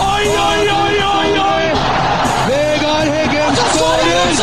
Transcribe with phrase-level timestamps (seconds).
[0.00, 1.66] Oi, oi, oi, oi, oi!
[2.50, 4.34] Vegard Heggen skårer!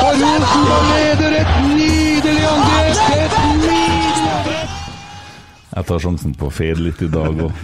[0.00, 3.02] Og Rosenborg leder et nydelig angrep!
[3.18, 4.64] Et nydelig!
[5.74, 7.60] Jeg tar sjansen på å fade litt i dag òg.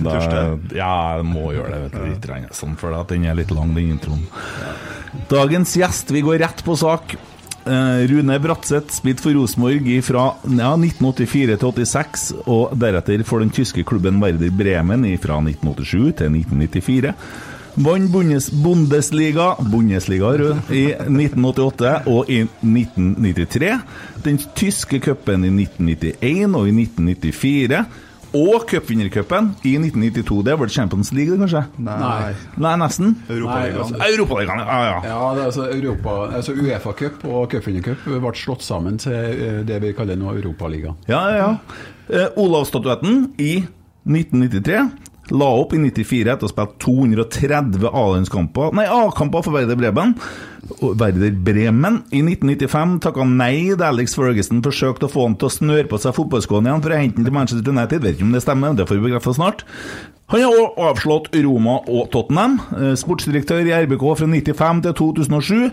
[0.76, 1.82] Ja, jeg må gjøre det.
[1.86, 4.28] vet du, litt sånn, For den er litt lang, den introen.
[5.32, 7.16] Dagens gjest, vi går rett på sak.
[7.70, 13.52] Eh, Rune Bratseth spilte for Rosenborg fra ja, 1984 til 86, og deretter for den
[13.54, 17.14] tyske klubben Werder Bremen fra 1987 til 1994.
[17.80, 23.78] Vant Bundes Bundesliga Bundesliga rød, i 1988 og i 1993.
[24.24, 27.84] Den tyske cupen i 1991 og i 1994.
[28.36, 30.42] Og cupvinnercupen i 1992.
[30.46, 31.64] Det var vel Champions League, det, kanskje?
[31.82, 32.30] Nei.
[32.62, 33.16] Nei, nesten.
[33.26, 33.96] Europaligaen.
[33.98, 35.00] Nei, Europaligaen, ja, ja.
[35.08, 39.80] Ja, det er altså Europa, altså Uefa-cup og cupvinnercup ble slått sammen til eh, det
[39.82, 40.98] vi kaller nå Europaligaen.
[41.10, 41.50] Ja, ja, ja.
[42.10, 43.52] Eh, Olavsstatuetten i
[44.06, 49.78] 1993 la opp i 94 etter å ha spilt 230 A-landskamper Nei, A-kamper for Werder
[49.78, 50.14] Bremen.
[50.80, 55.54] Werder Bremen i 1995 takka nei da Alex Ferguson forsøkte å få han til å
[55.54, 58.04] snøre på seg fotballskoene igjen for å hente han til Manchester United.
[58.04, 59.64] Vet ikke om det stemmer, det får vi bekrefta snart.
[60.30, 62.60] Han har også avslått Roma og Tottenham.
[62.76, 65.70] Eh, Sportsdirektør i RBK fra 95 til 2007.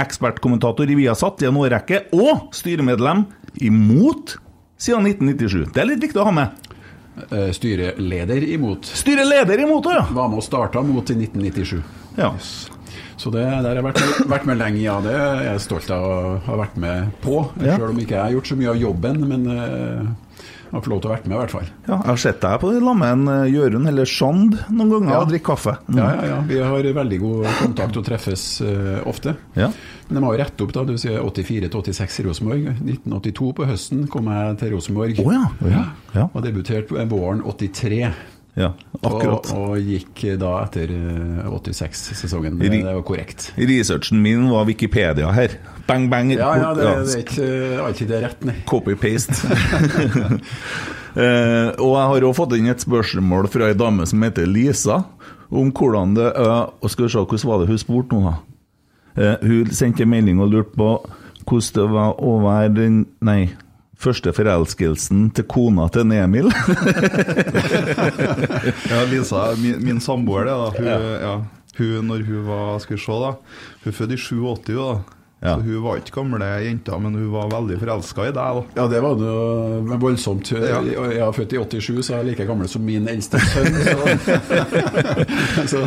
[0.00, 2.06] Ekspertkommentator i Viasat i en årrekke.
[2.16, 3.26] Og styremedlem
[3.68, 4.38] imot
[4.80, 5.74] siden 1997.
[5.74, 6.67] Det er litt viktig å ha med.
[7.30, 8.88] Eh, Styreleder imot.
[9.00, 10.06] Styreleder imot ja.
[10.10, 11.82] Var med og starta mot i 1997.
[12.16, 12.32] ja.
[13.18, 14.94] Så det der har jeg vært med, vært med lenge, ja.
[15.02, 17.40] Det er jeg stolt av å ha vært med på.
[17.58, 17.74] Ja.
[17.74, 20.04] Selv om ikke jeg har gjort så mye av jobben, men eh,
[20.76, 21.68] har fått lov til å være med, i hvert fall.
[21.86, 25.12] Ja, jeg har sett deg på det sammen med eh, Jørund eller Sjand noen ganger
[25.14, 25.20] Ja.
[25.22, 25.76] og drikke kaffe.
[25.88, 25.98] Mm.
[26.00, 26.38] Ja, ja, ja.
[26.48, 29.36] Vi har veldig god kontakt og treffes uh, ofte.
[29.58, 29.70] Ja.
[30.08, 30.84] Men de har jo rett opp, da.
[30.88, 32.66] Du sier 84 til 86 i Rosenborg.
[32.80, 35.22] 1982 på høsten kom jeg til Rosenborg.
[35.24, 35.84] Oh, ja, ja,
[36.14, 36.26] ja.
[36.32, 38.12] Og debuterte våren 83.
[38.58, 39.50] ja, akkurat.
[39.54, 42.58] Og, og gikk da etter eh, 86-sesongen.
[42.58, 43.52] Det, det var korrekt.
[43.56, 45.54] Researchen min var Wikipedia her.
[45.86, 46.32] Bang, bang.
[46.34, 48.56] Ja, ja, det, det er ikke eh, alltid det er rett, nei.
[48.68, 49.38] Copy-paste.
[51.22, 55.04] eh, og jeg har også fått inn et spørsmål fra ei dame som heter Lisa,
[55.48, 58.36] om hvordan det eh, og Skal vi se, hvordan var det hun spurte nå, da?
[59.18, 60.90] Eh, hun sendte melding og lurte på
[61.48, 63.40] hvordan det var å være den Nei.
[63.98, 66.50] Første forelskelsen til kona til Emil.
[68.88, 70.68] Ja, Lisa, min, min samboer, det, da.
[70.76, 70.86] Hun,
[71.22, 71.34] ja.
[71.78, 73.32] hun, når hun var Skal vi se, da.
[73.82, 75.17] Hun er født i 87, da.
[75.40, 75.54] Ja.
[75.54, 78.62] Så hun var ikke gamle jenta, men hun var veldig forelska i deg, da.
[78.80, 80.50] Ja, det var jo voldsomt.
[80.50, 80.80] Ja.
[80.82, 83.78] Jeg er født i 87, så jeg er like gammel som min eldste sønn.
[83.86, 83.94] Så,
[85.72, 85.84] så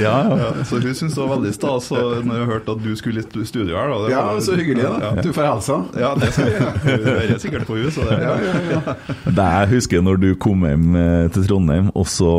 [0.00, 0.48] ja, ja.
[0.64, 3.76] Så hun syntes det var veldig stas når hun hørte at du skulle i studio
[3.76, 3.92] her.
[3.92, 4.94] Da, det Ja, så hyggelig, da.
[5.04, 5.78] Ja, Du får hilse.
[6.00, 6.72] ja det skal jeg.
[6.86, 8.08] Hun hører sikkert på henne.
[8.08, 8.96] det Ja, ja, ja.
[9.28, 12.32] Det jeg husker når du kom hjem eh, til Trondheim, og så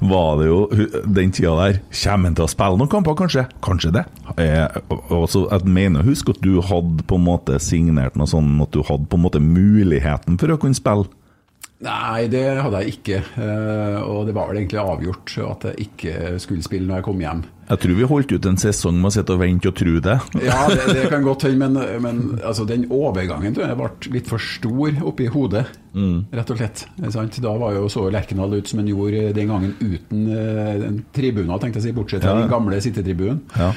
[0.00, 0.58] var det jo
[1.06, 3.46] den tida der Kommer han til å spille noen kamper, kanskje?
[3.64, 4.04] Kanskje det.
[4.38, 8.72] Jeg, og Jeg mener husk at du hadde på en måte signert noe sånn at
[8.74, 11.08] du hadde på en måte muligheten for å kunne spille.
[11.78, 13.18] Nei, det hadde jeg ikke.
[13.38, 17.20] Eh, Og det var vel egentlig avgjort at jeg ikke skulle spille når jeg kom
[17.22, 17.42] hjem.
[17.68, 20.16] Jeg tror vi holdt ut en sesong med å sitte og vente og tro det.
[20.48, 24.30] Ja, det, det kan godt hende, men, men altså, den overgangen tror jeg ble litt
[24.32, 25.66] for stor oppi hodet,
[26.34, 26.82] rett og slett.
[27.14, 27.38] Sant?
[27.44, 31.78] Da var jo så Lerkendal ut som en gjorde den gangen uten uh, tribuner, tenkte
[31.78, 33.44] jeg å si, bortsett fra Ja, den gamle sittetribunen.
[33.58, 33.70] Ja.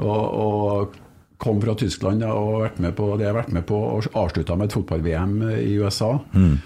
[0.00, 0.96] Og, og
[1.38, 4.56] kom fra Tyskland og vært med på det jeg har vært med på, og avslutta
[4.56, 6.14] med et fotball-VM i USA.
[6.32, 6.56] Eh,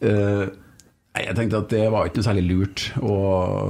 [0.00, 3.14] nei, jeg tenkte at det var ikke noe særlig lurt å,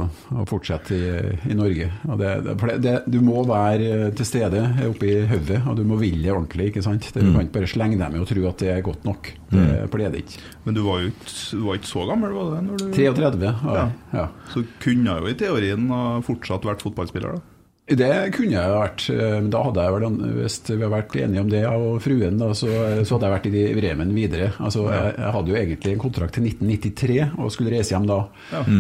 [0.07, 1.89] å fortsette i, i Norge.
[2.07, 5.79] Og det, det, for det, det, du må være til stede oppe i hodet, og
[5.81, 6.71] du må ville det ordentlig.
[6.71, 7.09] ikke sant?
[7.11, 9.33] Det, du kan ikke bare slenge deg med og tro at det er godt nok.
[9.51, 10.43] Det, For det er det ikke.
[10.67, 12.65] Men du var jo ikke, du var ikke så gammel, var det?
[12.69, 13.87] Når du, 33, ja.
[14.15, 14.27] ja.
[14.53, 17.50] Så kunne jeg jo i teorien ha fortsatt vært fotballspiller, da.
[17.91, 19.05] Det kunne jeg vært.
[19.11, 20.05] eh, men Da hadde jeg vel,
[20.37, 22.69] Hvis vi hadde vært enige om det, jeg og fruen, da, så,
[23.03, 24.53] så hadde jeg vært i Bremen videre.
[24.63, 28.21] Altså, jeg, jeg hadde jo egentlig en kontrakt til 1993 og skulle reise hjem da.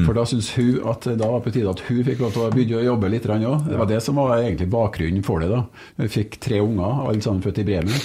[0.06, 2.50] For da syntes hun at da var på tide at hun fikk lov til å
[2.54, 3.68] begynne å jobbe litt òg.
[3.68, 5.50] Det var det som var egentlig bakgrunnen for det.
[5.50, 5.62] da.
[6.00, 8.00] Vi fikk tre unger, alle sammen født i Bremen.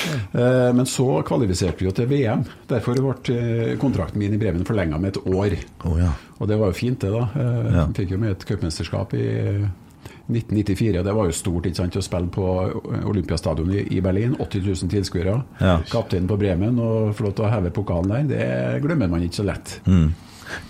[0.00, 0.72] Ja.
[0.76, 2.44] Men så kvalifiserte vi jo til VM.
[2.70, 5.56] Derfor ble eh, kontrakten min i Bremen forlenga med et år.
[5.88, 6.12] Oh, ja.
[6.40, 7.26] Og det var jo fint, det, da.
[7.36, 9.26] Jeg Fikk jo med et cupmesterskap i
[10.30, 12.46] 1994, og det var jo stort ikke sant, å spille på
[13.10, 14.36] Olympiastadion i, i Berlin.
[14.38, 15.36] 80 000 tilskuere.
[15.60, 15.76] Ja.
[15.90, 19.42] Kapteinen på Bremen og få lov til å heve pokalen der, det glemmer man ikke
[19.42, 19.78] så lett.
[19.86, 20.10] Mm.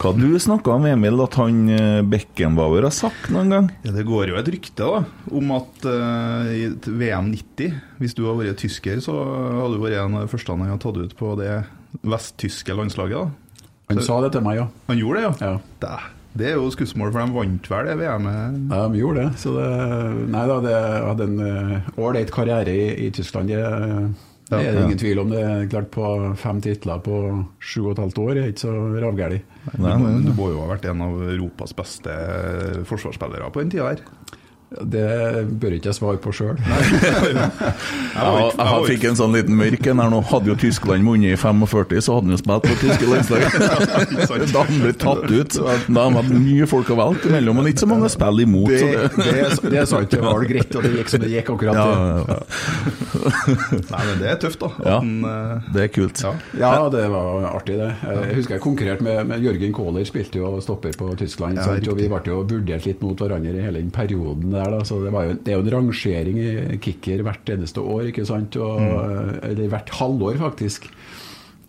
[0.01, 3.69] Hva du snakka om, Emil, at han eh, Beckenbauer har sagt noen gang?
[3.87, 5.03] Ja, det går jo et rykte da,
[5.33, 10.03] om at uh, i VM 90, hvis du hadde vært tysker, så hadde du vært
[10.03, 11.55] en av de første han hadde tatt ut på det
[12.05, 13.25] vesttyske landslaget.
[13.25, 13.67] da.
[13.91, 14.69] Han sa det til meg, ja.
[14.91, 15.53] Han gjorde det, ja?
[15.55, 15.55] ja.
[15.83, 15.95] Det,
[16.38, 18.59] det er jo skussmål, for de vant vel det VM-et.
[18.71, 19.38] Ja, de gjorde det.
[19.43, 19.69] Så det
[20.31, 23.50] Nei da, det hadde en eh, ålreit karriere i, i Tyskland.
[23.50, 23.62] Det,
[24.50, 25.32] det er det ingen tvil om.
[25.35, 27.17] Det er klart På fem titler på
[27.59, 29.41] sju og et halvt år er ikke så ravgæli.
[29.75, 29.88] Du,
[30.29, 32.15] du må jo ha vært en av Europas beste
[32.91, 34.05] forsvarsspillere på den tida her.
[34.70, 36.58] Det bør ikke jeg svare på sjøl.
[38.20, 40.20] Jeg, fikk en sånn liten mørk en her nå.
[40.31, 43.40] Hadde jo Tyskland vunnet i 45, så hadde han jo spilt på tyske landslag.
[44.55, 45.56] da han ble tatt ut.
[45.58, 48.46] Da har han hatt mye folk å velge mellom, men ikke så mange å spille
[48.46, 48.70] imot.
[48.70, 51.25] Det, Så det, det, er, det er sant, det var greit, og det gikk som
[51.25, 51.81] det gikk akkurat.
[51.81, 52.38] ja, ja,
[53.90, 54.70] Nei, men det er tøft, da.
[54.70, 56.22] At ja, den, eh, det er kult.
[56.22, 56.34] ja.
[56.61, 57.90] Ja, det var artig, det.
[58.06, 61.58] Jeg husker jeg konkurrerte med, med Jørgen Kohler, spilte jo stopper på Tyskland.
[61.58, 61.90] Ja, sant?
[61.90, 64.77] Og vi ble jo vurdert litt mot hverandre i hele den perioden der.
[64.77, 64.85] Da.
[64.87, 68.27] Så det, var jo, det er jo en rangering i kicker hvert eneste år, ikke
[68.29, 68.61] sant?
[68.61, 68.85] Og,
[69.49, 70.91] Eller hvert halvår, faktisk.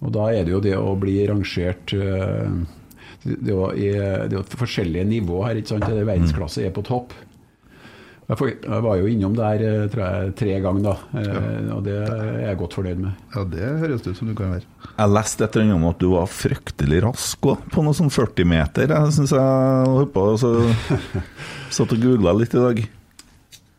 [0.01, 2.53] Og da er det jo det å bli rangert eh,
[3.21, 5.85] Det er jo det er jo forskjellige nivå her, ikke sant?
[5.87, 7.13] Det er verdensklasse er på topp.
[8.31, 11.23] Jeg, var jo innom der eh, tror jeg, tre ganger, da.
[11.25, 11.41] Ja.
[11.75, 13.25] Og det er jeg godt fornøyd med.
[13.35, 14.67] ja, det høres ut som du kan være.
[14.91, 18.13] Jeg leste et eller annet om at du var fryktelig rask også, på noe sånn
[18.13, 18.95] 40 meter.
[18.95, 20.53] Jeg synes jeg holdt på og så
[21.75, 22.83] satt og googla litt i dag.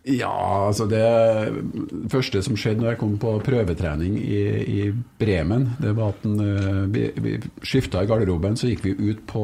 [0.05, 1.03] Ja, altså det
[2.11, 4.87] første som skjedde når jeg kom på prøvetrening i, i
[5.21, 9.21] Bremen, det var at den, eh, vi, vi skifta i garderoben, så gikk vi ut
[9.31, 9.43] på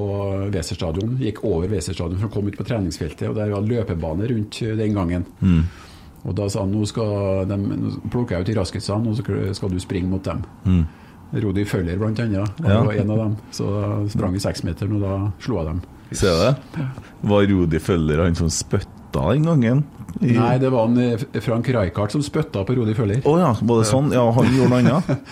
[0.50, 1.14] Weserstadion.
[1.22, 4.98] Gikk over Weserstadion for å komme ut på treningsfeltet, og der var løpebane rundt den
[4.98, 5.28] gangen.
[6.26, 9.54] Og da sa han nå skal de, nå plukker jeg ut de raskeste, og så
[9.54, 10.42] skal du springe mot dem.
[11.38, 12.82] Rodi Føller blant annet, Ja.
[12.82, 13.36] var en av dem.
[13.54, 15.14] Så da sprang vi seksmeteren, og da
[15.44, 15.80] slo jeg dem.
[16.18, 16.86] Ser du det?
[17.30, 19.84] Var Rodi Føller han som spytta den gangen?
[20.20, 23.20] I- Nei, det var en eh, Frank Rijkaard som spytta på Rodi Føller.
[23.28, 24.10] Å ja, var det sånn?
[24.12, 25.18] Ja, han gjorde noe annet?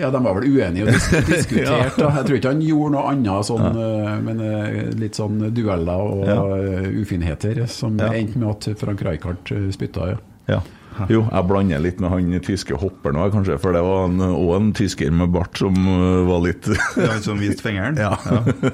[0.00, 1.98] Ja, de var vel uenige og dis diskutert.
[2.00, 2.06] da.
[2.16, 4.14] Jeg tror ikke han gjorde noe annet sånn, ja.
[4.24, 6.38] men eh, litt sånn dueller og Ja.
[6.56, 8.08] eh, ufinheter som Ja.
[8.16, 10.14] endte med at Frank Rijkaard eh, spytta.
[10.48, 10.62] Ja.
[11.02, 11.06] Ja.
[11.16, 14.70] Jo, jeg blander litt med han tyske hopperen òg, kanskje, for det var òg en,
[14.76, 16.68] tysker med bart som øh, var litt
[17.02, 17.98] er som viste fingeren?
[18.02, 18.14] Ja.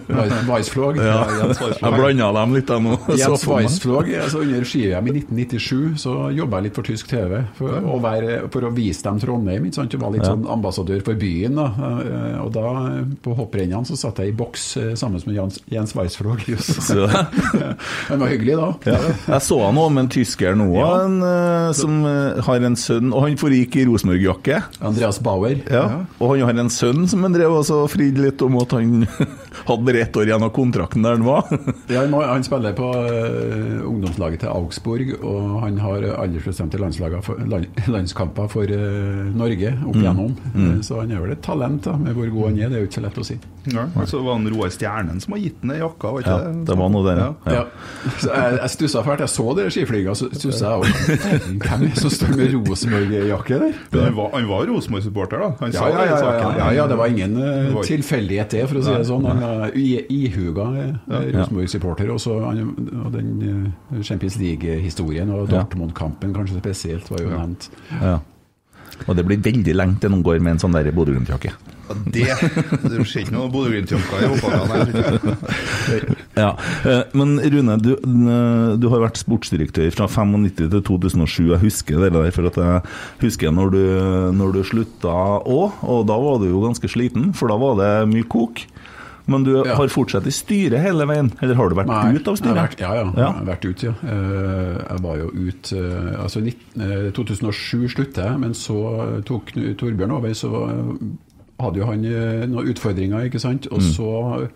[0.08, 0.97] Weis- Weissflog.
[1.02, 2.94] Ja, jeg blanda dem litt, jeg nå.
[3.18, 3.44] Jens.
[3.49, 7.99] Weissflog, altså Under ski-VM i 1997 så jobba jeg litt for tysk TV for å,
[8.02, 9.66] være, for å vise dem Trondheim.
[9.68, 9.92] Ikke sant?
[9.97, 10.32] Jeg var litt Ja.
[10.35, 11.56] sånn ambassadør for byen.
[11.58, 11.66] da.
[11.78, 12.66] Eh, Og da,
[12.99, 16.44] eh, på hopprennene, så satt jeg i boks eh, sammen med Jens, Jens Weissflog.
[18.08, 18.68] Han var hyggelig da.
[18.92, 18.99] ja.
[19.28, 21.99] Jeg så han òg med en tysker nå, en, øh, som
[22.44, 24.60] har en sønn Og han foregikk i Rosenborg-jakke.
[24.84, 25.58] Andreas Bauer.
[25.70, 25.84] Ja.
[26.18, 29.06] Og han har en sønn som han drev også og fridde litt om at han
[29.66, 31.48] hadde bare ett år igjen av kontrakten der han var.
[31.88, 36.98] Ja, han, han spiller på uh, ungdomslaget til Augsburg, og han har aldersbestemte land,
[37.94, 40.34] landskamper for uh, Norge opp igjennom.
[40.54, 42.68] Eh, Så han er vel et talent, da, med hvor god han er.
[42.72, 43.38] Det er jo ikke så lett å si.
[43.72, 46.76] Ja, så var det Roar Stjernen som har gitt den jakka, var ikke Ja, det
[46.80, 47.58] var noe der, ja.
[47.58, 47.64] Ja.
[48.20, 49.24] Så jeg, jeg stussa fælt.
[49.24, 51.58] Jeg så det skiflyginga, så stussa jeg òg.
[51.64, 53.78] Hvem som står med Rosenborg-jakke der.
[53.96, 55.50] Han var, han var Rosenborg-supporter, da?
[55.62, 56.58] Han Ja, sa ja, det ja, ja, saken.
[56.62, 57.48] ja, ja, det var ingen uh,
[57.78, 59.26] Det tilfeldighet det, for å si det sånn.
[59.28, 60.95] Han var i- ihuga eh,
[61.35, 62.11] Rosenborg-supporter.
[62.14, 62.75] Og så han-
[63.05, 67.71] og den eh, Champions League-historien og Dortmund-kampen kanskje spesielt var jo nevnt.
[68.00, 68.19] Ja.
[69.07, 71.52] Og det blir veldig lenge til noen går med en sånn der Bodø-Glimt-jakke.
[72.12, 72.25] Det
[72.83, 75.37] Det skjer ikke noe Bodø-Glimt-jakke i fotballen.
[76.38, 76.52] Ja,
[76.87, 81.49] eh, Men Rune, du, eh, du har vært sportsdirektør fra 95 til 2007.
[81.55, 82.83] Jeg husker det der, for at jeg
[83.25, 83.81] husker når du,
[84.38, 87.93] når du slutta òg, og da var du jo ganske sliten, for da var det
[88.12, 88.62] mye kok.
[89.28, 89.75] Men du Ja.
[89.76, 92.56] har fortsatt i styret hele veien, eller har du vært Nei, ut av styret?
[92.56, 93.26] vært, ja, ja, Ja.
[93.28, 93.92] Jeg har vært ut, ja.
[94.02, 99.52] Eh, Jeg var jo ute eh, Altså 19, eh, 2007 sluttet jeg, men så tok
[99.76, 100.99] Torbjørn over, så
[101.61, 102.02] hadde jo han
[102.50, 103.66] noen utfordringer, ikke sant.
[103.70, 103.92] Og Mm.
[103.92, 104.49] så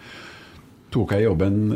[0.93, 1.71] tok jeg jobben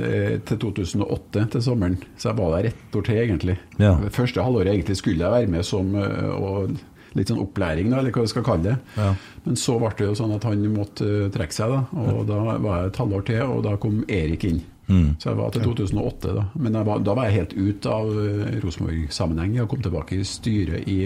[0.45, 1.97] til 2008, til sommeren.
[2.19, 3.59] Så jeg var der ett år til, egentlig.
[3.79, 3.95] Ja.
[4.11, 6.71] Første halvåret egentlig skulle jeg være med som og
[7.17, 8.77] litt sånn opplæring, da, eller hva vi skal kalle det.
[8.97, 9.11] Ja.
[9.47, 12.07] Men så ble det jo sånn at han måtte eh, trekke seg, da.
[12.07, 14.63] Og da var jeg et halvår til, og da kom Erik inn.
[14.87, 15.17] Mm.
[15.19, 16.47] Så jeg var til 2008, da.
[16.63, 19.57] Men var, da var jeg helt ute av uh, Rosenborg-sammenheng.
[19.59, 21.01] Jeg kom tilbake i styret i,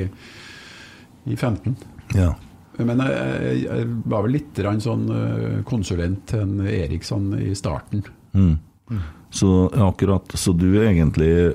[1.25, 1.76] i 15.
[2.19, 2.35] Ja.
[2.81, 3.14] Men jeg,
[3.45, 8.05] jeg, jeg var vel litt sånn eh, konsulent til en Erik sånn i starten.
[8.33, 8.57] Mm.
[9.31, 11.52] Så akkurat, så du egentlig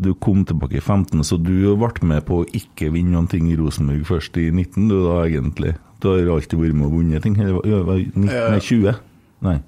[0.00, 3.50] Du kom tilbake i 15, så du ble med på å ikke vinne noen ting
[3.52, 5.74] i Rosenborg først i 19, du da egentlig?
[6.00, 7.36] Du har alltid vært med og vunnet ting?
[7.38, 8.94] Eller var- var 19, nei, 20?
[9.42, 9.60] Nei.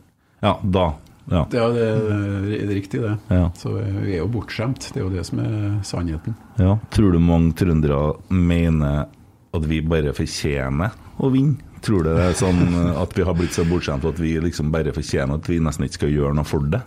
[0.42, 0.94] Ja, da.
[1.30, 1.44] Ja.
[1.48, 3.18] Det er, det er riktig, det.
[3.30, 3.50] Ja.
[3.56, 3.70] Så
[4.02, 4.90] vi er jo bortskjemt.
[4.92, 6.34] Det er jo det som er sannheten.
[6.58, 6.78] ja.
[6.90, 9.06] Tror du mange trøndere mener
[9.54, 10.90] at vi bare fortjener
[11.20, 11.56] å vinne?
[11.84, 14.92] Tror du det er sånn at vi har blitt så bortskjemt at vi liksom bare
[14.92, 16.80] fortjener at vi nesten ikke skal gjøre noe for det?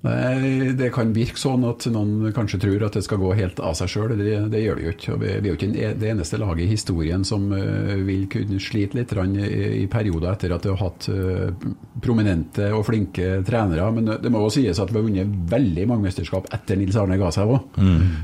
[0.00, 3.74] Nei, Det kan virke sånn at noen kanskje tror at det skal gå helt av
[3.76, 4.14] seg sjøl.
[4.16, 5.16] Det, det gjør det jo ikke.
[5.20, 8.96] Vi, vi er jo ikke det eneste laget i historien som eh, vil kunne slite
[8.96, 11.68] litt i, perioder etter at det har hatt eh,
[12.00, 13.90] prominente og flinke trenere.
[13.98, 17.20] Men det må jo sies at vi har vunnet veldig mange mesterskap etter Nils Arne
[17.20, 17.68] ga seg òg.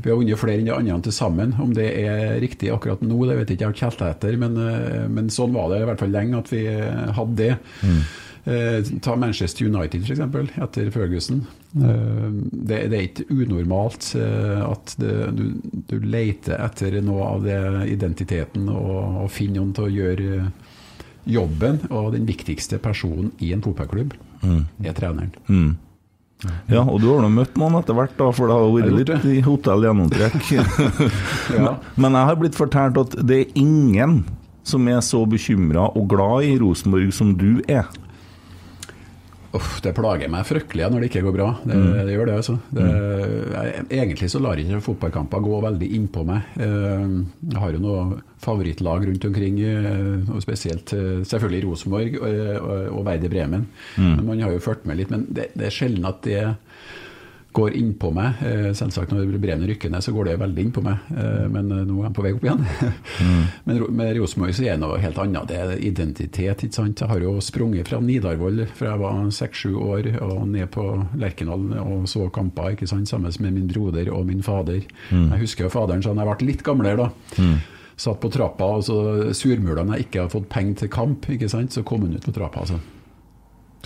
[0.01, 1.57] Vi har vunnet flere enn de andre til sammen.
[1.61, 4.41] Om det er riktig akkurat nå, det vet jeg ikke, jeg har ikke helt etter.
[4.41, 6.65] Men, eh, men sånn var det i hvert fall lenge at vi
[7.21, 7.53] hadde det.
[8.47, 10.21] Eh, ta Manchester United f.eks.,
[10.57, 11.47] etter Ferguson.
[11.75, 15.49] Eh, det, det er ikke unormalt eh, at det, du,
[15.91, 17.59] du leter etter noe av det
[17.91, 20.45] identiteten og, og finner noen til å gjøre
[21.27, 21.83] jobben.
[21.91, 24.15] Og den viktigste personen i en fotballklubb
[24.47, 25.35] er treneren.
[25.51, 25.75] Mm.
[26.71, 29.29] Ja, og du har nå møtt noen etter hvert, da, for det har vært litt
[29.33, 30.39] i hotell gjennomtrekk.
[31.57, 31.77] Ja.
[31.99, 34.21] Men jeg har blitt fortalt at det er ingen
[34.67, 37.87] som er så bekymra og glad i Rosenborg som du er.
[39.57, 41.49] Uff, det plager meg fryktelig når det ikke går bra.
[41.65, 41.77] Det,
[42.09, 42.57] det gjør det, altså.
[42.77, 42.87] Det,
[43.55, 46.51] jeg, egentlig så lar ikke fotballkamper gå veldig innpå meg.
[46.61, 47.07] Eh,
[47.53, 52.75] Jeg har jo noen favorittlag rundt omkring, eh, og spesielt eh, selvfølgelig Rosenborg og, og,
[52.99, 53.67] og Werder Bremen.
[53.97, 56.43] Men Man har jo fulgt med litt, men det, det er sjelden at det
[57.57, 58.41] går innpå meg.
[58.45, 61.07] Eh, Selvsagt når brevene rykker ned, så går det veldig innpå meg.
[61.17, 62.65] Eh, Men eh, nå er de på vei opp igjen.
[63.69, 65.49] Men med Rosenborg så er det noe helt annet.
[65.51, 66.65] Det er identitet.
[66.67, 67.01] ikke sant?
[67.01, 70.85] Jeg har jo sprunget fra Nidarvoll fra jeg var seks-sju år og ned på
[71.21, 73.09] Lerkendal og så kamper ikke sant?
[73.09, 74.83] sammen med min broder og min fader.
[75.11, 77.47] Jeg husker jo faderen sa da jeg ble litt gamlere, da.
[77.97, 78.97] Satt på trappa, og så
[79.37, 81.31] surmula når jeg ikke har fått penger til kamp.
[81.33, 81.73] ikke sant?
[81.73, 82.67] Så kom hun ut på trappa.
[82.67, 82.81] altså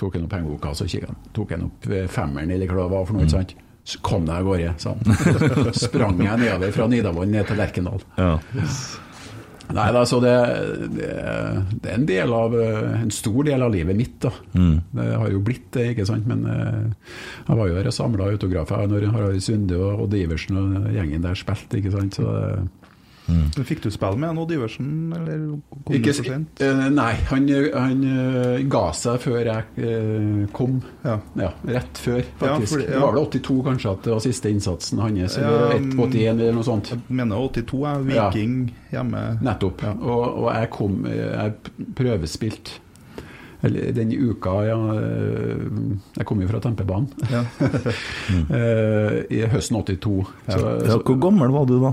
[0.01, 1.21] tok han opp pengeboka så kikket han.
[1.37, 3.29] tok han opp eh, femmeren eller hva det var for noe.
[3.29, 3.35] Mm.
[3.35, 3.55] sant?
[3.91, 5.71] Så kom deg av gårde, sa han.
[5.87, 8.05] Sprang jeg nedover fra Nidavollen ned til Lerkendal.
[8.21, 8.35] Ja.
[9.71, 10.33] Nei, da, så det,
[10.97, 11.09] det,
[11.83, 14.17] det er en del av eh, en stor del av livet mitt.
[14.23, 14.33] da.
[14.51, 16.27] Det har jo blitt det, ikke sant.
[16.31, 17.15] Men eh,
[17.47, 21.27] jeg var jo her og samla autografer når Harald Sunde og Odd Iversen og gjengen
[21.27, 22.19] der spilte, ikke sant.
[22.19, 22.67] Så det,
[23.31, 26.63] Men Fikk du spille med Odd Iversen, eller kom ikke, du for sent?
[26.65, 30.81] Uh, nei, han, han uh, ga seg før jeg uh, kom.
[31.05, 31.17] Ja.
[31.41, 32.75] Ja, rett før, faktisk.
[32.75, 32.97] fordi- ja.
[32.97, 35.89] Det var vel 82 kanskje at det var siste innsatsen hans, Ja, eller mm.
[35.91, 36.93] 1 på 81 eller noe sånt.
[36.95, 38.55] Jeg mener 82 er Viking
[38.91, 39.25] hjemme.
[39.45, 39.85] Nettopp.
[40.01, 41.59] Og, og jeg kom Jeg
[41.97, 41.97] prøvespilte.
[42.01, 42.79] prøvespilt
[43.63, 44.77] eller den uka ja,
[46.17, 47.11] Jeg kom jo fra Tempebanen.
[47.29, 47.43] Ja.
[48.33, 48.47] mm.
[49.37, 50.15] I høsten 82.
[50.49, 51.93] Så, ja, Hvor gammel var du da?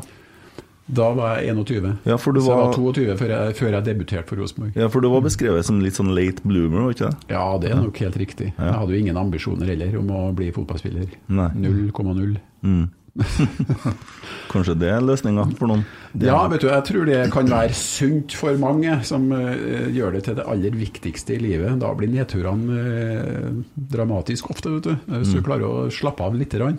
[0.87, 1.97] Da var jeg 21.
[2.07, 4.75] Ja, for du så jeg var- var 22 før jeg, før jeg debuterte for Rosenborg.
[4.75, 7.33] Ja, For du var beskrevet som litt sånn late bloomer, var ikke det?
[7.35, 8.53] Ja, det er nok helt riktig.
[8.57, 11.07] Jeg hadde jo ingen ambisjoner heller om å bli fotballspiller.
[11.27, 11.49] Nei.
[11.55, 12.37] 0,0.
[12.63, 12.89] Mm.
[14.51, 15.83] Kanskje det er løsninga for noen?
[16.21, 20.23] Ja, vet du, jeg tror det kan være sunt for mange, som uh, gjør det
[20.27, 21.79] til det aller viktigste i livet.
[21.81, 24.95] Da blir nedturene uh, dramatisk ofte, vet du.
[25.17, 26.53] Hvis du klarer å slappe av litt.
[26.57, 26.77] Grann.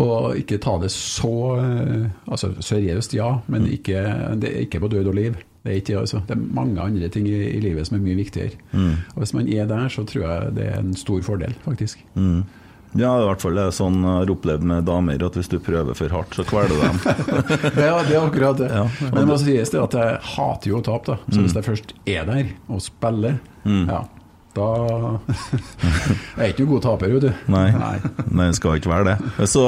[0.00, 4.04] Og ikke ta det så eh, altså, seriøst, ja, men ikke,
[4.40, 5.36] det er ikke på død og liv.
[5.62, 8.18] Det er, ikke, altså, det er mange andre ting i, i livet som er mye
[8.18, 8.56] viktigere.
[9.14, 12.00] Og Hvis man er der, så tror jeg det er en stor fordel, faktisk.
[12.98, 15.54] Ja, i hvert fall det er sånn jeg har opplevd med damer, at hvis du
[15.64, 16.98] prøver for hardt, så kveler du dem.
[17.86, 18.68] Ja, det er akkurat det.
[18.74, 18.82] Ja.
[19.06, 21.32] Men det må sies det at jeg hater jo å tape, da.
[21.32, 24.02] Så hvis jeg først er der og spiller, ja,
[24.56, 24.68] da
[26.36, 27.30] Jeg er ikke noen god taper, vet du.
[27.52, 27.68] Nei,
[28.32, 29.46] nei, skal ikke være det.
[29.48, 29.62] Så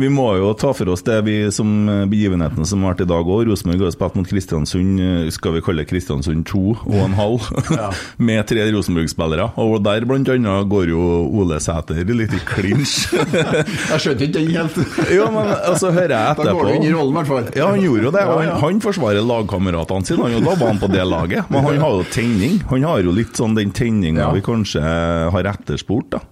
[0.00, 1.68] vi må jo ta for oss det vi som
[2.10, 3.44] begivenheten som har vært i dag òg.
[3.48, 7.48] Rosenborg har spilt mot Kristiansund, eh, skal vi kalle Kristiansund 2 og en halv,
[8.28, 9.50] med tre Rosenborg-spillere.
[9.62, 11.02] Og der blant annet går jo
[11.42, 13.12] Ole Sæter litt i klinsj.
[13.92, 14.78] Jeg skjønte ikke den helt.
[15.12, 17.46] jo, men altså hører jeg Da går du inn i etterpå rollen, i hvert fall.
[17.58, 18.22] Ja, han gjorde jo det.
[18.22, 18.54] Ja, ja.
[18.56, 21.50] Han, han forsvarer lagkameratene sine, han, og da var han på det laget.
[21.52, 22.58] Men han har jo tenning.
[22.72, 24.32] Han har jo litt sånn den tenninga Ja.
[24.36, 24.82] vi kanskje
[25.34, 26.22] har etterspurt, da.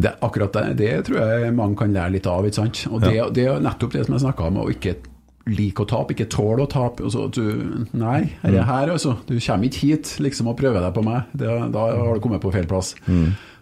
[0.00, 2.46] Det, akkurat det, det tror jeg mange kan lære litt av.
[2.48, 2.86] ikke sant?
[2.88, 4.94] Og det, det er nettopp det som jeg snakka om, å ikke
[5.50, 7.04] like å tape, ikke tåle å tape.
[7.04, 7.42] Altså, du,
[7.96, 9.16] nei, dette er her, altså.
[9.28, 11.28] Du kommer ikke hit liksom og prøver deg på meg.
[11.36, 12.94] Det, da har du kommet på feil plass.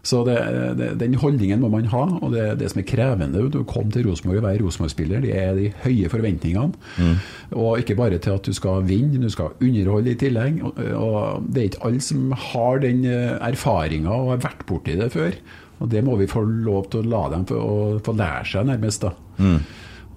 [0.09, 0.37] Så det,
[0.79, 4.07] det, den holdningen må man ha, og det, det som er krevende å komme til
[4.09, 7.11] Rosenborg og være Rosenborg-spiller, det er de høye forventningene.
[7.59, 10.63] Og ikke bare til at du skal vinne, du skal underholde i tillegg.
[10.65, 15.11] Og, og det er ikke alle som har den erfaringa og har vært borti det
[15.13, 15.37] før.
[15.79, 17.59] Og det må vi få lov til å la dem få,
[18.07, 19.05] få lære seg, nærmest.
[19.05, 19.13] da.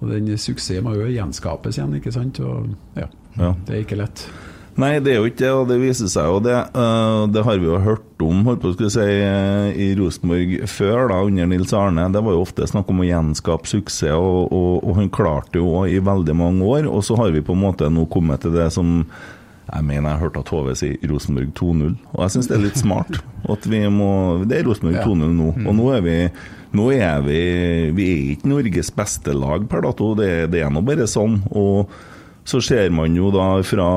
[0.02, 2.40] Og den suksessen må jo gjenskapes igjen, ikke sant.
[2.42, 3.06] Og, ja,
[3.38, 3.52] Ja.
[3.66, 4.26] Det er ikke lett.
[4.80, 6.54] Nei, det er jo ikke det, og det viser seg jo det.
[6.56, 11.08] Eh, Det har vi jo hørt om holdt på å si, eh, i Rosenborg før,
[11.12, 12.06] da, under Nils Arne.
[12.12, 15.66] Det var jo ofte snakk om å gjenskape suksess, og, og, og han klarte jo
[15.82, 16.88] også i veldig mange år.
[16.88, 19.04] Og så har vi på en måte nå kommet til det som
[19.72, 22.64] jeg mener jeg har hørt at HV sier Rosenborg 2-0, og jeg syns det er
[22.64, 23.20] litt smart.
[23.48, 24.08] At vi må,
[24.48, 25.04] Det er Rosenborg Ja.
[25.06, 26.16] 2-0 nå, og nå er vi
[26.72, 27.38] nå er vi
[27.92, 31.42] Vi er ikke Norges beste lag per dato, det, det er nå bare sånn.
[31.52, 31.88] og
[32.44, 33.88] så ser man jo da fra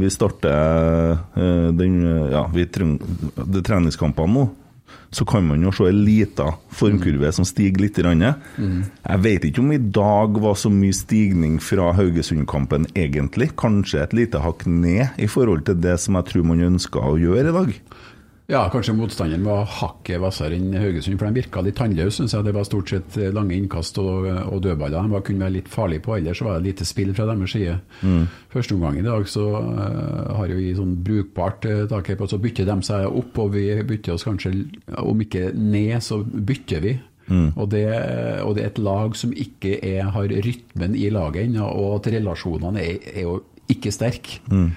[0.00, 1.98] vi starter eh, den,
[2.32, 2.96] ja, vi treng,
[3.36, 4.46] de treningskampene nå,
[5.14, 8.00] så kan man jo se ei lita formkurve som stiger litt.
[8.02, 8.80] Mm.
[8.84, 13.52] Jeg vet ikke om i dag var så mye stigning fra Haugesund-kampen egentlig.
[13.56, 17.16] Kanskje et lite hakk ned i forhold til det som jeg tror man ønska å
[17.22, 17.72] gjøre i dag.
[18.46, 22.20] Ja, kanskje motstanderen var hakket hvassere enn Haugesund, for de virka litt tannløse.
[22.20, 22.46] Synes jeg.
[22.46, 25.02] Det var stort sett lange innkast og, og dødballer.
[25.02, 27.74] De var, kunne være litt farlige på, ellers var det lite spill fra deres side.
[28.54, 32.30] Første omgang i dag så uh, har jo vi sånn brukbart uh, tak her på,
[32.30, 34.54] så bytter de seg opp, og vi bytter oss kanskje,
[35.02, 36.96] om ikke ned, så bytter vi.
[37.26, 37.82] Og, det,
[38.46, 42.12] og det er et lag som ikke er, har rytmen i laget ennå, og at
[42.14, 43.40] relasjonene er, er jo
[43.72, 44.38] ikke sterke.
[44.52, 44.70] Eh,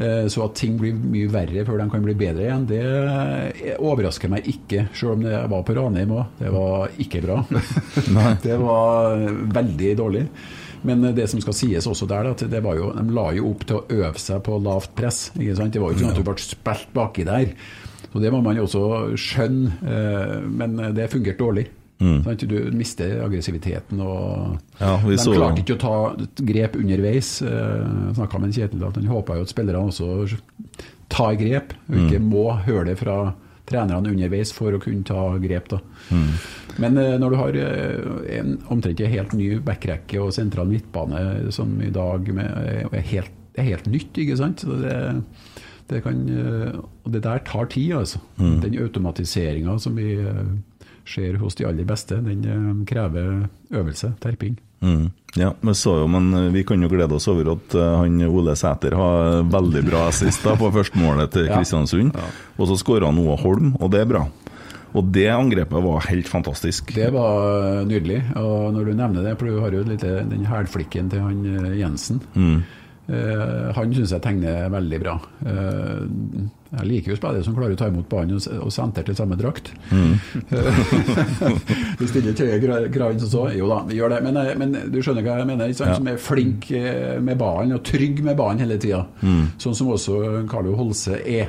[0.00, 4.30] Så at ting blir mye verre før de kan bli bedre igjen, det eh, overrasker
[4.32, 4.86] meg ikke.
[4.96, 6.38] Selv om det var på Ranheim òg.
[6.38, 7.42] Det var ikke bra.
[8.46, 9.26] det var
[9.58, 10.24] veldig dårlig.
[10.88, 13.66] Men det som skal sies også der, at det var jo, de la jo opp
[13.68, 15.26] til å øve seg på lavt press.
[15.36, 15.74] Ikke sant?
[15.74, 17.52] Det var jo ikke sånn at du ble spilt baki der.
[18.10, 18.86] Så Det må man jo også
[19.20, 21.68] skjønne, eh, men det fungerte dårlig.
[22.00, 22.44] Sant?
[22.48, 24.00] Du mister aggressiviteten.
[24.00, 27.42] og Ja, De så- klarte ikke å ta grep underveis.
[27.42, 30.38] Jeg snakka med Kjetil at han håpa jo at spillerne også
[31.10, 33.34] tar grep, og ikke må høre det fra
[33.66, 35.68] trenerne underveis for å kunne ta grep.
[35.68, 35.78] da.
[36.78, 41.52] Men eh, når du har eh, en omtrent en helt ny backrekke og sentral midtbane
[41.52, 45.22] som i dag med, er, helt, er helt nytt, ikke sant Så det,
[45.90, 48.18] det kan, eh, og det der tar tid, altså.
[48.38, 50.16] Den automatiseringa som vi
[51.10, 54.56] ser hos de aller beste, den eh, krever øvelse, terping.
[54.80, 55.10] Mm.
[55.36, 58.22] Ja, men, så jo, men eh, vi kan jo glede oss over at eh, han
[58.30, 61.58] Ole Sæter har veldig bra assist på førstemålet til Ja.
[61.58, 62.14] Kristiansund.
[62.56, 64.24] Og så skåra Noah Holm, og det er bra.
[64.90, 66.88] Og det angrepet var helt fantastisk.
[66.96, 68.24] Det var nydelig.
[68.40, 71.44] Og når du nevner det, for du har jo litt den hælflikken til han
[71.78, 72.18] Jensen.
[72.34, 72.56] Eh,
[73.74, 75.14] han syns jeg tegner veldig bra.
[75.46, 76.00] Eh,
[76.70, 79.72] jeg liker jo spillere som klarer å ta imot ballen og, senter til samme drakt.
[81.98, 83.42] du stiller ikke høye krav som så.
[83.56, 84.20] Jo da, vi gjør det.
[84.28, 85.64] Men, eh, men du skjønner hva jeg mener?
[85.72, 85.76] Ja.
[85.98, 89.02] Som er flink eh, med ballen og trygg med ballen hele tida.
[89.58, 90.14] Sånn som også
[90.50, 91.46] Carlo Holse er.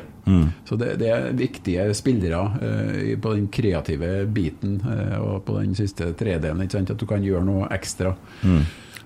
[0.65, 5.75] Så det, det er viktige spillere eh, på den kreative biten eh, og på den
[5.77, 6.61] siste tredelen.
[6.61, 8.13] At du kan gjøre noe ekstra.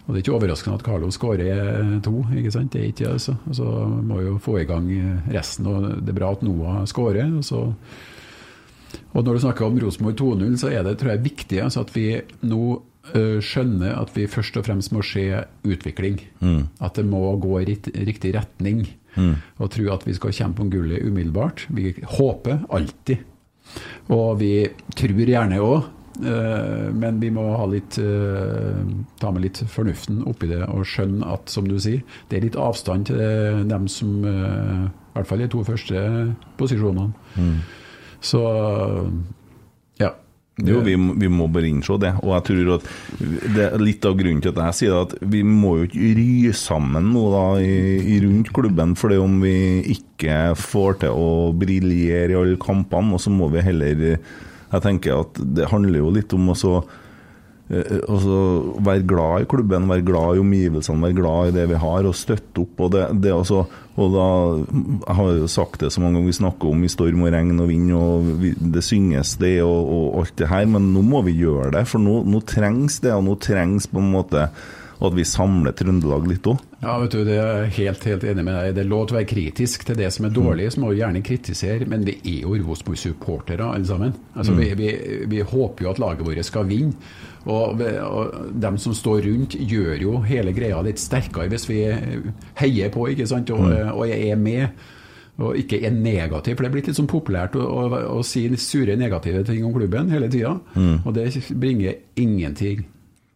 [0.05, 2.25] Og Det er ikke overraskende at Carlo skårer to.
[2.37, 2.71] ikke sant?
[2.71, 3.37] Det er ikke det, altså.
[3.49, 3.69] Og Så
[4.05, 4.89] må jo få i gang
[5.33, 5.65] resten.
[5.65, 7.37] og Det er bra at Noah skårer.
[7.37, 7.73] og så
[9.15, 11.95] og når du snakker om Rosenborg 2-0, så er det tror jeg, viktig altså, at
[11.95, 12.81] vi nå
[13.13, 15.23] skjønner at vi først og fremst må se
[15.63, 16.19] utvikling.
[16.81, 17.67] At det må gå i
[18.07, 18.85] riktig retning.
[19.59, 21.67] Og tro at vi skal kjempe om gullet umiddelbart.
[21.69, 23.23] Vi håper alltid.
[24.13, 28.81] Og vi tror gjerne òg men vi må ha litt, eh,
[29.19, 32.59] ta med litt fornuften oppi det og skjønne at, som du sier, det er litt
[32.59, 33.19] avstand til
[33.69, 36.05] dem som eh, I hvert fall de to første
[36.59, 37.11] posisjonene.
[37.39, 37.57] Mm.
[38.25, 38.41] Så
[39.99, 40.13] ja.
[40.63, 42.13] Jo, vi, vi må bare innse det.
[42.23, 42.89] Og jeg tror at
[43.55, 46.51] det er litt av grunnen til at jeg sier at vi må jo ikke ry
[46.55, 47.77] sammen nå da i,
[48.15, 49.55] i rundt klubben, for det om vi
[49.95, 54.19] ikke får til å briljere i alle kampene, og så må vi heller
[54.75, 56.77] Jeg tenker at det handler jo litt om å så
[57.73, 58.39] altså,
[58.85, 62.17] være glad i klubben, være glad i omgivelsene, være glad i det vi har, og
[62.17, 62.85] støtte opp.
[62.85, 63.63] Og, det, det også,
[63.95, 64.27] og da,
[65.07, 67.59] Jeg har jo sagt det så mange ganger vi snakker om i storm og regn
[67.59, 71.23] og vind, og vi, det synges det og, og alt det her, men nå må
[71.25, 71.85] vi gjøre det.
[71.89, 74.49] For nå, nå trengs det, og nå trengs på en måte
[74.95, 76.61] at vi samler Trøndelag litt òg.
[76.79, 78.73] Ja, vet du, det er jeg helt, helt enig med deg.
[78.77, 81.01] Det er lov til å være kritisk til det som er dårlig, så må vi
[81.01, 84.13] gjerne kritisere, men det er jo Rosenborg-supportere alle sammen.
[84.35, 84.91] Altså, vi, vi,
[85.31, 86.95] vi håper jo at laget vårt skal vinne.
[87.45, 91.83] Og, og dem som står rundt, gjør jo hele greia litt sterkere hvis vi
[92.57, 93.51] heier på ikke sant?
[93.53, 94.85] Og, og er med.
[95.35, 98.47] Og ikke er negativ, for det er blitt litt sånn populært å, å, å si
[98.55, 100.55] sure negative ting om klubben hele tida.
[101.03, 101.27] Og det
[101.59, 102.85] bringer ingenting.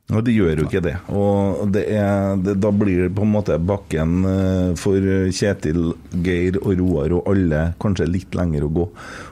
[0.10, 0.95] Og det gjør jo ikke det.
[1.13, 5.91] Og det er, det, da blir det på en måte bakken eh, for Kjetil,
[6.26, 8.88] Geir og Roar og alle kanskje litt lenger å gå.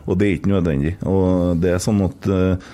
[0.06, 0.94] Og det er ikke nødvendig.
[1.10, 2.70] Og det er sånn at uh,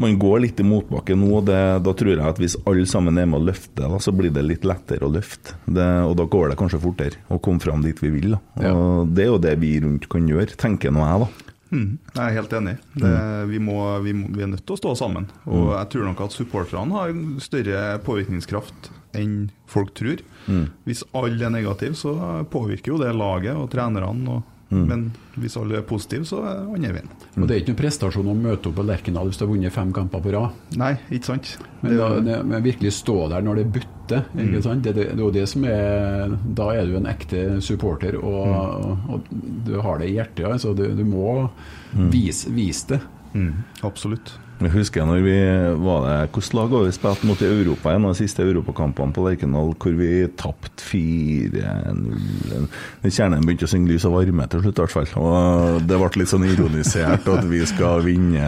[0.00, 3.20] man går litt i motbakke nå, og det, da tror jeg at hvis alle sammen
[3.20, 5.58] er med å løfte, da, så blir det litt lettere å løfte.
[5.66, 8.32] Det, og da går det kanskje fortere å komme fram dit vi vil.
[8.32, 8.40] Da.
[8.64, 8.72] Ja.
[8.72, 11.49] Og det er jo det vi rundt kan gjøre, tenker nå jeg, da.
[11.70, 12.76] Mm, jeg er helt enig.
[12.98, 13.10] Det,
[13.50, 15.28] vi, må, vi, må, vi er nødt til å stå sammen.
[15.46, 20.22] Og jeg tror nok at supporterne har større påvirkningskraft enn folk tror.
[20.86, 22.14] Hvis alle er negative, så
[22.50, 24.36] påvirker jo det laget og trenerne.
[24.36, 25.00] Og, Men
[25.34, 27.08] hvis alle er positive, så er det andre veien.
[27.36, 29.74] Og det er ikke noen prestasjon å møte opp på Lerkendal hvis du har vunnet
[29.74, 30.60] fem kamper på rad.
[30.78, 31.50] Nei, ikke sant?
[31.80, 34.26] Men, da, det, men virkelig stå der når det butter.
[34.62, 34.84] Sant?
[34.86, 39.30] Det, det, det det som er Da er du en ekte supporter, og, og
[39.66, 40.46] du har det i hjertet.
[40.46, 41.48] Altså, du, du må
[42.12, 43.00] vise, vise det.
[43.34, 44.32] Mm, absolutt.
[44.60, 45.34] Jeg husker når vi
[45.80, 49.14] var det Hvilket lag var vi spilt mot i Europa en av de siste europakampene
[49.16, 52.66] på Lerkendal, hvor vi tapte 4-0
[53.06, 55.08] Kjernen begynte å synge 'Lys og varme' til slutt, i hvert fall.
[55.16, 58.44] Og det ble litt sånn ironisert at vi skal vinne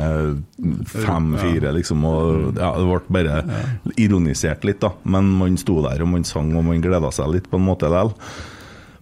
[0.92, 2.04] 5-4, liksom.
[2.04, 3.36] Og ja, det ble bare
[3.96, 4.90] ironisert litt, da.
[5.04, 7.88] Men man sto der og man sang og man gleda seg litt, på en måte
[7.88, 8.12] likevel.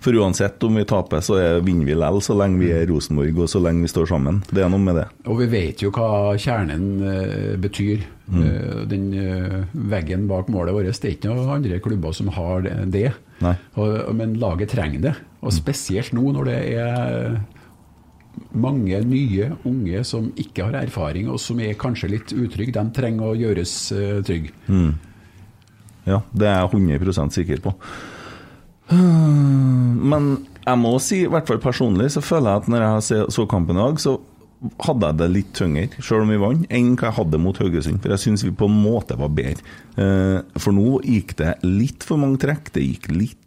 [0.01, 3.43] For uansett om vi taper, så er, vinner vi likevel, så lenge vi er Rosenborg
[3.45, 4.39] og så lenge vi står sammen.
[4.49, 5.07] Det er noe med det.
[5.29, 8.07] Og vi vet jo hva kjernen eh, betyr.
[8.31, 9.59] Eh, den eh,
[9.93, 13.11] veggen bak målet vårt, det er ikke noen andre klubber som har det.
[13.77, 15.15] Og, men laget trenger det.
[15.45, 17.37] Og spesielt nå når det er
[18.57, 22.73] mange nye unge som ikke har erfaring, og som er kanskje litt utrygge.
[22.79, 24.55] De trenger å gjøres uh, trygge.
[26.09, 27.75] Ja, det er jeg 100% sikker på.
[30.11, 30.33] Men
[30.66, 33.79] jeg må si, i hvert fall personlig, så føler jeg at når jeg så kampen
[33.79, 34.18] i dag, så
[34.85, 38.00] hadde jeg det litt tyngre, selv om vi vant, enn hva jeg hadde mot Haugesund.
[38.03, 39.64] For jeg syns vi på en måte var bedre.
[39.96, 42.68] Eh, For nå gikk det litt for mange trekk.
[42.74, 43.38] Det gikk litt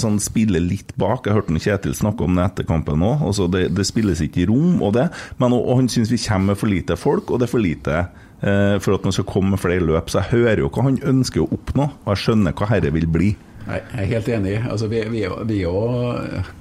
[0.00, 1.28] sånn spille litt bak.
[1.28, 3.28] Jeg hørte Kjetil snakke om det etter kampen òg.
[3.52, 6.54] Det, det spilles ikke i rom og det, men og, og han syns vi kommer
[6.54, 9.54] med for lite folk, og det er for lite eh, for at man skal komme
[9.54, 10.08] med flere løp.
[10.08, 13.06] Så jeg hører jo hva han ønsker å oppnå, og jeg skjønner hva dette vil
[13.06, 13.34] bli.
[13.64, 14.56] Nei, jeg er helt enig.
[14.68, 15.78] Altså, vi, vi, vi er jo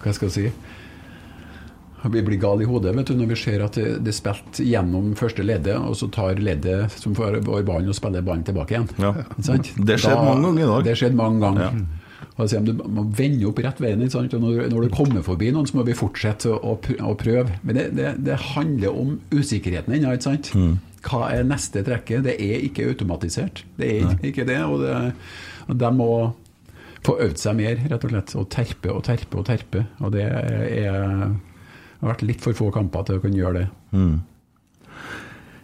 [0.04, 3.80] Hva skal jeg si Vi blir gale i hodet vet du, når vi ser at
[3.80, 7.88] det, det er spilt gjennom første leddet, og så tar leddet som får vår ball,
[7.88, 8.90] og spiller ballen tilbake igjen.
[9.00, 9.14] Ja.
[9.40, 9.72] Sant?
[9.78, 10.88] Det skjedde mange ganger i dag.
[10.90, 11.70] Det skjedde mange ganger.
[11.70, 12.02] Ja.
[12.40, 14.04] Altså, Du må vende opp rett veien.
[14.04, 16.76] Og når, når du kommer forbi noen, så må vi fortsette å,
[17.20, 17.60] prøve.
[17.64, 20.16] Men det, det, det handler om usikkerheten ennå.
[20.18, 20.52] ikke sant?
[20.58, 20.78] Mm.
[21.04, 22.24] Hva er neste trekket?
[22.28, 23.66] Det er ikke automatisert.
[23.78, 24.62] Det er ikke, ikke det.
[24.66, 26.10] Og, det, de må
[27.04, 28.36] få øvd seg mer, rett og slett.
[28.40, 29.88] Og terpe og terpe og terpe.
[30.04, 30.94] Og det er,
[32.04, 33.68] har vært litt for få kamper til å kunne gjøre det.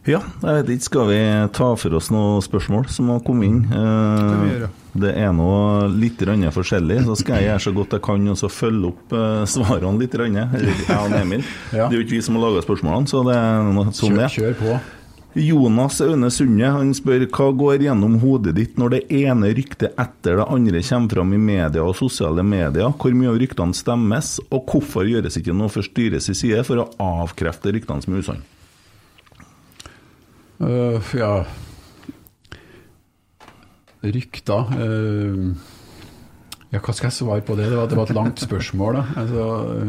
[0.08, 1.18] Ja, jeg vet ikke, skal vi
[1.54, 3.60] ta for oss noen spørsmål som har kommet inn?
[3.68, 4.64] Eh,
[5.04, 6.24] det er noe litt
[6.56, 10.00] forskjellig, så skal jeg gjøre så godt jeg kan og så følge opp eh, svarene
[10.00, 10.16] litt.
[10.16, 11.44] Eller jeg og Emil.
[11.76, 11.90] Ja.
[11.90, 14.26] Det er jo ikke vi som har laga spørsmålene, så det er noe sånn det
[14.26, 14.34] er.
[14.40, 14.80] kjør på.
[15.34, 20.40] Jonas Aune Sunde han spør hva går gjennom hodet ditt når det ene ryktet etter
[20.40, 22.90] det andre kommer fram i media og sosiale medier?
[22.98, 26.88] Hvor mye av ryktene stemmes, og hvorfor gjøres ikke noe fra styrets side for å
[27.06, 28.56] avkrefte ryktene som er usanne?
[30.60, 31.46] Uh, ja
[34.04, 35.54] Rykter uh...
[36.70, 37.70] Ja, hva skal jeg svare på det?
[37.72, 39.00] Det var, det var et langt spørsmål.
[39.18, 39.46] Altså,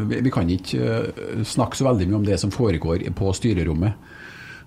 [0.09, 3.99] vi, vi kan ikke øh, snakke så veldig mye om det som foregår på styrerommet.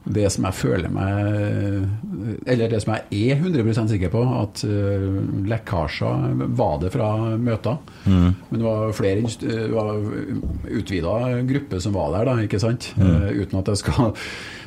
[0.04, 5.20] Det som jeg føler meg Eller det som jeg er 100% sikker på, at uh,
[5.48, 7.08] lekkasjer var det fra
[7.40, 7.78] møter.
[8.04, 8.34] Mm.
[8.50, 9.94] Men det var flere det var
[10.68, 11.14] utvida
[11.48, 12.90] gruppe som var der, da, ikke sant?
[12.98, 14.12] Uh, uten at jeg skal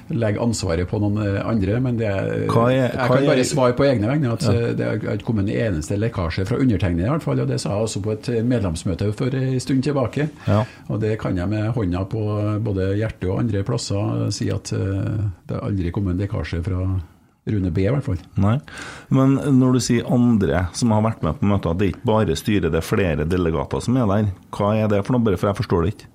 [0.10, 1.80] legge ansvaret på noen uh, andre.
[1.84, 2.12] Men det,
[2.52, 4.74] Hva er- jeg hva kan er- bare svare på egne vegne at ja.
[4.78, 7.41] det har ikke kommet en eneste lekkasje fra undertegnede, i hvert fall.
[7.43, 10.30] Og det sa jeg også på et medlemsmøte for en stund tilbake.
[10.48, 10.63] Ja.
[10.88, 12.24] Og det kan jeg med hånda på
[12.63, 16.86] både hjertet og andre plasser si at eh, det har aldri kommet en lekkasje fra
[17.48, 18.17] Rune B, i hvert fall.
[18.43, 18.58] Nei.
[19.15, 22.36] Men når du sier andre som har vært med på møter, det er ikke bare
[22.36, 24.26] styret, det er flere delegater som er der.
[24.52, 26.10] Hva er det for noe, bare for jeg forstår det ikke?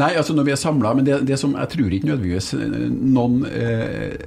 [0.00, 2.76] Nei, altså når vi er samla, men det, det som jeg tror ikke nødvendigvis eh,
[3.12, 4.22] noen eh,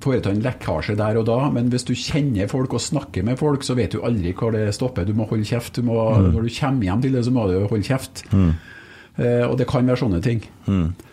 [0.00, 3.66] foretar en lekkasje der og da, men hvis du kjenner folk og snakker med folk,
[3.66, 5.04] så vet du aldri hvor det stopper.
[5.04, 5.76] Du må holde kjeft.
[5.76, 5.98] Du må,
[6.32, 8.24] Når du kommer hjem til det, så må du holde kjeft.
[8.32, 10.40] Eh, og det kan være sånne ting.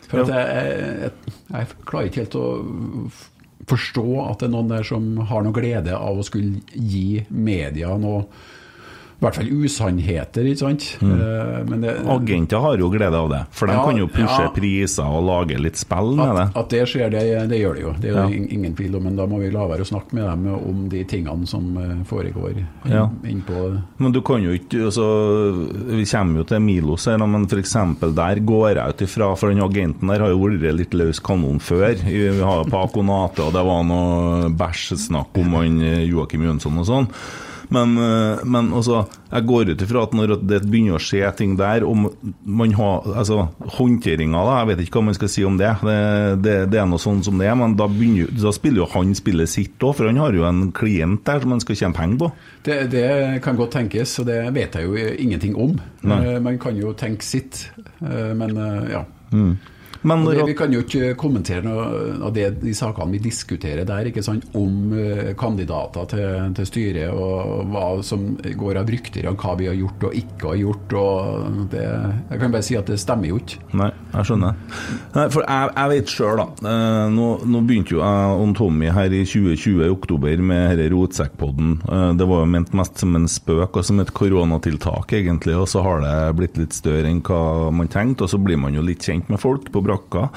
[0.08, 0.72] For at jeg,
[1.04, 2.48] jeg, jeg klarer ikke helt å
[3.70, 7.94] forstå at det er noen der som har noe glede av å skulle gi media
[8.02, 8.24] noe
[9.22, 10.86] i hvert fall usannheter, ikke sant?
[11.06, 14.50] Eh, det, Agenter har jo glede av det, for de Ja, kan jo pushe ja.
[14.56, 16.46] priser og lage litt spill med det.
[16.50, 17.92] At, at det skjer, det, det gjør det jo.
[18.02, 18.42] Det er jo Ja.
[18.58, 21.04] ingen tvil om, men da må vi la være å snakke med dem om de
[21.06, 23.04] tingene som eh, foregår inn, Ja.
[23.30, 23.44] inn
[24.02, 25.06] Men du kan jo ikke altså,
[25.92, 27.74] Vi kommer jo til Milos her, men f.eks.
[28.18, 31.60] der går jeg ut ifra For den agenten der har jo vært litt løs kanon
[31.62, 31.94] før.
[32.02, 36.86] Vi har jo Nate, og det var noe bæsj-snakk om han eh, Joakim Jønsson og
[36.90, 37.08] sånn.
[37.72, 41.54] Men, eh, men også, jeg går ut ifra at når det begynner å skje ting
[41.60, 42.10] der, om
[42.44, 43.46] man har altså,
[43.78, 45.72] håndteringa, da, jeg vet ikke hva man skal si om det.
[45.80, 45.96] Det,
[46.44, 49.16] det, det er noe sånn som det er, men da, begynner, da spiller jo han
[49.16, 52.22] spillet sitt òg, for han har jo en klient der som han skal tjene penger
[52.26, 52.32] på.
[52.68, 53.08] det, det
[53.46, 55.78] kan godt tenkes, og det vet jeg jo ingenting om.
[56.04, 56.22] Nei.
[56.28, 57.70] Eh, Man kan jo tenke sitt,
[58.04, 58.58] eh, men
[58.92, 59.06] ja.
[59.32, 59.46] ja.
[60.02, 61.86] Men det, vi kan jo ikke kommentere noe
[62.26, 64.48] av det, de sakene vi diskuterer der, ikke sant?
[64.58, 69.70] om eh, kandidater til, til styret og hva som går av rykter om hva vi
[69.70, 70.96] har gjort og ikke har gjort.
[71.02, 71.86] Og det,
[72.32, 73.62] jeg kan bare si at det stemmer jo ikke.
[73.78, 74.58] Nei, jeg skjønner.
[75.16, 76.48] Nei, for jeg, jeg vet sjøl, da.
[76.72, 80.90] Eh, nå, nå begynte jo jeg og Tommy her i 2020 i oktober med denne
[80.96, 81.78] rotsekkpodden.
[81.86, 85.56] Eh, det var jo ment mest som en spøk og som et koronatiltak, egentlig.
[85.58, 88.76] Og så har det blitt litt større enn hva man tenkte, og så blir man
[88.76, 90.28] jo litt kjent med folk på brakka.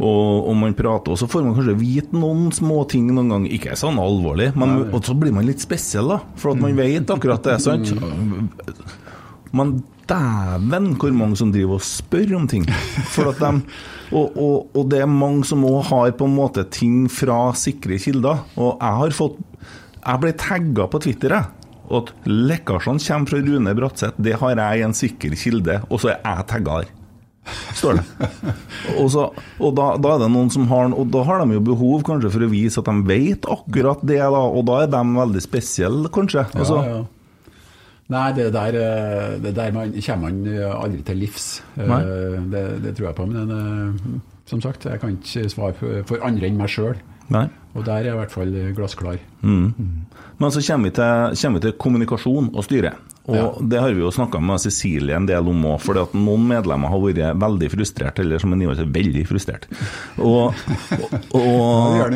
[0.00, 3.50] Og, og man prater, og så får man kanskje vite noen små ting noen gang.
[3.52, 6.22] Ikke sånn alvorlig, men og så blir man litt spesiell, da.
[6.40, 7.92] For at man vet akkurat det, sant?
[9.56, 12.66] Men dæven hvor mange som driver og spør om ting.
[13.14, 13.62] For at dem,
[14.12, 17.98] og, og, og det er mange som òg har på en måte ting fra sikre
[18.02, 18.44] kilder.
[18.56, 19.38] Og jeg har fått
[20.06, 21.70] Jeg ble tagga på Twitter, jeg.
[21.86, 26.02] Og at lekkasjene kommer fra Rune Bratseth, det har jeg i en sikker kilde, og
[26.02, 26.95] så er jeg tagga der.
[27.76, 28.30] Står det.
[29.00, 29.26] Og, så,
[29.60, 32.30] og da, da er det noen som har Og da har de jo behov kanskje
[32.32, 36.10] for å vise at de vet akkurat det, da, og da er de veldig spesielle,
[36.14, 36.46] kanskje.
[36.54, 37.04] Altså, Ja, ja.
[38.06, 41.46] Nei, det der, eh, det der man, kommer man eh, aldri til livs.
[41.74, 41.88] Eh,
[42.52, 43.26] Det, det tror jeg på.
[43.26, 46.94] Men som sagt, jeg kan ikke svare for, for andre enn meg sjøl.
[47.74, 49.18] Og der er jeg i hvert fall glassklar.
[49.42, 52.92] Men så kommer vi til, kommer vi til kommunikasjon og styre.
[53.26, 53.46] Og Ja.
[53.60, 57.00] det har vi jo snakka med Cecilie en del om òg, for noen medlemmer har
[57.02, 59.66] vært veldig frustrert, eller som en Ivar sier, veldig frustrert.
[60.18, 60.54] Og,
[60.92, 62.06] og, og ja,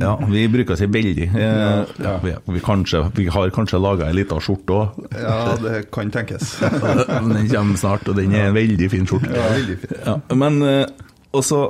[0.00, 1.28] ja, vi bruker å si veldig.
[1.34, 2.16] Eh, Ja.
[2.22, 5.04] Vi, vi, kanskje, vi har kanskje laga ei lita skjorte òg.
[5.14, 6.56] Ja, det kan tenkes.
[7.30, 9.30] Den kommer snart, og den er en veldig fin skjorte.
[9.36, 9.96] Ja, veldig fin.
[10.06, 10.86] Ja, men eh,
[11.32, 11.60] Og så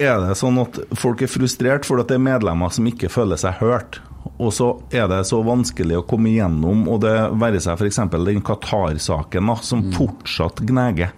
[0.00, 3.60] er det sånn at folk er frustrert fordi det er medlemmer som ikke føler seg
[3.60, 4.00] hørt.
[4.42, 8.00] Og så er det så vanskelig å komme igjennom, og det være seg f.eks.
[8.14, 11.12] den Qatar-saken, som som fortsatt gneger.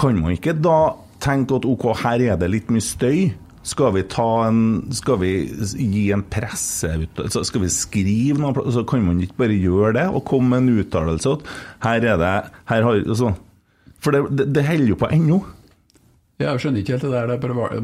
[0.00, 3.30] Kan man ikke da tenke at ok, her er det litt mye støy?
[3.70, 5.32] Skal vi, ta en, skal vi
[5.76, 9.92] gi en presse ut, altså skal vi skrive noe, så kan man ikke bare gjøre
[9.98, 11.50] det og komme med en uttalelse at
[11.84, 12.30] her er det
[12.72, 13.34] her har, altså,
[14.00, 15.42] For det, det, det holder jo på ennå.
[16.40, 17.32] Ja, Jeg skjønner ikke helt det der.
[17.36, 17.74] Det var,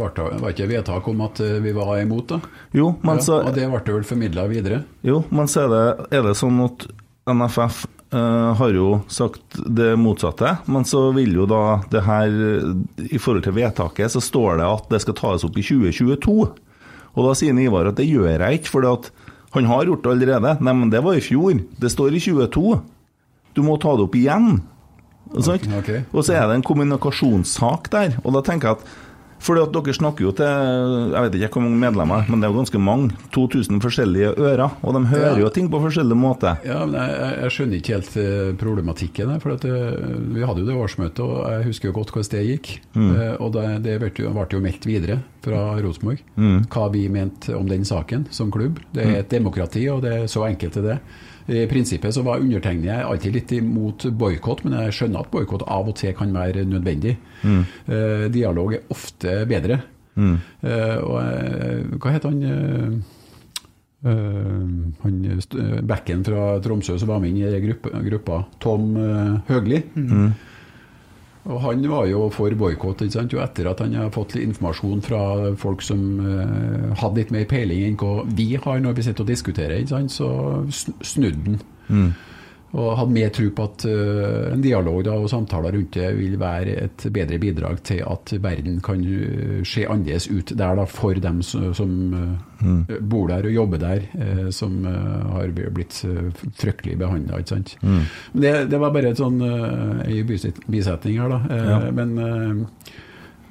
[0.40, 2.38] var, ikke vedtak om at eh, vi var imot, da.
[2.76, 4.80] Jo, men så ja, og det ble vel formidla videre.
[5.04, 5.82] Jo, men så er det,
[6.16, 6.86] er det sånn at
[7.28, 7.82] NFF
[8.16, 12.32] eh, har jo sagt det motsatte, men så vil jo da det her
[13.04, 16.38] I forhold til vedtaket så står det at det skal tas opp i 2022.
[17.16, 18.88] Og da sier Ivar at det gjør jeg ikke, for
[19.56, 20.56] han har gjort det allerede.
[20.64, 21.60] Nei, men det var i fjor.
[21.80, 22.80] Det står i 22.
[23.56, 24.58] Du må ta det opp igjen.
[25.34, 25.66] Og, sant?
[25.78, 25.90] Ok.
[26.12, 28.94] og så er det en kommunikasjonssak der, og da tenker jeg at
[29.46, 30.46] Fordi at dere snakker jo til
[31.12, 33.10] jeg vet ikke hvor mange medlemmer, men det er jo ganske mange.
[33.36, 34.70] 2000 forskjellige ører.
[34.82, 35.42] Og de hører Ja.
[35.44, 36.54] jo ting på forskjellig måte.
[36.64, 39.38] Ja, men jeg, jeg- skjønner ikke helt eh, problematikken her.
[39.44, 39.92] For at, eh,
[40.32, 42.80] vi hadde jo det årsmøtet, og jeg husker jo godt hvordan det gikk.
[42.96, 43.36] Mm.
[43.38, 46.18] Og det, det ble jo, ble jo meldt videre fra Rosenborg
[46.72, 48.80] hva vi mente om den saken som klubb.
[48.94, 50.98] Det er et demokrati, og det er så enkelt er det.
[51.48, 55.88] I prinsippet så var undertegnet alltid litt imot boikott, men jeg skjønner at boikott av
[55.92, 57.16] og til kan være nødvendig.
[57.44, 59.80] Eh, dialog er ofte bedre.
[60.16, 62.90] Eh, og eh, hva heter han eh,
[64.10, 64.66] eh,
[65.04, 68.94] han eh, Bekken fra Tromsø som var med inn i gruppa, gruppa Tom
[69.48, 69.82] Høgli.
[71.46, 75.20] Og Han var jo for boikott etter at han har fått litt informasjon fra
[75.54, 79.30] folk som eh, hadde litt mer peiling enn hva vi har når vi sitter og
[79.30, 80.30] diskuterer, så
[81.06, 81.56] snudde
[81.86, 82.10] han.
[82.76, 86.34] Og hadde mer tro på at eh, en dialog da, og samtaler rundt det vil
[86.40, 91.16] være et bedre bidrag til at verden kan eh, se annerledes ut der da, for
[91.16, 91.94] dem som, som
[92.60, 92.82] mm.
[93.08, 96.28] bor der og jobber der, eh, som eh, har blitt eh,
[96.60, 97.40] fryktelig behandla.
[98.36, 101.40] Det, det var bare et sånn, eh, ei bisetning her, da.
[101.48, 101.80] Eh, Ja.
[101.96, 102.85] Men eh,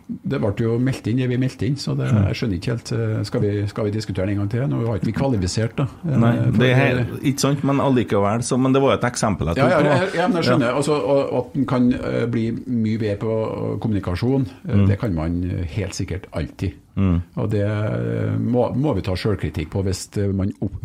[0.07, 2.91] det ble jo meldt inn det vi meldte inn, så det, jeg skjønner ikke helt
[2.93, 4.65] eh, Skal vi, skal vi diskutere den en gang til?
[4.69, 5.87] Nå har ikke vi kvalifisert, da.
[6.05, 8.43] Eh, Nei, det er ikke sant, men allikevel.
[8.45, 10.77] Så, men det var jo et eksempel jeg ja, tok ja, ja, ja, jeg skjønner.
[10.77, 13.39] Altså, og, og at en kan eh, bli mye bedre på
[13.81, 14.85] kommunikasjon, Mm.
[14.89, 15.35] det kan man
[15.71, 16.73] helt sikkert alltid.
[16.95, 19.83] Og det eh, må, må vi ta sjølkritikk på.
[19.85, 20.77] Hvis eh, man opp,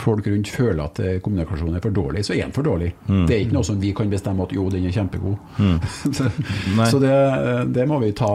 [0.00, 2.92] folk rundt føler at eh, kommunikasjonen er for dårlig, så er den for dårlig.
[3.08, 3.24] Mm.
[3.28, 5.36] Det er ikke noe som vi kan bestemme at jo, den er kjempegod.
[6.16, 6.30] så
[6.90, 7.16] så det,
[7.74, 8.32] det må vi ta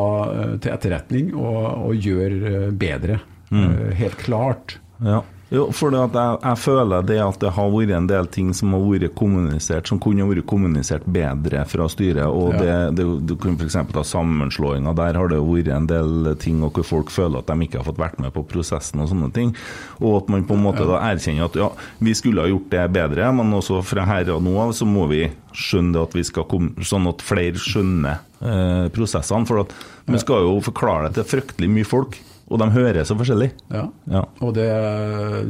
[0.62, 3.20] til etterretning og, og gjøre bedre.
[3.50, 3.96] Mm.
[3.98, 4.78] Helt klart.
[5.04, 5.24] Ja.
[5.54, 6.10] Jo, for jeg,
[6.42, 10.00] jeg føler det at det har vært en del ting som har vært kommunisert, som
[10.02, 12.26] kunne vært kommunisert bedre fra styret.
[12.26, 12.90] og Ja.
[12.90, 13.78] det, det, Du kunne f.eks.
[13.94, 14.96] ta sammenslåinga.
[14.98, 17.86] Der har det vært en del ting og hvor folk føler at de ikke har
[17.86, 19.54] fått vært med på prosessen og sånne ting.
[20.02, 21.70] Og at man på en måte da erkjenner at ja,
[22.02, 25.06] vi skulle ha gjort det bedre, men også fra her og nå av så må
[25.14, 29.46] vi skjønne det at vi skal komme, sånn at flere skjønner eh, prosessene.
[29.46, 29.78] For at
[30.10, 33.50] vi skal jo forklare det til fryktelig mye folk, og de hører så forskjellig.
[33.74, 33.88] Ja.
[34.12, 34.22] Ja.
[34.46, 34.68] Og det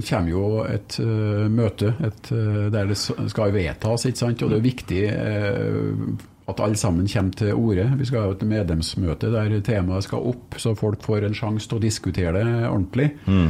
[0.08, 4.45] kommer jo et uh, møte et, uh, der det skal vedtas, ikke sant?
[4.45, 6.05] og det er viktig uh,
[6.45, 7.89] at alle sammen kommer til orde.
[7.99, 11.79] Vi skal ha et medlemsmøte der temaet skal opp, så folk får en sjanse til
[11.79, 13.10] å diskutere det ordentlig.
[13.25, 13.49] Mm.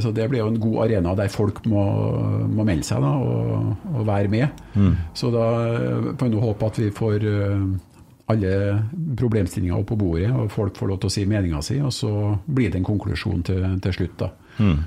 [0.00, 1.82] Så Det blir jo en god arena der folk må,
[2.46, 4.62] må melde seg da, og, og være med.
[5.12, 5.48] Så da
[6.16, 7.26] får vi håpe at vi får
[8.32, 8.52] alle
[9.18, 12.10] problemstillinger opp på bordet, og folk får lov til å si meninga si, og så
[12.46, 14.30] blir det en konklusjon til, til slutt, da,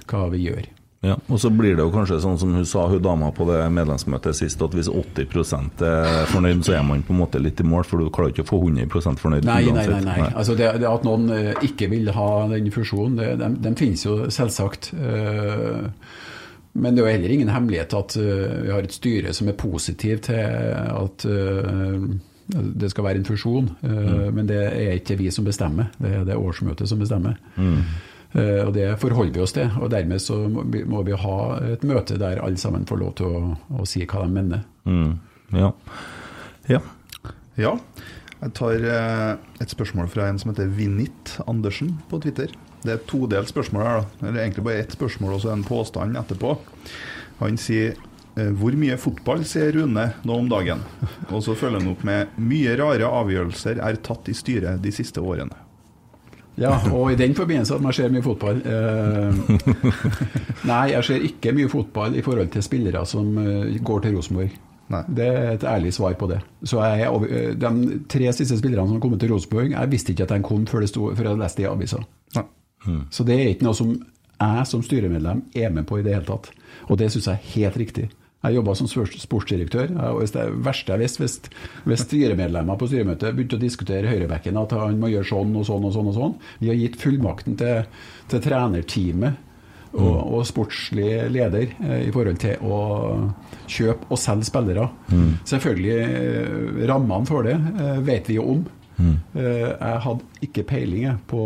[0.10, 0.66] hva vi gjør.
[1.06, 3.60] Ja, og så blir det jo kanskje sånn som hun sa, hun dama på det
[3.72, 7.66] medlemsmøtet sist, at hvis 80 er fornøyd, så er man på en måte litt i
[7.70, 8.90] mål, for du klarer ikke å få 100
[9.22, 10.00] fornøyd Nei, nei, nei.
[10.08, 10.32] nei.
[10.34, 14.04] Altså det, det At noen eh, ikke vil ha den fusjonen, det, de, de finnes
[14.08, 14.90] jo selvsagt.
[14.98, 15.86] eh,
[16.74, 19.60] Men det er jo heller ingen hemmelighet at eh, vi har et styre som er
[19.62, 21.28] positiv til at
[22.48, 23.70] det skal være en fusjon.
[23.82, 24.34] mm.
[24.36, 27.36] Men det er ikke vi som bestemmer, det er det årsmøtet som bestemmer.
[28.36, 29.70] Eh, Og Det forholder vi oss til.
[29.82, 31.38] og Dermed så må vi, må vi ha
[31.74, 34.64] et møte der alle sammen får lov til å, å si hva de mener.
[34.86, 35.18] Mm,
[35.54, 35.72] ja.
[36.70, 36.80] ja.
[37.58, 37.78] Ja.
[38.42, 42.52] Jeg tar eh, et spørsmål fra en som heter Vinit Andersen på Twitter.
[42.84, 44.28] Det er et todelt spørsmål her, da.
[44.30, 46.52] Eller egentlig bare ett spørsmål og så en påstand etterpå.
[47.40, 48.07] Han sier eh,
[48.60, 50.84] hvor mye fotball ser Rune nå om dagen?
[51.32, 55.24] Og så følger han opp med mye rare avgjørelser er tatt i styret de siste
[55.24, 55.64] årene.
[56.58, 59.36] Ja, og i den forbindelse at man ser mye fotball eh,
[60.70, 64.56] Nei, jeg ser ikke mye fotball i forhold til spillere som eh, går til Rosenborg.
[64.90, 65.04] Nei.
[65.20, 66.40] Det er et ærlig svar på det.
[66.66, 70.26] Så jeg, eh, De tre siste spillerne som har kommet til Rosenborg, jeg visste ikke
[70.26, 72.02] at de kom før, det sto, før jeg leste det i avisa.
[72.38, 72.46] Nei.
[73.14, 73.94] Så det er ikke noe som
[74.38, 76.50] jeg som styremedlem er med på i det hele tatt.
[76.88, 78.10] Og det syns jeg er helt riktig.
[78.46, 79.96] Jeg jobba som sportsdirektør.
[80.12, 81.40] og Det verste jeg visste, hvis,
[81.90, 85.90] hvis styremedlemmer på styremøtet begynte å diskutere høyrebekken, at han må gjøre sånn og sånn
[85.90, 87.90] og sånn og sånn Vi har gitt fullmakten til,
[88.30, 89.44] til trenerteamet
[89.98, 92.80] og, og sportslig leder eh, i forhold til å
[93.72, 94.88] kjøpe og selge spillere.
[95.48, 98.66] Selvfølgelig, eh, rammene for det eh, vet vi jo om.
[98.98, 99.18] Mm.
[99.38, 101.42] jeg hadde ikke peiling på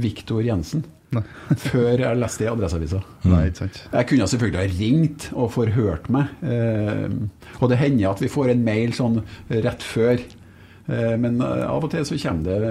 [0.00, 0.86] Viktor Jensen
[1.68, 3.00] før jeg leste det i Adresseavisa.
[3.30, 3.78] Nei, ikke sant.
[3.92, 6.32] Jeg kunne selvfølgelig ha ringt og forhørt meg.
[6.42, 7.06] Eh,
[7.60, 9.16] og det hender at vi får en mail sånn
[9.52, 10.20] rett før.
[10.86, 12.70] Eh, men eh, av og til så kommer det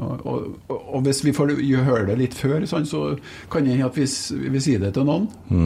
[0.00, 0.38] Og, og,
[0.78, 1.52] og hvis vi får
[1.84, 3.00] høre det litt før, sånn, så
[3.52, 4.06] kan det hende at vi,
[4.54, 5.28] vi sier det til noen.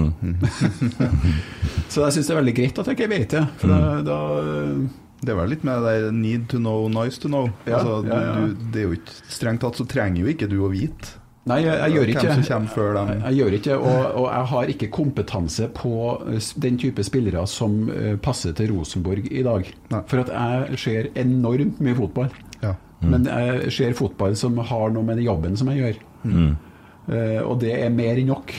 [1.93, 3.45] så jeg syns det er veldig greit at jeg ikke vet det.
[3.63, 4.19] For da, da,
[5.25, 7.51] Det er vel litt med det need to know, nice to know.
[7.67, 8.33] Ja, altså, du, ja, ja.
[8.41, 11.59] Du, det er jo ikke Strengt tatt så trenger jo ikke du å vite Nei,
[11.61, 13.11] jeg, jeg gjør ikke hvem som kommer før dem.
[13.13, 15.95] Jeg, jeg gjør ikke, og, og jeg har ikke kompetanse på
[16.33, 19.69] eh, den type spillere som eh, passer til Rosenborg i dag.
[19.93, 20.03] Nei.
[20.09, 22.33] For at jeg ser enormt mye fotball.
[22.63, 22.77] Ja.
[23.05, 25.99] Men jeg ser fotball som har noe med den jobben som jeg gjør.
[27.05, 28.53] Eh, og det er mer enn nok.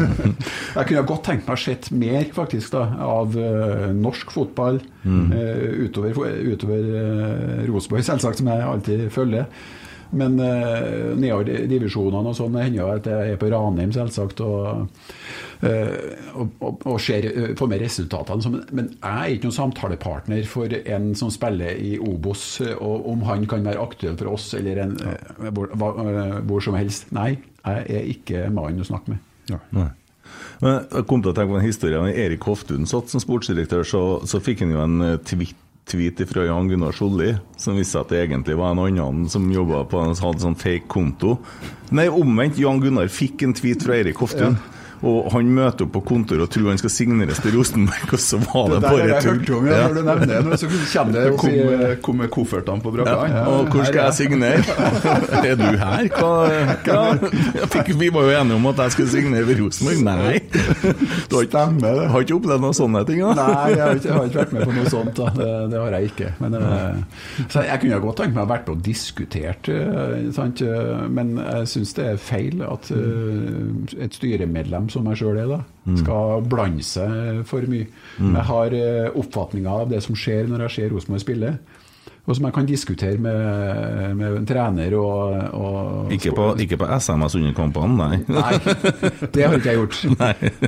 [0.76, 5.84] jeg kunne godt tenkt meg å sett mer faktisk da, av uh, norsk fotball eh,
[5.86, 6.18] utover,
[6.50, 9.46] utover uh, Rosenborg, selvsagt, som jeg alltid følger.
[10.14, 14.86] Men uh, nedover divisjonene og sånn, hender jo at jeg er på Ranheim, selvsagt, og,
[15.64, 15.96] uh,
[16.36, 18.62] og, og, og ser, uh, får med resultatene.
[18.70, 22.46] Men- jeg er ikke noen samtalepartner for en som spiller i Obos,
[22.76, 27.10] og om han kan være aktuell for oss eller en, uh, hvor, hvor som helst.
[27.16, 27.32] Nei,
[27.66, 29.58] jeg er ikke mannen å snakke med.
[29.74, 29.90] Nei.
[30.62, 34.02] Men jeg kom til å tenke på en historie Erik Hoftun satt som sportsdirektør, så,
[34.26, 38.24] så fikk han jo en tweet, tweet fra Jan Gunnar Solli som viste at det
[38.24, 41.36] egentlig var en annen som jobba på hadde sånn fake konto.
[41.94, 42.58] Nei, omvendt.
[42.58, 44.58] Jan Gunnar fikk en tweet fra Erik Hoftun.
[45.04, 48.38] Og han møter opp på kontoret og tror han skal signeres til Rosenborg, og så
[48.44, 49.42] var det, bare tull.
[49.58, 50.38] om, ja, når du nevner det.
[50.46, 53.16] nå, Så kommer det og Kom, sier kom med koffertene på brakka.
[53.32, 54.62] Ja, og hvor skal jeg signere?
[55.50, 56.08] er du her?
[56.16, 57.02] Hva?
[57.56, 60.02] Jeg fikk, vi var jo enige om at jeg skulle signere ved Rosenborg.
[60.06, 60.40] Nei.
[61.28, 62.08] Du har ikke, Stemmer det.
[62.12, 63.22] har ikke opplevd noen sånne ting?
[63.24, 63.34] da?
[63.38, 65.20] Nei, jeg har, ikke, jeg har ikke vært med på noe sånt.
[65.36, 66.32] Det, det har jeg ikke.
[66.42, 70.62] Men, eh, så jeg kunne godt tenkt meg å vært med og diskutert, eh, sant?
[70.64, 75.50] eh, men jeg syns det er feil at eh, et styremedlem som meg sjøl er,
[75.50, 75.60] da,
[76.00, 77.88] skal blande seg for mye.
[78.20, 81.52] Jeg har uh, oppfatninger av det som skjer når jeg ser Rosenborg spille.
[82.26, 86.88] Og som jeg kan diskutere med, med en trener og, og Ikke på, ikke på
[86.98, 88.16] SMS under kampene, nei.
[88.26, 88.56] Nei,
[89.34, 90.02] det har ikke jeg gjort.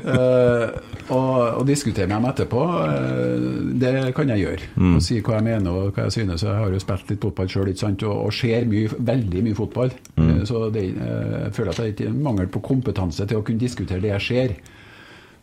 [0.08, 0.70] Uh,
[1.12, 3.46] og, og diskutere med dem etterpå, uh,
[3.80, 4.68] det kan jeg gjøre.
[4.94, 6.44] Og si hva jeg mener og hva jeg synes.
[6.46, 9.92] Jeg har jo spilt litt fotball sjøl og, og ser mye, veldig mye fotball.
[10.16, 13.62] Eh, så det, jeg føler at det er ikke mangel på kompetanse til å kunne
[13.62, 14.56] diskutere det jeg ser.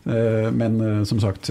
[0.05, 1.49] Men som sagt,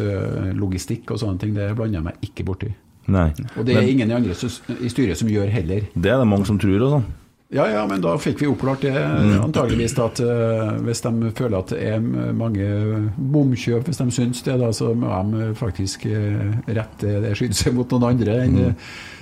[0.54, 2.72] logistikk og sånne ting, det blander jeg meg ikke borti.
[3.06, 3.28] Nei.
[3.56, 5.86] Og det er Men ingen i andre i styret som gjør heller.
[5.94, 6.80] det er det mange som tror.
[6.82, 7.12] og sånn.
[7.54, 11.70] Ja, ja, men da fikk vi oppklart det antageligvis at uh, hvis de føler at
[11.70, 12.00] det er
[12.34, 12.66] mange
[13.14, 17.90] bomkjøp, hvis de syns det, da, så må de faktisk uh, rette det seg mot
[17.94, 18.58] noen andre enn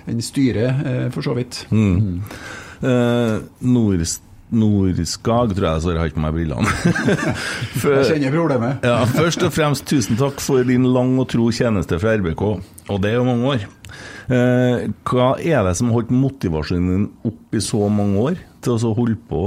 [0.09, 1.65] enn styret, uh, for så vidt.
[1.71, 2.23] Mm.
[2.83, 4.01] Nord,
[4.53, 6.75] Nordskag, tror jeg så jeg har ikke på meg brillene.
[7.81, 8.85] For- Jeg kjenner problemet.
[8.87, 12.45] Ja, først og fremst tusen takk for din lang og tro tjeneste fra RBK,
[12.93, 13.67] og det er jo mange år.
[14.33, 18.79] Eh, hva er det som har holdt motivasjonen din opp i så mange år til
[18.79, 19.43] å holde på?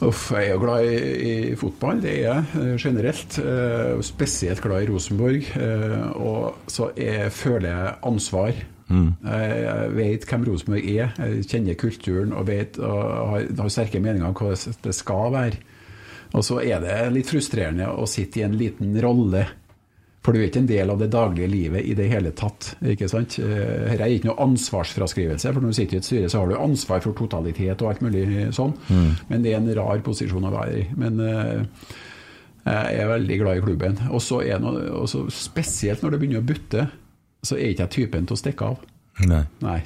[0.00, 0.98] Uff, jeg er jo glad i,
[1.28, 3.34] i fotball, det er jeg eh, generelt.
[3.42, 5.50] eh, spesielt glad i Rosenborg.
[5.60, 8.62] eh, og så jeg føler jeg ansvar.
[8.90, 12.98] Jeg, jeg vet hvem Rosenborg er, jeg kjenner kulturen og vet og
[13.34, 15.60] har, har sterke meninger om hva det skal være.
[16.34, 19.46] Og så er det litt frustrerende å sitte i en liten rolle.
[20.20, 22.74] For du er ikke en del av det daglige livet i det hele tatt.
[22.84, 23.38] ikke sant?
[23.40, 26.50] Eh, Her er ikke noe ansvarsfraskrivelse, for når du sitter i et styre, så har
[26.50, 28.74] du ansvar for totalitet og alt mulig sånn.
[29.30, 30.84] Men det er en rar posisjon å være i.
[31.00, 31.64] Men uh,
[32.68, 33.96] jeg er veldig glad i klubben.
[34.12, 36.86] Og så er noe, og så spesielt når det begynner å butte,
[37.42, 38.76] så er ikke jeg typen til å stikke av.
[39.26, 39.44] Nei.
[39.64, 39.80] Nei.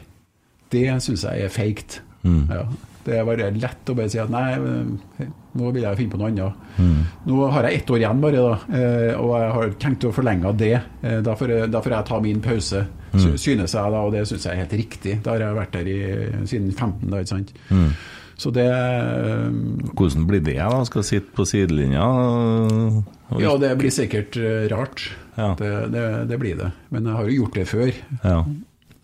[0.71, 2.01] Det syns jeg er feigt.
[2.25, 2.65] Ja.
[3.05, 4.55] Det er bare lett å bare si at nei,
[5.55, 6.55] nå vil jeg finne på noe annet.
[7.29, 10.55] Nå har jeg ett år igjen bare, da, eh, og jeg har tenkt å forlenge
[10.57, 10.73] det.
[11.05, 12.81] Eh, Da får jeg, da får jeg ta min pause,
[13.13, 13.37] mm.
[13.37, 15.19] synes jeg da, og det syns jeg er helt riktig.
[15.23, 15.99] Da har jeg vært der i,
[16.49, 17.53] siden 15, da, ikke sant.
[18.41, 19.51] Så det eh,
[19.95, 20.81] Hvordan blir det, da?
[20.89, 22.09] Skal sitte på sidelinja?
[22.09, 24.37] og- Ja, det blir sikkert
[24.73, 25.11] rart.
[25.35, 25.51] Ja.
[25.59, 26.70] Det, det, det blir det.
[26.95, 27.93] Men jeg har jo gjort det før.
[28.22, 28.39] Ja.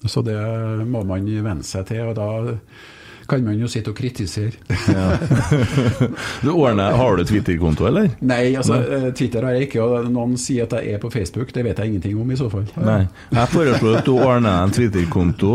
[0.09, 0.39] Så det
[0.89, 2.29] må man venne seg til, og da
[3.31, 4.53] kan man jo sitte og kritisere.
[6.43, 8.09] Du ordner, har du Twitter-konto, eller?
[8.25, 9.11] Nei, altså Nei.
[9.17, 11.53] Twitter har jeg ikke, og noen sier at jeg er på Facebook.
[11.55, 12.65] Det vet jeg ingenting om i så fall.
[12.81, 13.01] Nei.
[13.35, 15.53] Jeg foreslår at du ordner en Twitter-konto,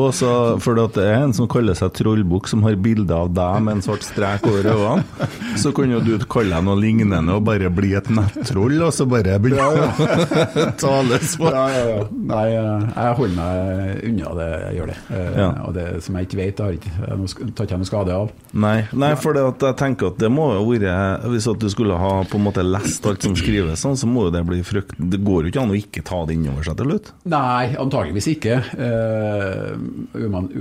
[0.64, 3.84] for det er en som kaller seg Trollbukk, som har bilde av deg med en
[3.86, 5.30] svart strek over øynene.
[5.62, 9.08] Så kan jo du kalle deg noe lignende og bare bli et nettroll, og så
[9.10, 11.50] bare begynne å tales på.
[11.52, 12.02] Ja, ja, ja.
[12.32, 15.00] Nei, eh, jeg holder meg unna det, jeg gjør det.
[15.10, 15.50] Eh, Ja.
[15.66, 18.32] Og det som jeg ikke vet, jeg har ikke, jeg tar ikke skade av.
[18.56, 20.94] Nei, nei for det at jeg tenker at det må jo være
[21.34, 24.28] Hvis at du skulle ha på en måte lest alt som skrives, sånn, så må
[24.30, 26.78] jo det bli frykt Det går jo ikke an å ikke ta det innover seg
[26.80, 27.12] til slutt.
[27.34, 28.56] Nei, antageligvis ikke.
[28.80, 29.76] Uh,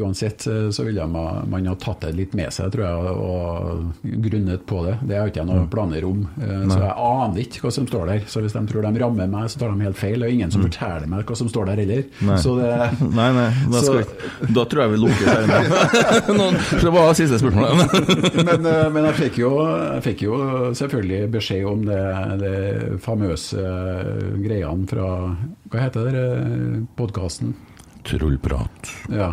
[0.02, 4.18] uansett eh, så ville man, man ha tatt det litt med seg, tror jeg, og
[4.26, 4.96] grunnet på det.
[5.08, 6.24] Det har ikke jeg noen planer om.
[6.40, 8.24] uh, så jeg aner ikke hva som står der.
[8.30, 10.24] Så hvis de tror de rammer meg, så tar de helt feil.
[10.24, 12.04] Og ingen som forteller meg hva som står der heller.
[12.24, 12.38] Nei.
[12.42, 12.72] Så det,
[13.18, 16.36] Nei, nei, da, Så- vi, da tror jeg vi lukker skjermen.
[16.40, 17.78] Noen- Det var siste spørsmål.
[18.48, 20.40] men, eh, men jeg fikk, jo, jeg fikk jo
[20.76, 22.02] selvfølgelig beskjed om det,
[22.42, 22.58] det
[23.04, 25.08] famøse eh, greiene fra
[25.72, 26.26] Hva heter det,
[26.98, 27.54] podkasten?
[28.04, 28.92] Trollprat.
[29.08, 29.32] Ja.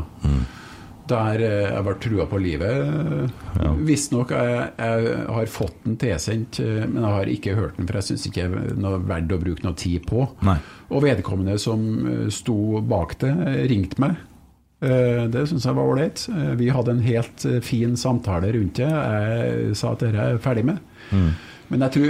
[1.11, 3.31] Der eh, jeg ble trua på livet.
[3.59, 3.73] Ja.
[3.83, 7.99] Visstnok jeg, jeg har fått den tilsendt, eh, men jeg har ikke hørt den, for
[7.99, 10.29] jeg syns ikke det er verdt å bruke noe tid på.
[10.47, 10.59] Nei.
[10.91, 14.19] Og vedkommende som eh, sto bak det, eh, ringte meg.
[14.81, 16.23] Eh, Det syns jeg var ålreit.
[16.33, 18.89] Eh, Vi hadde en helt eh, fin samtale rundt det.
[18.89, 20.79] Jeg sa at dette er jeg ferdig med.
[21.71, 22.09] Men jeg tror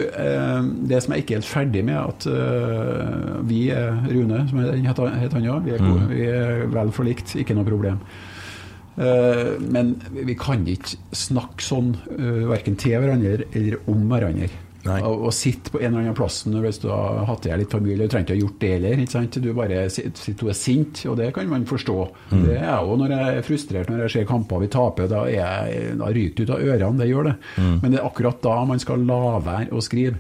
[0.90, 2.26] det som jeg ikke er helt ferdig med, at
[3.46, 3.60] vi
[4.10, 8.00] Rune, som heter han òg, vi, gode- vi er vel forlikt, ikke noe problem.
[9.70, 9.94] Men
[10.26, 11.94] vi kan ikke snakke sånn,
[12.50, 14.50] verken til hverandre eller om hverandre.
[15.06, 18.08] Og sitte på en eller annen plass hvis du har hatt i deg litt familie,
[18.08, 19.42] du trenger ikke ha gjort det heller.
[19.42, 21.98] Du bare sitter og er sint, og det kan man forstå.
[22.32, 25.10] Det er jeg jo når jeg er frustrert når jeg ser kamper vi taper.
[25.12, 27.36] Da, er jeg, da ryker det ut av ørene, det gjør det.
[27.62, 30.18] Men det er akkurat da man skal la være å skrive.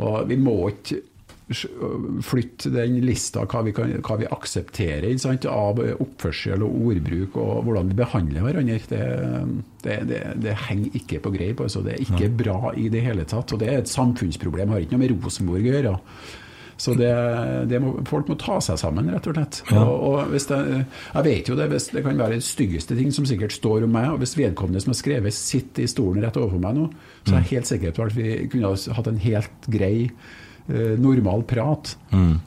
[0.00, 1.02] Og vi må ikke
[1.50, 7.64] flytte den lista hva vi, kan, hva vi aksepterer sant, av oppførsel og ordbruk og
[7.66, 8.76] hvordan vi behandler hverandre.
[8.90, 9.00] Det,
[9.82, 11.64] det, det, det henger ikke på greip.
[11.64, 11.82] Altså.
[11.86, 13.50] Det er ikke bra i det hele tatt.
[13.54, 15.96] Og det er et samfunnsproblem, har ikke noe med Rosenborg å gjøre.
[16.80, 17.10] Så det,
[17.68, 19.58] det må, folk må ta seg sammen, rett og slett.
[19.76, 23.10] Og, og hvis det, jeg vet jo det, hvis det kan være det styggeste ting
[23.12, 26.38] som sikkert står om meg, og hvis vedkommende som har skrevet, sitter i stolen rett
[26.40, 26.86] overfor meg nå,
[27.26, 29.96] så er jeg helt sikker på at vi kunne hatt en helt grei
[31.00, 31.96] normal prat.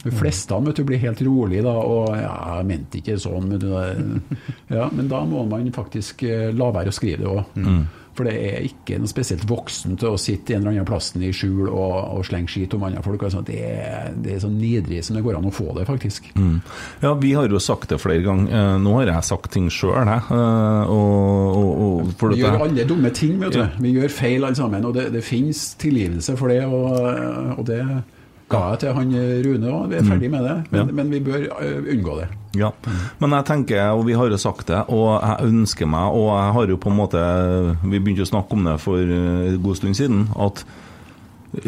[0.03, 3.49] De fleste vet du, blir helt rolig da, og ja, jeg mente ikke sånn.
[3.53, 4.21] Men,
[4.69, 7.59] ja, men da må man faktisk eh, la være å skrive det òg.
[8.13, 11.23] For det er ikke noe spesielt voksen til å sitte i en eller annen plassen
[11.25, 13.23] i skjul og, og slenge skit om andre folk.
[13.25, 16.27] Altså, det, er, det er så nidrig som det går an å få det, faktisk.
[17.01, 18.53] Ja, vi har jo sagt det flere ganger.
[18.53, 20.21] Eh, Nå har jeg sagt ting sjøl, jeg.
[20.29, 20.93] eh,
[22.37, 23.63] Vi gjør alle dumme ting, vet du.
[23.63, 23.69] Ja.
[23.81, 24.85] Vi gjør feil alle sammen.
[24.85, 27.81] Og det, det finnes tilgivelse for det, og, og det
[28.53, 29.11] ga jeg til han
[29.47, 29.89] Rune òg.
[29.91, 30.85] Vi er ferdig med det, men, Ja.
[31.01, 31.47] men vi bør
[31.95, 32.29] unngå det.
[32.55, 32.69] Ja,
[33.19, 36.53] men jeg tenker, og vi har jo sagt det, og jeg ønsker meg, og jeg
[36.59, 37.21] har jo på en måte
[37.83, 40.61] Vi begynte å snakke om det for en god stund siden, at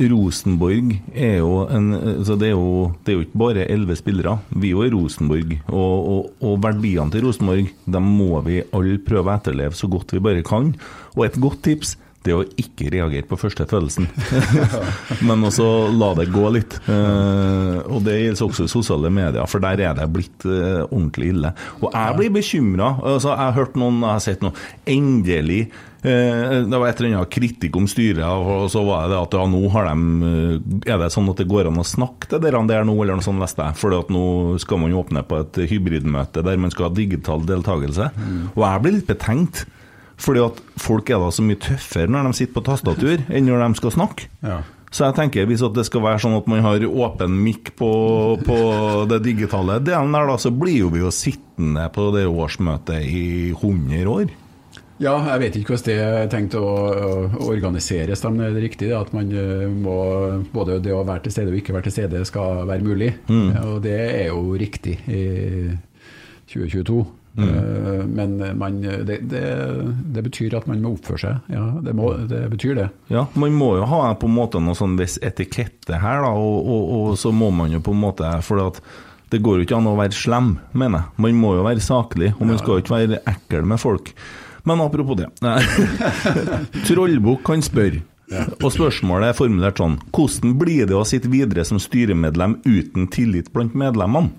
[0.10, 4.38] Rosenborg er jo en altså det, er jo, det er jo ikke bare elleve spillere.
[4.50, 8.98] Vi er jo i Rosenborg, og, og, og verdiene til Rosenborg dem må vi alle
[9.06, 10.72] prøve å etterleve så godt vi bare kan.
[11.16, 11.96] Og et godt tips
[12.26, 14.08] det å ikke reagere på første følelsen,
[15.28, 16.78] men også la det gå litt.
[16.90, 21.34] Eh, og det gjelder også i sosiale medier, for der er det blitt eh, ordentlig
[21.36, 21.54] ille.
[21.82, 22.94] Og jeg blir bekymra.
[23.02, 24.56] Altså, jeg har hørt noen, jeg har sett noe
[24.90, 25.62] Endelig
[26.06, 29.46] eh, Det var et eller annet kritikk om styret, og så var det at ja,
[29.50, 32.64] nå har de eh, Er det sånn at det går an å snakke til dere
[32.70, 33.80] der nå, eller noe sånt, leste jeg.
[33.82, 34.26] For nå
[34.62, 38.12] skal man jo åpne på et hybridmøte der man skal ha digital deltakelse.
[38.56, 39.66] Og jeg blir litt betenkt.
[40.22, 43.66] Fordi at folk er da så mye tøffere når de sitter på tastatur, enn når
[43.66, 44.30] de skal snakke.
[44.46, 44.62] Ja.
[44.96, 47.92] Så jeg tenker hvis det skal være sånn at man har åpen mikk på,
[48.46, 48.58] på
[49.12, 53.26] det digitale delen der, da, så blir jo vi jo sittende på det årsmøtet i
[53.52, 54.32] 100 år.
[55.04, 58.24] Ja, jeg vet ikke hvordan det er tenkt å, å organiseres.
[58.30, 59.34] Men det er riktig at man
[59.84, 59.98] må
[60.54, 63.12] både det å være til stede og ikke være til stede skal være mulig.
[63.28, 63.50] Mm.
[63.66, 65.26] og det er jo riktig i
[66.54, 67.04] 2022.
[67.38, 69.42] Eh, Men man, det, det,
[70.16, 71.50] det betyr at man må oppføre seg.
[71.52, 72.90] Ja, det, må, det betyr det.
[73.12, 76.64] Ja, Man må jo ha på en måte noe sånn viss etikette her, da, og,
[76.64, 78.72] og, og så må man jo på en måte For
[79.34, 81.20] det går jo ikke an å være slem, mener jeg.
[81.28, 84.14] Man må jo være saklig, og man skal jo ikke være ekkel med folk.
[84.66, 85.28] Men apropos det.
[86.88, 88.02] Trollbukk kan spørre.
[88.58, 93.52] Og spørsmålet er formulert sånn Hvordan blir det å sitte videre som styremedlem uten tillit
[93.54, 94.34] blant medlemmene?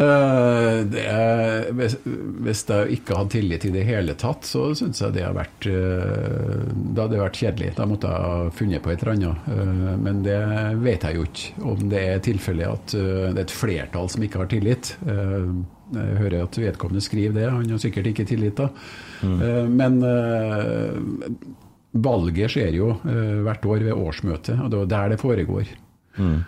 [0.00, 5.24] Eh, er, hvis, jeg ikke hadde tillit i det hele tatt, så syns jeg det
[5.26, 7.72] har vært eh, Da hadde det vært kjedelig.
[7.76, 9.50] Da måtte jeg ha funnet på et eller annet.
[9.52, 10.38] Eh, Men det
[10.84, 11.66] vet jeg jo ikke.
[11.74, 14.94] Om det er tilfellet at det er et flertall som ikke har tillit.
[15.04, 17.48] Jeg hører at vedkommende skriver det.
[17.50, 18.70] Han har sikkert ikke tillit, da.
[19.26, 19.74] Mm.
[19.74, 19.98] Men
[21.90, 25.72] valget skjer jo hvert år ved årsmøtet, og det er der det foregår.
[26.18, 26.38] Eh,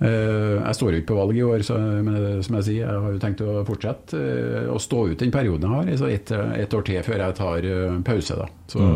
[0.00, 3.02] Jeg står jo ikke på valg i år, så, men eh, som jeg sier, jeg
[3.04, 5.90] har jo tenkt å fortsette eh, å stå ut den perioden jeg har.
[6.00, 8.38] Så ett et år til før jeg tar eh, pause.
[8.40, 8.46] da.
[8.72, 8.86] Så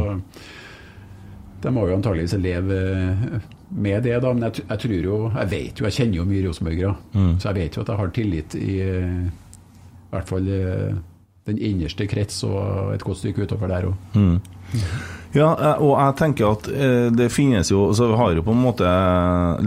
[1.64, 3.38] de må jo antageligvis leve eh,
[3.74, 4.32] med det, da.
[4.32, 6.94] Men jeg, jeg tror jo Jeg vet jo, jeg kjenner jo mye rosenborgere.
[7.40, 9.24] Så jeg vet jo at jeg har tillit i eh,
[10.04, 10.94] i hvert fall eh,
[11.48, 13.96] den innerste krets og et godt stykke utover der òg.
[15.34, 18.54] Ja, eh, og jeg tenker at eh, det finnes jo Så vi har jo på
[18.54, 18.90] en måte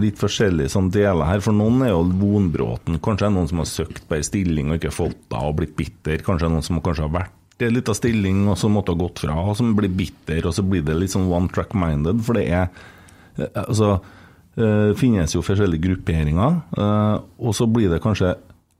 [0.00, 1.42] litt forskjellige sånn deler her.
[1.44, 2.96] For noen er jo vonbråten.
[3.04, 5.58] Kanskje er det noen som har søkt på ei stilling og ikke fått det og
[5.60, 6.24] blitt bitter.
[6.24, 7.34] Kanskje er det noen som kanskje har vært
[7.66, 10.44] en lita stilling og så måtte ha gått fra, og som blir bitter.
[10.46, 12.68] Og så blir det litt sånn one track minded, for det er
[13.36, 13.96] eh, Altså
[14.56, 18.36] eh, finnes jo forskjellige grupperinger, eh, og så blir det kanskje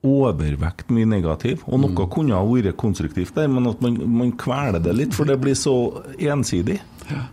[0.06, 1.64] overvekt mye negativ.
[1.66, 5.28] Og noe kunne ha vært konstruktivt der, men at man, man kveler det litt, for
[5.28, 5.74] det blir så
[6.18, 6.78] ensidig.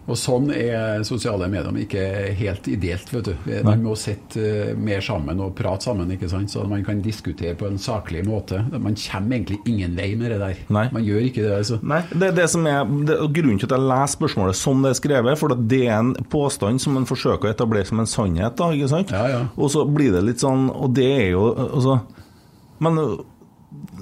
[0.07, 2.03] Og sånn er sosiale medier ikke
[2.39, 3.49] helt ideelt, vet du.
[3.65, 6.53] Man må sitte eh, mer sammen og prate sammen, ikke sant?
[6.53, 8.61] så man kan diskutere på en saklig måte.
[8.71, 10.61] Man kommer egentlig ingen vei med det der.
[10.71, 10.85] Nei.
[10.95, 11.53] Man gjør ikke det.
[11.59, 11.79] altså.
[11.83, 14.93] Nei, det er det som er det, grunnen til at jeg leser spørsmålet som det
[14.93, 18.55] er skrevet, for det er en påstand som man forsøker å etablere som en sannhet,
[18.59, 19.11] da, ikke sant?
[19.11, 19.41] Ja, ja.
[19.59, 21.99] Og så blir det litt sånn, og det er jo altså
[22.79, 22.99] Men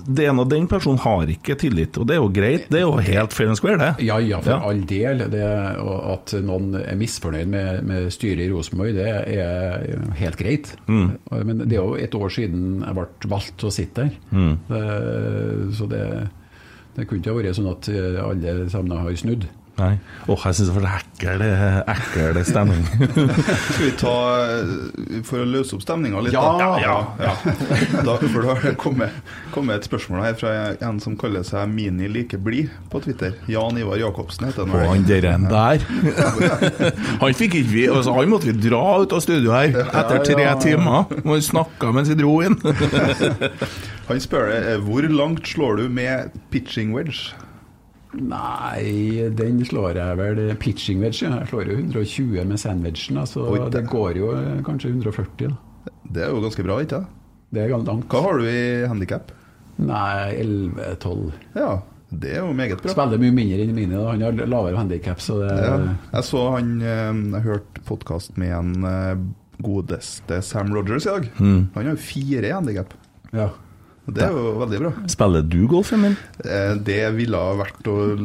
[0.08, 2.66] det ene nå den personen har ikke tillit, og det er jo greit.
[2.70, 4.06] Det er jo helt fair and square, det.
[4.06, 4.60] Ja, ja, for Ja.
[4.70, 5.24] all del.
[5.34, 5.42] Det,
[6.14, 9.08] at noen er misfornøyd med, med styret i Rosenborg, det
[9.40, 9.88] er
[10.20, 10.76] helt greit.
[10.88, 11.18] Mm.
[11.32, 14.14] Men det er jo et år siden jeg ble valgt til å sitte der.
[14.30, 14.54] Mm.
[14.70, 14.84] Det,
[15.80, 16.04] så det,
[16.98, 17.90] det kunne ikke ha vært sånn at
[18.28, 19.48] alle sammen har snudd.
[19.74, 19.96] Nei.
[20.30, 21.42] Åh, jeg syns det var ekkel,
[21.90, 22.84] ekkel stemning.
[23.74, 24.12] Skal vi ta
[24.46, 26.44] eh, For å løse opp stemninga litt, Ja!
[26.60, 26.68] da.
[26.84, 27.34] Ja, ja.
[28.06, 29.16] Da, for da har det kommet,
[29.56, 33.34] kommet et spørsmål her fra en som kaller seg Mini like blid på Twitter.
[33.50, 34.86] Jan Ivar Jacobsen heter han.
[34.94, 35.82] han der en der
[37.24, 40.50] Han fikk ikke vi altså, Han måtte vi dra ut av studio her etter tre
[40.64, 41.10] timer.
[41.26, 42.60] Han snakka mens vi dro inn.
[44.10, 47.34] Han spør deg eh, hvor langt slår du med pitching wedge?
[48.14, 51.24] Nei, den slår jeg vel pitching wedge.
[51.26, 53.18] Jeg slår jo 120 med sandwichen.
[53.18, 55.48] Altså, Oi, det det- går jo eh, kanskje 140.
[55.50, 55.92] Da.
[56.14, 57.08] Det er jo ganske bra, ikke sant?
[57.54, 58.08] Det er langt.
[58.10, 59.32] Hva har du i handikap?
[59.78, 61.32] Nei, 11-12.
[61.56, 61.82] Ja,
[62.14, 62.92] det er jo meget bra.
[62.94, 64.02] Spiller mye mindre enn mine.
[64.08, 65.78] Han har lavere handikap, så det Ja.
[66.14, 69.16] Jeg så han eh, Jeg hørte podkast med en eh,
[69.64, 71.30] godeste Sam Rogers i dag.
[71.40, 71.70] Mm.
[71.76, 72.94] Han har jo fire i handikap.
[73.34, 73.50] ja.
[74.06, 74.90] Og Det er jo veldig bra.
[75.08, 76.18] Spiller du golf, Emil?
[76.44, 78.18] Eh, Det ville ha vært å-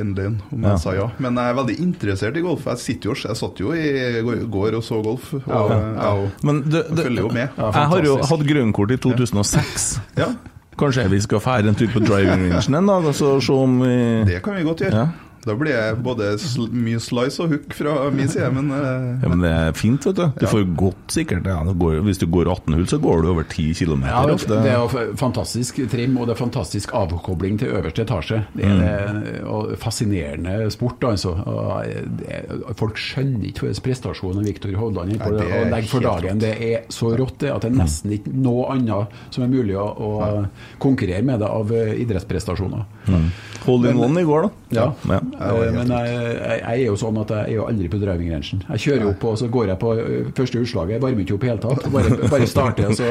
[0.00, 0.70] en løgn om Ja.
[0.70, 1.10] jeg sa ja.
[1.18, 2.64] Men jeg er veldig interessert i golf.
[2.64, 5.34] Jeg, sitter jo, jeg satt jo i går- og så golf.
[5.34, 6.30] Og, Ja, ja, ja.
[6.42, 7.50] Men du, Jeg følger jo med.
[7.58, 10.00] Ja, jeg har jo hatt grønnkort i 2006.
[10.16, 10.32] Ja,
[10.78, 14.24] Kanskje vi skal fære en tur på driving rangen en dag og se om vi
[14.24, 15.08] det kan vi godt gjøre.
[15.46, 19.28] Da blir det både sl mye slice og hook fra min side, men uh, Ja,
[19.30, 20.24] men det er fint, vet du.
[20.36, 20.50] Du Ja.
[20.50, 23.44] får godt sikkert ja, det går, Hvis du går 18 hull, så går du over
[23.48, 24.58] 10 km Ja, ofte.
[24.62, 28.42] det er jo fantastisk trim, og det er fantastisk avkobling til øverste etasje.
[28.56, 28.80] Det Mm.
[28.82, 31.30] er det, og fascinerende sport, altså.
[31.46, 31.84] Og
[32.18, 36.36] det, er- folk skjønner ikke hvordan prestasjonen Viktor Hovland det å legge for dagen.
[36.36, 36.40] rått.
[36.40, 39.74] Det er så rått det at det er nesten ikke noe annet som er mulig
[39.76, 40.46] å, å
[40.78, 42.84] konkurrere med det av idrettsprestasjoner.
[43.06, 43.30] idrettsprestasjoner.
[43.66, 44.50] Hold in one i går, da.
[44.70, 45.20] Ja, Ja.
[45.38, 48.62] Men jeg, jeg, jeg er jo sånn at jeg er jo aldri på driving rangen.
[48.70, 49.90] Jeg kjører jo opp, og så går jeg på
[50.38, 50.94] første utslaget.
[50.96, 51.88] Jeg varmer ikke opp i hele tatt.
[51.96, 53.10] Bare, bare starter, og så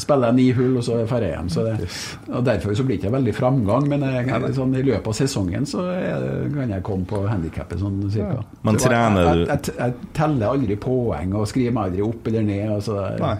[0.00, 1.50] spiller jeg ni hull, og så drar jeg hjem.
[1.52, 1.74] Så det,
[2.32, 5.68] og derfor så blir det ikke veldig framgang, men jeg, sånn, i løpet av sesongen
[5.68, 8.42] så det- kan jeg komme på handikappet sånn cirka.
[8.64, 12.42] Men trener du- jeg, jeg, jeg, teller aldri poeng og skriver meg aldri opp eller
[12.42, 12.70] ned.
[12.78, 13.38] Altså, jeg,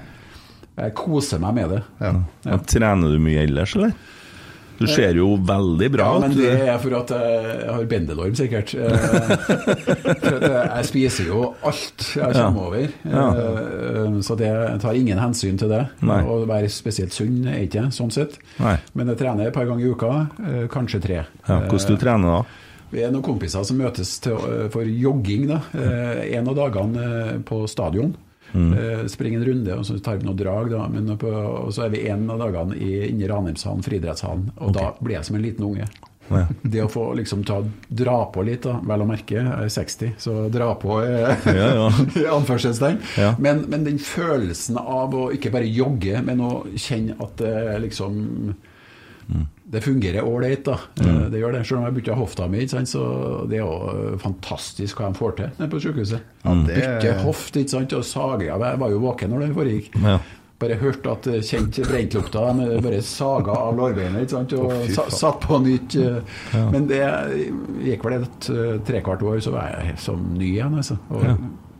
[0.78, 1.82] jeg koser meg med det.
[2.00, 2.12] ja.
[2.44, 3.92] Men Trener du mye ellers, eller?
[4.78, 8.74] Du ser jo veldig bra Ja, men det er for at jeg har bendelorm, sikkert.
[8.78, 9.88] Eh,
[10.78, 12.86] jeg spiser jo alt jeg kommer over.
[13.04, 13.26] ja.
[14.22, 14.50] Så det
[14.82, 15.82] tar ingen hensyn til det.
[16.06, 16.20] Nei.
[16.24, 18.38] Å være spesielt sunn er ikke sånn sett.
[18.62, 18.76] Nei.
[18.98, 20.12] Men jeg trener et par ganger i uka,
[20.46, 21.20] eh, kanskje tre.
[21.48, 22.40] Ja, hvordan du trener da?
[22.90, 25.60] Vi er noen kompiser som møtes til, eh, for jogging da.
[25.74, 28.14] Eh, En av dagene eh, på stadion.
[28.54, 30.70] Eh, Springer en runde, og så tar vi noen drag.
[30.70, 34.52] da Men på, Og så er vi en av dagene i, inni Ranheimshallen, friidrettshallen.
[34.58, 35.88] Og da blir jeg som en liten unge.
[36.28, 36.44] Ja.
[36.62, 40.10] Det å få liksom ta, dra på litt, da, vel å merke, jeg er 60,
[40.20, 41.86] så dra på er Ja, ja.
[42.22, 43.00] i anførselstegn.
[43.40, 47.54] Men, men den følelsen av å ikke bare jogge, men å kjenne at det
[47.86, 48.18] liksom
[49.70, 50.78] det fungerer ålreit, da.
[51.02, 51.08] Mm.
[51.10, 51.66] Eh, Det gjør det.
[51.68, 53.02] Selv om jeg bytter hofta mi, så
[53.48, 56.20] det er jo fantastisk hva de får til nede på sykehuset.
[56.66, 58.60] Det- Bytte hoft, ikke sant, og sage av.
[58.64, 59.90] Jeg var jo våken når det foregikk.
[60.02, 60.18] Ja.
[60.58, 62.46] Bare hørte at eh, kjent brentlukta.
[62.58, 64.52] De bare saga av lårbeinet ikke sant?
[64.58, 65.94] og oh, sa, satt på nytt.
[65.94, 66.64] Ja.
[66.72, 67.02] Men det
[67.84, 70.74] gikk vel et eh, trekvart år, så var jeg som ny igjen.
[70.80, 70.96] Altså.
[71.10, 71.22] Og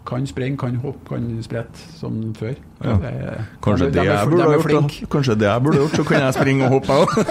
[0.09, 2.54] Kan springe, kan hoppe, kan sprette som før.
[2.80, 2.94] Ja.
[3.02, 3.11] Det
[3.61, 6.16] Kanskje de, det de, er- de er gjort, Kanskje det jeg burde gjort, så kan
[6.22, 7.09] jeg springe og hoppe, òg.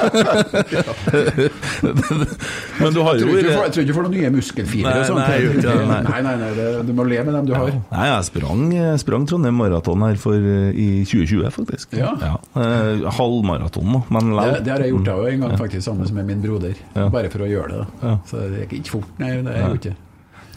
[2.81, 4.93] Men du har jo jeg tror ikke du får noen nye muskelfibre.
[4.93, 6.01] Nei, nei, det, nei.
[6.05, 7.71] nei, nei, nei det, du må le med dem du har.
[7.91, 8.61] Nei, jeg sprang,
[9.01, 11.87] sprang Trondheim Maraton her for, eh, i 2020, faktisk.
[11.97, 12.11] Ja.
[12.53, 14.55] Eh, halvmaraton, men Det, lell.
[14.67, 16.75] det har jeg gjort jeg òg en gang, faktisk, sammen med min broder.
[16.95, 17.05] Ja.
[17.13, 17.79] Bare for å gjøre det.
[17.81, 17.85] da.
[18.11, 18.15] Ja.
[18.29, 19.31] Så det gikk ikke fort, nei.
[19.41, 19.95] det er jo ikke.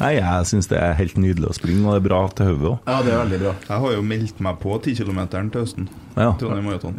[0.00, 2.68] Nei, jeg syns det er helt nydelig å springe, og det er bra til hodet
[2.70, 2.86] òg.
[2.88, 3.50] Ja, det er veldig bra.
[3.66, 5.90] Jeg har jo meldt meg på 10 km til høsten.
[6.16, 6.32] Ja.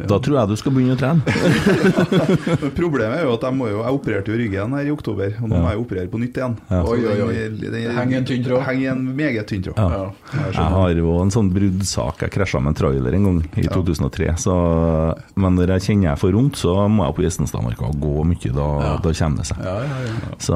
[0.07, 1.22] Da tror jeg du skal begynne å trene.
[2.78, 5.49] Problemet er jo at jeg, må jo, jeg opererte jo ryggen her i oktober, og
[5.49, 5.62] nå Ja.
[5.66, 6.55] må jeg operere på nytt igjen.
[6.72, 6.82] Ja.
[6.84, 7.36] Oi, oi, oi.
[7.59, 8.64] den- Henger en tynn tråd.
[8.66, 9.78] Henger en meget tynn tråd.
[9.78, 9.89] Ja.
[9.89, 12.22] Ja, jeg Jeg har jo en sånn bruddsak.
[12.22, 14.38] Jeg krasja med en trailer en gang i 2003.
[14.38, 14.53] Så,
[15.36, 18.51] men når jeg kjenner jeg for vondt, så må jeg på Gjestenstadmarka og gå mye.
[18.51, 18.97] Da, Ja.
[18.97, 19.57] da kommer det seg.
[19.64, 20.36] Ja, ja, ja.
[20.39, 20.55] Så,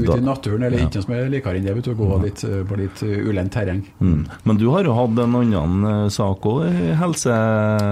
[0.00, 2.22] Ut da, i naturen, eller ikke noe som er likere enn det, vet du, gå
[2.22, 3.82] litt, eh, på litt eh, ulendt terreng.
[4.00, 4.26] mm.
[4.44, 6.66] Men du har jo hatt en annen eh, sak òg,
[6.98, 7.32] helse...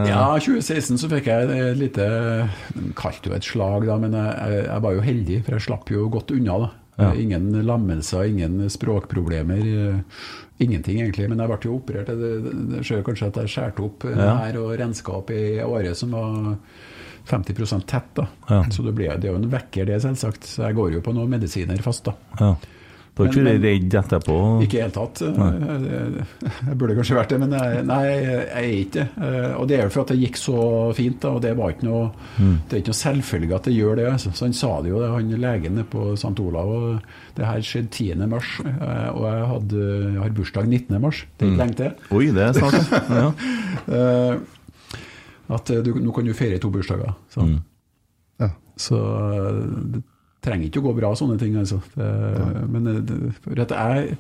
[0.09, 2.05] Ja, 2016 så fikk jeg et lite
[2.75, 5.91] De kalte jo et slag, da, men jeg, jeg, var jo heldig, for jeg slapp
[5.95, 6.59] jo godt unna.
[6.67, 6.71] da.
[7.01, 7.11] Ja.
[7.17, 9.63] Ingen lammelser, ingen språkproblemer.
[9.65, 10.23] eh,
[10.61, 11.29] Ingenting, egentlig.
[11.33, 12.11] Men jeg ble jo operert.
[12.13, 14.35] Det, det, det skjer kanskje at jeg skjærte opp eh, Ja.
[14.43, 16.57] her og renska opp i året som var
[17.31, 18.11] 50 tett.
[18.19, 18.27] da.
[18.51, 18.63] Ja.
[18.71, 20.45] Så det, ble, det er jo en vekker, det, selvsagt.
[20.45, 22.05] Så jeg går jo på noen medisiner fast.
[22.11, 22.55] da.
[23.21, 24.37] Du er ikke Men- redd etterpå?
[24.65, 25.21] Ikke i det hele tatt.
[25.21, 26.27] Jeg,
[26.67, 29.07] jeg burde kanskje vært det, men jeg, nei, jeg er ikke det.
[29.29, 30.57] Eh, Og det er jo for at det gikk så
[30.97, 32.11] fint, da, og det var ikke noe
[32.41, 34.07] Det er ikke noe selvfølge at det gjør det.
[34.13, 34.33] Altså.
[34.35, 36.33] Så han sa det jo, det, han legen på St.
[36.41, 36.69] Olav.
[36.69, 37.03] og
[37.37, 38.27] Det her skjedde 10.
[38.27, 41.01] mars, eh, og jeg, hadde, jeg har bursdag 19.
[41.01, 41.25] mars.
[41.39, 41.93] Det er ikke lenge til.
[42.17, 43.31] Oi, det er snart, ja.
[43.91, 44.37] Eh,
[45.51, 47.15] At du, nå kan du feire to bursdager.
[47.29, 47.59] Så, Mm.
[48.41, 48.49] Ja.
[48.79, 48.99] så
[50.45, 51.57] trenger ikke å gå bra, sånne ting.
[51.61, 51.81] Altså.
[51.97, 52.11] Det,
[52.73, 54.17] Men eh, det, at jeg,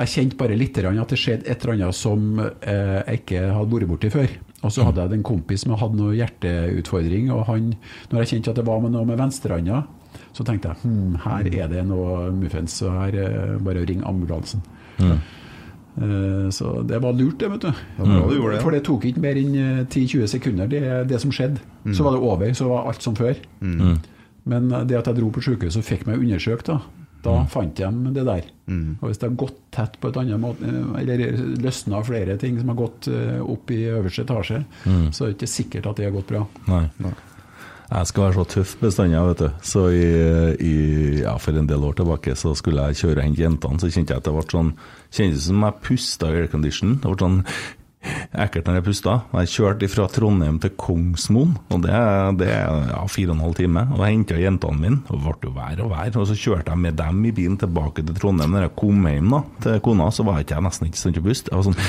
[0.00, 3.74] jeg kjente bare litt at det skjedde et eller annet som eh, jeg ikke hadde
[3.74, 4.36] vært borti før.
[4.60, 7.70] Og så hadde jeg en kompis som hadde noe hjerteutfordring, og han,
[8.12, 9.82] når jeg kjente at det var med noe med venstrehånda,
[10.36, 14.04] så tenkte jeg hm, her er det noe muffens, så her eh, bare å ringe
[14.08, 14.60] ambulansen.
[16.00, 17.70] Eh, Så det var lurt, det, vet du.
[17.98, 18.62] bra du det, ja.
[18.62, 21.60] For det tok ikke mer enn eh, 10-20 sekunder, det er det som skjedde.
[21.96, 23.34] Så var det over, så var alt som før.
[24.48, 26.80] Men eh, det at jeg dro på sykehuset og fikk meg undersøkt, da,
[27.24, 28.52] da fant de det der.
[29.00, 31.24] Og hvis det har gått tett på et annet måte, eh, eller
[31.60, 34.62] løsna flere ting som har gått eh, opp i øverste etasje,
[35.10, 36.46] så er det ikke sikkert at det har gått bra.
[36.70, 36.86] Nei.
[37.90, 39.62] Jeg skal være så tøff bestandig, vet du.
[39.66, 40.04] Så i,
[40.62, 40.74] i,
[41.24, 44.14] ja, for en del år tilbake så skulle jeg kjøre og hente jentene, så kjente
[44.14, 44.72] jeg at det ble sånn
[45.10, 46.92] Kjentes som jeg pusta i aircondition.
[47.02, 47.40] Det ble sånn
[48.00, 49.22] ekkelt når jeg puster.
[49.36, 51.94] Jeg kjørte fra Trondheim til Kongsmoen, og det,
[52.40, 53.86] det er ja, fire og en halv time.
[53.94, 56.20] Og jeg henta jentene mine, og det ble jo vær og vær.
[56.22, 58.54] Og så kjørte jeg med dem i bilen tilbake til Trondheim.
[58.56, 61.18] Når jeg kom hjem da, til kona, så var jeg ikke nesten ikke i stand
[61.18, 61.52] til å puste.
[61.52, 61.82] Jeg var sånn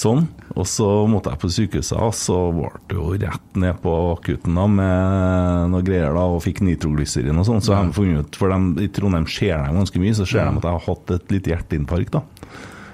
[0.00, 0.28] Sånn.
[0.54, 4.54] Og så måtte jeg på sykehuset, og så ble det jo rett ned på akutten
[4.54, 7.62] da, med noe greier da, og fikk nitroglyserin og sånn.
[7.64, 10.46] Så har de funnet ut, for dem, i Trondheim ser de ganske mye, så ser
[10.46, 12.20] de at jeg har hatt et lite hjerteinfarkt.
[12.20, 12.22] da.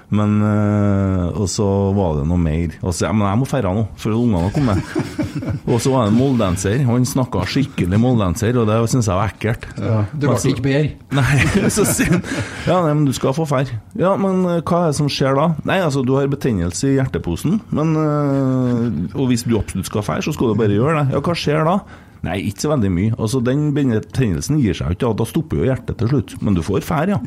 [0.09, 2.75] Men øh, Og så var det noe mer.
[2.81, 4.93] Og så, ja, men jeg må dra nå, for ungene har kommet.
[5.71, 6.83] og så var det en moldenser.
[6.87, 9.67] Han snakka skikkelig moldenser, og det syns jeg var ekkelt.
[9.75, 10.93] Ja, det ble ikke bedre.
[11.17, 12.23] Nei, så sier han
[12.67, 13.69] Ja, nei, men du skal få fær.
[13.99, 15.49] Ja, men eh, hva er det som skjer da?
[15.67, 20.23] Nei, altså, du har betennelse i hjerteposen, men øh, Og hvis du absolutt skal fær,
[20.23, 21.17] så skal du bare gjøre det.
[21.17, 21.79] Ja, hva skjer da?
[22.25, 23.13] Nei, ikke så veldig mye.
[23.17, 26.35] Altså, Den betennelsen gir seg ikke, og da stopper jo hjertet til slutt.
[26.43, 27.19] Men du får fær, ja.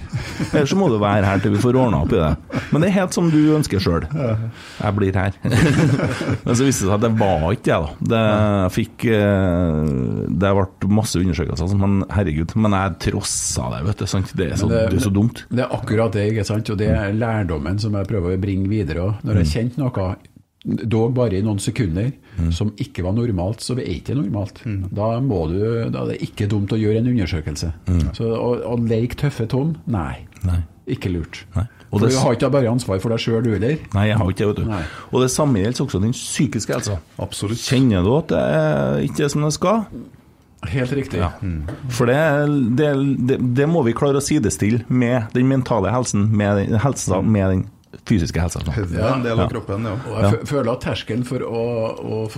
[0.51, 2.61] Ellers så må du være her til vi får ordna opp i det.
[2.71, 4.07] Men det er helt som du ønsker sjøl.
[4.11, 5.37] Jeg blir her.
[6.47, 8.11] Men så viste det seg at det var ikke jeg, da.
[8.11, 9.91] Det fikk eh,
[10.41, 12.55] Det ble masse undersøkelser, men herregud.
[12.61, 14.07] Men jeg trossa det, vet du.
[14.11, 14.33] Sant?
[14.37, 15.45] Det er så, det, det er så dumt.
[15.51, 16.71] Det er akkurat det, ikke sant?
[16.71, 19.05] og det er lærdommen som jeg prøver å bringe videre.
[19.09, 19.27] også.
[19.27, 20.09] Når jeg jeg kjente noe,
[20.65, 22.11] dog bare i noen sekunder,
[22.53, 24.61] som ikke var normalt, så er det ikke normalt.
[24.69, 24.83] Mm.
[24.97, 25.59] Da, må du,
[25.93, 27.73] da er det ikke dumt å gjøre en undersøkelse.
[28.17, 30.27] Så Å, å leke tøffe Tom, nei.
[30.45, 30.61] Nei.
[30.91, 31.45] Ikke lurt.
[31.57, 31.67] Nei.
[31.91, 33.79] Og For det- du har ikke bare ansvar for deg sjøl, du heller.
[33.95, 34.65] Nei, jeg har ikke det, vet du.
[34.71, 34.83] Nei.
[35.13, 36.99] Og det samme gjelder også den psykiske helsa.
[37.19, 37.59] Absolutt.
[37.59, 39.85] Kjenner du at det er ikke er som det skal?
[40.71, 41.21] Helt riktig.
[41.89, 42.21] For det,
[42.77, 42.89] det,
[43.27, 47.49] det, det må vi klare å sidestille med den mentale helsen, med den, helsa, med
[47.55, 47.63] den
[48.09, 48.61] fysiske helsa.
[48.65, 49.97] Det er en del av kroppen, ja.
[50.09, 51.65] Og jeg fø- føler at terskelen for å,
[52.01, 52.31] å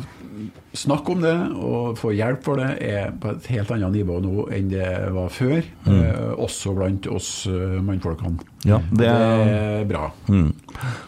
[0.73, 4.47] snakke om det og få hjelp for det er på et helt annet nivå nå
[4.55, 5.61] enn det var før.
[5.85, 5.99] Mm.
[5.99, 8.41] Eh, også blant oss eh, mannfolkene.
[8.69, 9.53] Ja, det det er
[9.83, 10.07] er bra.
[10.31, 10.53] Mm.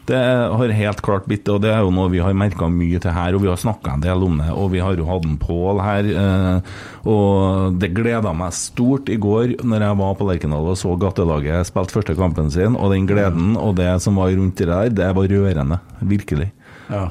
[0.09, 3.15] Det har helt klart blitt og det er jo noe vi har merka mye til
[3.15, 4.51] her, og vi har snakka en del om det.
[4.53, 6.77] Og vi har jo hatt en Pål her, eh,
[7.11, 11.69] og det gleda meg stort i går når jeg var på Lerkendal og så Gattelaget
[11.69, 15.11] spilte første kampen sin, og den gleden og det som var rundt det der, det
[15.17, 15.81] var rørende.
[16.05, 16.53] Virkelig.
[16.89, 17.11] Ja.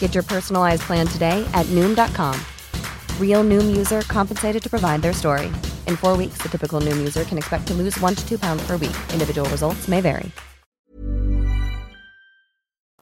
[0.00, 2.34] Get your personalized plan today at Noom.com.
[3.18, 5.46] Real Noom user compensated to provide their story.
[5.86, 8.66] In four weeks, the typical Noom user can expect to lose one to two pounds
[8.66, 8.96] per week.
[9.14, 10.30] Individual results may vary.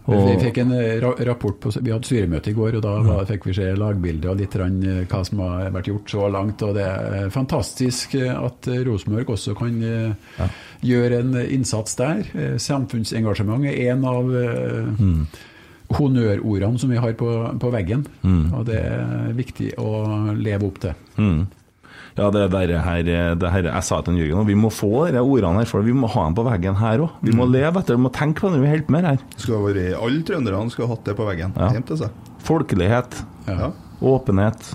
[0.08, 3.50] Vi fikk en eh, ra rapport på, Vi hadde styremøte i går, og da fikk
[3.50, 6.64] vi se lagbildet og litt rann, eh, hva som har vært gjort så langt.
[6.64, 10.48] og Det er fantastisk eh, at Rosenborg også kan ja.
[10.80, 12.24] gjøre en innsats der.
[12.56, 15.12] Samfunnsengasjement er en av eh,
[15.96, 17.28] honnørordene som vi har på,
[17.60, 18.02] på veggen.
[18.52, 20.92] Og det er viktig å leve opp til.
[21.16, 21.46] Mm.
[22.18, 23.02] Ja, det der her,
[23.38, 26.08] det her Jeg sa til Jørgen vi må få de ordene her, for vi må
[26.10, 27.12] ha dem på veggen her òg.
[27.22, 29.20] Vi må leve etter, vi må tenke på det vi holder på med her.
[29.38, 31.54] Skal være, alle trønderne skulle hatt det på veggen.
[31.56, 31.68] Ja.
[31.76, 32.16] Hjem til seg.
[32.48, 33.70] Folkelighet, Ja.
[34.02, 34.72] åpenhet,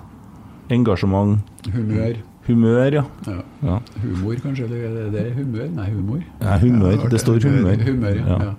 [0.71, 1.39] engasjement,
[1.73, 2.15] Humør.
[2.47, 3.03] humør, ja.
[3.27, 3.37] Ja.
[3.63, 3.79] ja.
[4.01, 4.65] Humor, kanskje?
[4.71, 5.67] Eller er det humør?
[5.75, 6.23] Nei, humor.
[6.41, 7.09] ja humør.
[7.11, 7.83] Det står humør.
[7.87, 8.53] Humør, ja.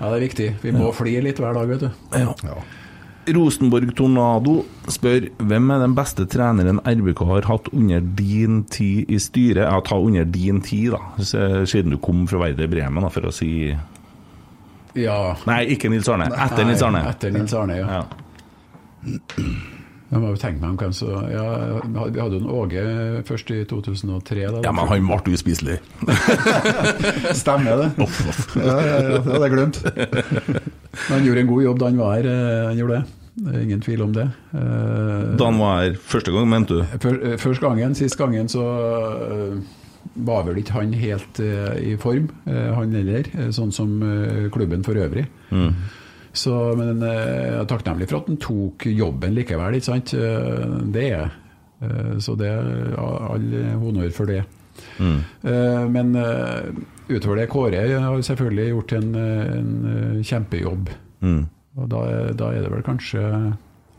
[0.00, 0.06] Ja.
[0.06, 0.06] ja.
[0.06, 0.48] Ja, det er viktig.
[0.62, 1.90] Vi må flire litt hver dag, vet du.
[2.18, 2.56] Ja.
[3.34, 4.58] Rosenborg Tornado
[4.92, 9.62] spør hvem er den beste treneren RBK har hatt under din tid i styret?
[9.64, 13.32] Ja, ta under din tid, da, siden du kom fra Werder Bremen, da, for å
[13.32, 13.72] si
[14.94, 15.36] Ja.
[15.48, 16.28] Nei, ikke Nils Arne.
[16.30, 17.00] Etter Nils Arne.
[17.10, 18.02] Etter Nils Arne, ja.
[18.02, 19.14] Ja.
[20.12, 21.44] Jeg må jo tenke meg om hvem som ja,
[22.12, 22.82] Vi hadde jo en Åge
[23.26, 24.44] først i 2003.
[24.52, 24.60] Da.
[24.62, 25.78] ja, men han ble uspiselig.
[27.40, 27.88] Stemmer det?
[28.60, 29.78] ja, ja, ja, det hadde jeg glemt.
[31.08, 32.28] Han gjorde en god jobb da han var her.
[32.30, 33.20] eh, Han gjorde det.
[33.34, 34.28] Det er ingen tvil om det.
[34.54, 36.84] Eh, Da han var her første gang, mente du?
[37.02, 38.62] Før- eh, Første gangen, sist gangen, så
[40.14, 43.24] var vel ikke han helt i form, han heller.
[43.56, 43.96] Sånn som
[44.54, 45.26] klubben for øvrig.
[46.34, 47.14] Så, men eh,
[47.46, 50.14] jeg er takknemlig for at han tok jobben likevel, ikke sant.
[50.18, 51.30] Eh, Det er jeg.
[51.86, 53.48] Eh, Så det er all
[53.82, 54.42] honnør for det.
[54.98, 55.20] Mm.
[55.94, 56.08] Men
[57.06, 60.88] utover det, Kåre har selvfølgelig gjort en, en kjempejobb.
[61.22, 61.44] Mm.
[61.78, 62.00] Og da,
[62.34, 63.22] da er det vel kanskje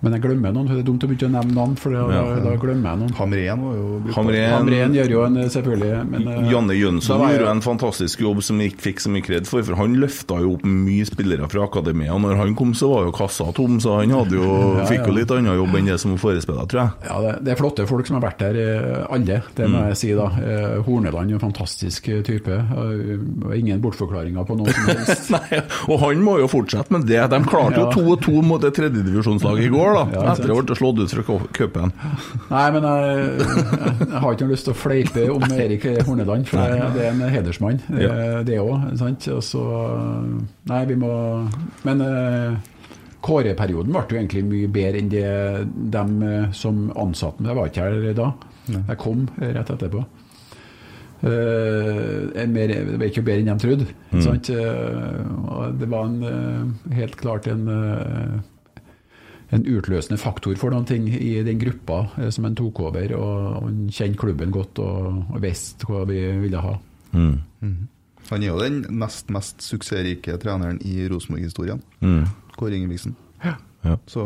[0.04, 2.02] Men jeg glemmer noen, for det er dumt å begynne å nevne navn, for da,
[2.14, 2.24] Ja.
[2.36, 3.14] da, da glemmer jeg noen.
[3.16, 7.40] Hamren var jo Hamren, Hamren gjør jo en, selvfølgelig men, eh, Janne Jønsson var jeg-
[7.40, 10.54] gjorde en fantastisk jobb som ikke fikk så mye kred for, for han løfta jo
[10.58, 12.14] opp mye spillere fra akademia.
[12.14, 14.44] Og når han kom, så var jo kassa tom, så han hadde jo,
[14.78, 16.92] Ja, fikk jo litt annen jobb enn det som forespeilet, tror jeg.
[17.10, 19.42] Ja, det, det er flotte folk som har vært der, eh, alle.
[19.56, 19.72] Det Mm.
[19.74, 20.14] må jeg si.
[20.14, 20.28] da.
[20.38, 22.52] Eh, Horneland er en fantastisk type.
[23.56, 25.32] Ingen bortforklaringer på noe som helst.
[25.32, 27.24] Nei, og han må jo fortsette med det.
[27.32, 30.04] De klarte jo to 2-2 mot et tredjedivisjonslag i går, da.
[30.16, 31.92] Ja, etter å ha blitt slått ut fra cu- cupen.
[32.50, 36.58] Nei, men jeg, jeg, jeg har ikke lyst til å fleipe om Erik Horneland, for
[36.58, 38.10] det, det er en hedersmann, Ja.
[38.14, 38.98] eh, det òg.
[38.98, 39.28] sant?
[39.28, 39.62] Og så
[40.66, 41.12] Nei, vi må
[41.84, 42.02] Men
[43.26, 45.30] Kåreperioden ble jo egentlig mye bedre enn det
[45.94, 47.50] dem eh, som ansatte meg.
[47.52, 48.34] Jeg var ikke her da.
[48.92, 50.04] Jeg kom eh, rett etterpå.
[51.26, 53.86] Uh, mer, det var ikke bedre enn de trodde.
[54.22, 54.50] Sant?
[54.52, 58.36] Uh, det var en, uh, helt klart en, eh,
[59.54, 63.14] en utløsende faktor for noen ting i den gruppa eh, som han tok over.
[63.18, 66.74] Og, han kjente klubben godt og, og visste hva vi ville ha.
[67.14, 67.36] Mm.
[68.32, 71.82] Han er jo den nest mest suksessrike treneren i Rosenborg-historien.
[72.02, 72.24] Mm.
[72.58, 73.16] Kåre Ingebrigtsen.
[73.44, 73.54] Ja.
[73.86, 73.98] Ja.
[74.10, 74.26] Så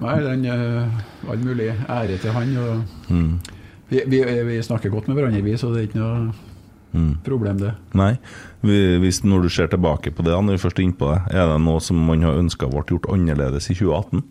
[0.00, 2.54] Nei, den, eh, all mulig ære til han.
[2.56, 3.40] Og Mm.
[3.90, 6.32] vi, vi, vi snakker godt med hverandre, vi, så det er ikke noe
[6.92, 7.20] Mm.
[7.24, 7.74] problem, det.
[7.94, 8.14] Nei.
[8.60, 11.60] Hvis, når du ser tilbake på det, når vi først er innpå det, er det
[11.62, 14.24] noe som man har ønska ble gjort annerledes i 2018?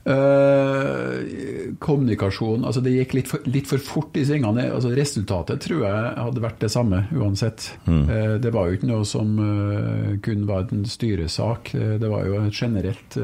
[0.00, 4.64] Eh, kommunikasjon altså Det gikk litt for, litt for fort i svingene.
[4.72, 7.68] Altså Resultatet tror jeg hadde vært det samme uansett.
[7.84, 8.02] Mm.
[8.08, 11.74] Eh, det var jo ikke noe som eh, kun var en styresak.
[11.74, 13.18] Det var jo generelt,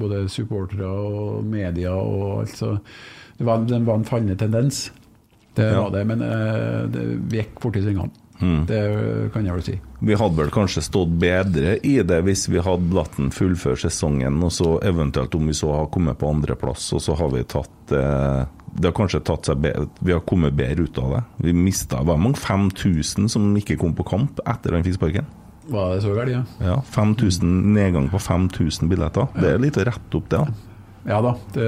[0.00, 2.56] både supportere og media og alt.
[2.56, 2.72] Så
[3.36, 4.86] det var, det var en fallende tendens.
[5.56, 5.82] Det Ja.
[5.82, 8.10] var det, men eh, det gikk fort i svingene.
[8.36, 8.66] Mm.
[8.68, 8.80] Det
[9.32, 9.74] kan jeg vel si.
[10.04, 14.36] Vi hadde vel kanskje stått bedre i det hvis vi hadde latt den fullføre sesongen,
[14.44, 17.92] og så eventuelt om vi så har kommet på andreplass, og så har vi tatt
[17.96, 18.44] eh,
[18.76, 21.22] Det har kanskje tatt seg bedre, Vi har kommet bedre ut av det.
[21.46, 25.24] Vi mista Hvor mange 5000 som ikke kom på kamp etter han fikk sparken.
[25.72, 26.42] Var det så galt, ja?
[26.62, 29.26] Ja, 5000, Nedgang på 5000 billetter.
[29.34, 30.38] Det er litt å rette opp det.
[30.44, 30.46] da.
[31.06, 31.34] Ja da.
[31.54, 31.66] Det,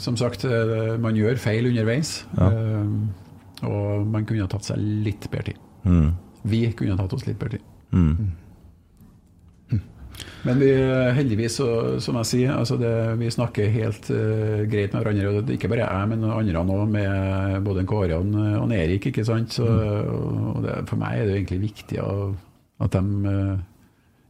[0.00, 2.22] som sagt, eh, man gjør feil underveis.
[2.38, 2.48] Ja.
[2.48, 5.66] Eh, og man kunne ha tatt seg litt bedre tid.
[5.86, 6.14] Mm.
[6.48, 7.68] Vi kunne ha tatt oss litt bedre tid.
[7.92, 8.32] Mm.
[10.42, 10.68] Men vi,
[11.14, 11.66] heldigvis, så,
[12.02, 15.28] som jeg sier, altså det, vi snakker helt uh, greit med hverandre.
[15.28, 18.74] og det er Ikke bare jeg, men andre òg, med både en Kåre og, og
[18.74, 19.06] Erik.
[19.12, 19.54] ikke sant?
[19.54, 23.28] Så, og det, for meg er det egentlig viktig at de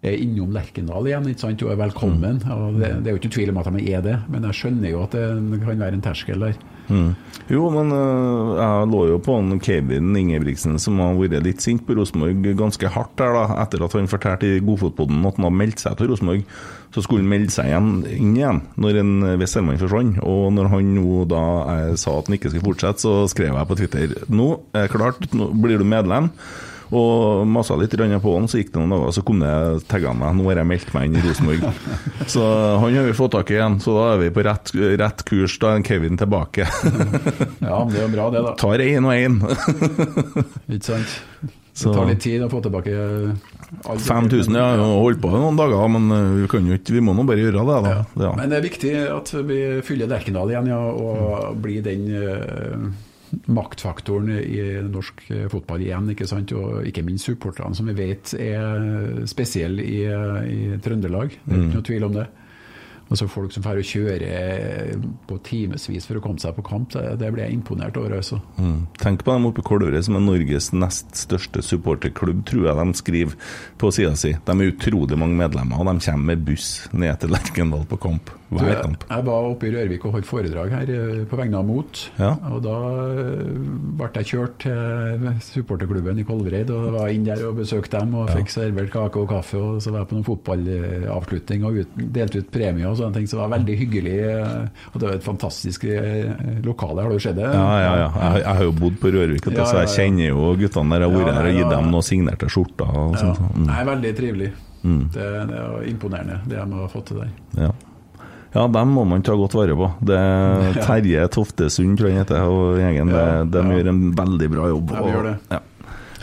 [0.03, 1.63] innom Lerkendal igjen ikke sant?
[1.63, 2.41] og er velkommen.
[2.51, 4.91] Og det, det er jo ikke tvil om at de er det, men jeg skjønner
[4.91, 6.57] jo at det kan være en terskel der.
[6.89, 7.13] Mm.
[7.53, 11.85] Jo, men uh, jeg lå jo på han Kevin Ingebrigtsen som har vært litt sint
[11.87, 15.61] på Rosenborg ganske hardt der da, etter at han fortalte i Godfotpodden at han hadde
[15.61, 16.43] meldt seg til Rosenborg.
[16.93, 20.19] Så skulle han melde seg igjen, inn igjen når en Westermann forsvant.
[20.27, 21.45] Og når han nå da
[21.77, 25.25] eh, sa at han ikke skulle fortsette, så skrev jeg på Twitter nå er klart,
[25.33, 26.29] nå blir du medlem.
[26.93, 29.53] Og masa litt på han, så gikk det noen dager, så kom det
[29.89, 30.37] tagga meg.
[30.37, 31.65] Nå har jeg meldt meg inn i Rosenborg.
[32.33, 32.43] Så
[32.83, 35.57] han har vi fått tak i igjen, så da er vi på rett, rett kurs.
[35.63, 36.69] Da er Kevin tilbake.
[37.63, 38.53] Ja, men det er jo bra, det, da.
[38.61, 39.39] Tar én og én.
[40.69, 41.19] Ikke sant?
[41.73, 42.93] Det Så- tar litt tid å få tilbake
[44.05, 44.67] 5000, ja.
[44.77, 47.63] Vi har holdt på noen dager, men øh, vi, ikke, vi må nå bare gjøre
[47.65, 47.95] det, da.
[48.27, 48.33] Ja.
[48.37, 52.85] Men det er viktig at vi fyller Lerkendal igjen, ja, og blir den eh,
[53.49, 56.11] maktfaktoren i norsk eh, fotball igjen.
[56.13, 56.53] ikke sant?
[56.57, 61.37] Og ikke minst supporterne, som vi vet er spesielle i, i Trøndelag.
[61.45, 61.67] Det er Mm.
[61.69, 62.27] ikke noe tvil om det.
[63.13, 64.29] Og så Folk som får å kjøre
[65.29, 68.17] på timevis for å komme seg på kamp, det, det blir jeg imponert over.
[68.19, 68.41] altså.
[68.57, 68.87] Mm.
[69.01, 73.01] Tenk på dem oppe i Kolvereid, som er Norges nest største supporterklubb, tror jeg de
[73.01, 74.35] skriver på sida si.
[74.37, 78.33] De er utrolig mange medlemmer, og de kommer med buss ned til Lerkendal på kamp.
[78.53, 79.05] Hver jeg, kamp.
[79.09, 82.01] jeg var oppe i Rørvik og holdt foredrag her eh, på vegne av Mot.
[82.21, 82.35] Ja.
[82.53, 82.75] Og da
[83.23, 83.47] eh,
[83.97, 88.29] ble jeg kjørt til supporterklubben i Kolvereid og var inn der og besøkte dem og
[88.35, 89.57] fikk servert kake og kaffe.
[89.57, 93.29] Og så var jeg på noen fotballavslutning og ut, delte ut premier og sånne ting.
[93.29, 94.17] Så det var veldig hyggelig.
[94.31, 96.33] eh, Og det var et fantastisk eh,
[96.65, 97.03] lokale.
[97.05, 97.47] Har du sett det?
[97.53, 98.09] Ja, ja, ja.
[98.33, 101.07] Jeg, jeg har jo bodd på Rørvik, så jeg kjenner jo guttene der.
[101.07, 103.23] Jeg har vært her og gitt dem noen signerte skjorter og Ja.
[103.23, 103.57] sånt.
[103.57, 103.65] Mm.
[103.71, 104.53] Nei, veldig trivelig.
[104.83, 105.01] Mm.
[105.15, 107.29] Det, det er imponerende, det de har fått til der.
[107.55, 107.69] Ja.
[108.57, 109.91] ja, dem må man ta godt vare på.
[110.03, 113.13] Det er Terje Toftesund, tror jeg han heter, og gjengen.
[113.15, 113.77] Ja, det, de ja.
[113.79, 114.91] gjør en veldig bra jobb.
[114.97, 115.37] Ja, vi gjør det.
[115.55, 115.61] Ja.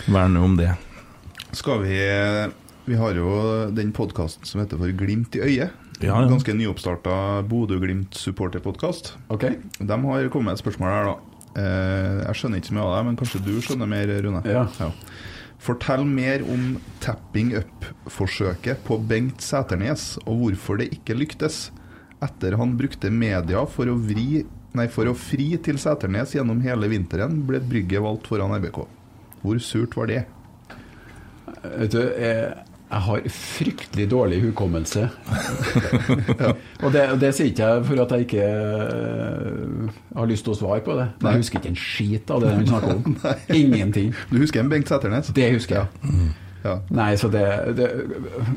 [0.09, 0.73] Verne om det.
[1.55, 1.95] Skal vi
[2.89, 3.29] Vi har jo
[3.73, 5.71] den podkasten som heter For glimt i øyet.
[5.99, 6.27] Ja, ja.
[6.29, 9.13] Ganske nyoppstarta Bodø-Glimt supporterpodkast.
[9.27, 9.49] Ok.
[9.79, 11.39] De har kommet med et spørsmål her, da.
[11.59, 14.41] Eh, jeg skjønner ikke så mye av det, men kanskje du skjønner mer, Rune?
[14.47, 14.91] Ja.
[15.59, 21.67] Fortell mer om tapping up-forsøket på Bengt Sæternes, og hvorfor det ikke lyktes.
[22.23, 24.45] Etter han brukte media for å, vri,
[24.75, 28.85] nei, for å fri til Sæternes gjennom hele vinteren, ble Brygge valgt foran RBK.
[29.43, 30.23] Hvor surt var det?
[31.59, 35.03] Vet du, jeg, jeg har fryktelig dårlig hukommelse.
[36.83, 40.57] Og det, det sier ikke jeg for at jeg ikke eh, har lyst til å
[40.57, 41.05] svare på det.
[41.21, 43.17] Men jeg husker ikke en skit av det han snakker om.
[43.55, 44.13] Ingenting.
[44.31, 45.29] Du husker en Bengt Sæternes?
[45.35, 46.13] Det husker jeg.
[46.65, 46.75] Ja.
[46.91, 47.45] Nei, så det,
[47.77, 47.85] det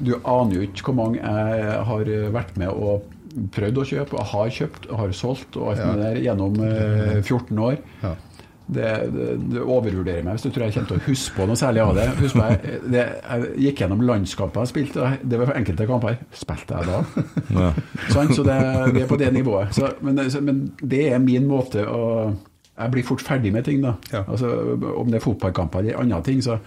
[0.03, 3.05] Du aner jo ikke hvor mange jeg har vært med og
[3.55, 5.93] prøvd å kjøpe, og har kjøpt og har solgt og alt Ja.
[5.93, 7.79] det der gjennom eh, 14 år.
[8.73, 11.59] Det, det, det overvurderer meg hvis du tror jeg kommer til å huske på noe
[11.59, 12.05] særlig av det.
[12.21, 12.63] Husk meg,
[12.95, 16.17] det jeg gikk gjennom landskamper jeg spilte, det var enkelte kamper.
[16.39, 17.25] Spilte jeg da?
[17.59, 17.73] Ja.
[18.15, 18.57] Sånn, Så det,
[18.95, 19.75] det er på det nivået.
[19.77, 22.07] Så, men, det- så, men det er min måte å
[22.79, 23.97] Jeg blir fort ferdig med ting, da.
[24.13, 24.23] Ja.
[24.27, 24.49] Altså,
[24.97, 26.59] om det er fotballkamper eller andre ting, så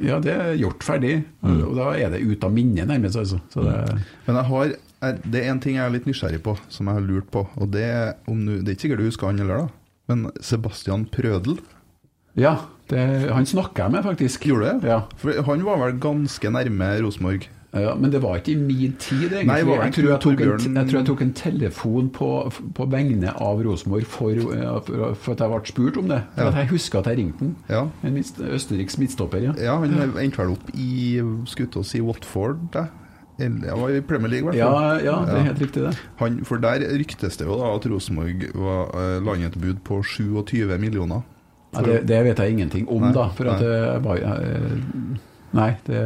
[0.00, 1.24] Ja, det er gjort ferdig.
[1.44, 3.16] Og da er det ut av minnet, nærmest.
[3.16, 3.40] Altså.
[3.52, 4.76] Så det, Men jeg har
[5.24, 7.46] det er en ting jeg er litt nysgjerrig på, som jeg har lurt på.
[7.56, 9.68] Og det er om du, Det er ikke sikkert du husker han heller, da.
[10.10, 11.60] Men Sebastian Prødel,
[12.38, 12.56] Ja,
[12.90, 14.44] det, han snakka jeg med, faktisk.
[14.46, 14.90] gjorde det?
[14.90, 15.00] Ja.
[15.18, 17.46] For han var vel ganske nærme Rosenborg?
[17.70, 19.46] Ja, men det var ikke i min tid, egentlig.
[19.46, 20.64] Nei, var jeg, tror jeg, Torbjørn...
[20.66, 22.30] en, jeg tror jeg tok en telefon på,
[22.74, 24.40] på vegne av Rosenborg for,
[24.88, 26.18] for, for at jeg ble spurt om det.
[26.34, 26.48] For Ja.
[26.50, 27.52] at jeg husker at jeg ringte den.
[27.70, 27.84] Ja.
[28.02, 29.54] En østerriksk midtstopper, ja.
[29.62, 30.90] Ja, han endte vel opp i
[31.46, 32.88] skulle til å si Watford, da.
[33.40, 35.04] Han var i Premier League, i hvert Ja, fall.
[35.06, 35.92] ja, det er helt riktig, det.
[36.20, 40.02] Han, for der ryktes det jo da at Rosenborg var eh, la et bud på
[40.04, 41.22] 27 millioner.
[41.74, 43.28] Ja, det, det vet jeg ingenting om, Nei, da.
[43.36, 43.66] For at nei.
[43.66, 45.18] det var eh,
[45.54, 46.00] Nei, det,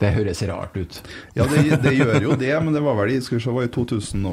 [0.00, 1.00] det høres rart ut.
[1.36, 3.64] Ja, det, det gjør jo det, men det var vel i skal vi se, var
[3.68, 4.26] i 2007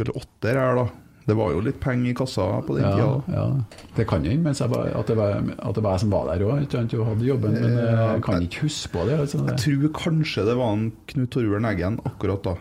[0.00, 0.86] eller 2008 her, da.
[1.28, 3.36] Det var jo litt penger i kassa på den Ja, tida.
[3.36, 3.82] ja.
[3.98, 6.62] Det kan hende at, det var- at det var jeg som var der òg,
[6.98, 7.52] og hadde jobben.
[7.52, 9.18] Men eh, jeg kan ikke huske på det.
[9.20, 12.54] Altså, Jeg tror kanskje det var en Knut Torbjørn Eggen akkurat da.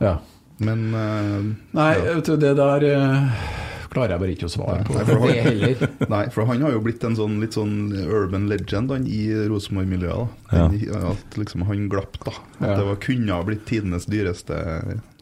[0.00, 0.14] Ja.
[0.58, 2.14] Men uh, Nei, ja.
[2.14, 3.30] vet du, det der uh,
[3.90, 4.94] klarer jeg bare ikke å svare på.
[4.94, 5.88] Nei, for Det han- heller.
[6.14, 7.74] Nei, for han har jo blitt en sånn litt sånn
[8.08, 10.28] urban legend han, i Rosenborg-miljøet.
[10.54, 10.68] Ja.
[11.12, 12.32] At liksom han glapp, da.
[12.60, 14.56] At det var, kunne ha blitt tidenes dyreste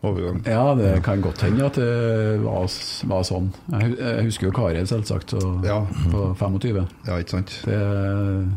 [0.02, 0.40] overgang.
[0.46, 2.64] Ja, det kan godt hende at det var,
[3.06, 3.50] var sånn.
[3.70, 5.76] Jeg, husker jo Kari, selvsagt, og, Ja.
[6.10, 6.88] på 25.
[7.06, 7.52] Ja, ikke sant?
[7.64, 7.76] Det,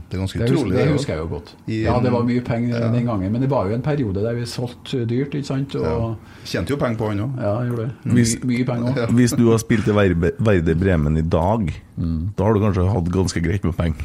[0.10, 0.72] Det er ganske det, utrolig.
[0.76, 1.54] det det, husker jeg jo godt.
[1.68, 2.92] I Ja, det var mye penger Ja.
[2.92, 5.76] den gangen, men det var jo en periode der vi solgte dyrt, ikke sant?
[5.76, 6.16] Og, Ja.
[6.46, 7.38] Tjente jo penger på han òg.
[7.42, 8.14] ja, jeg gjorde det.
[8.14, 9.10] Hvis- Mye, mye penger òg.
[9.16, 12.34] Hvis du har spilt i Verde Bremen i dag, Mm.
[12.36, 14.04] da har du kanskje hatt ganske greit med penger?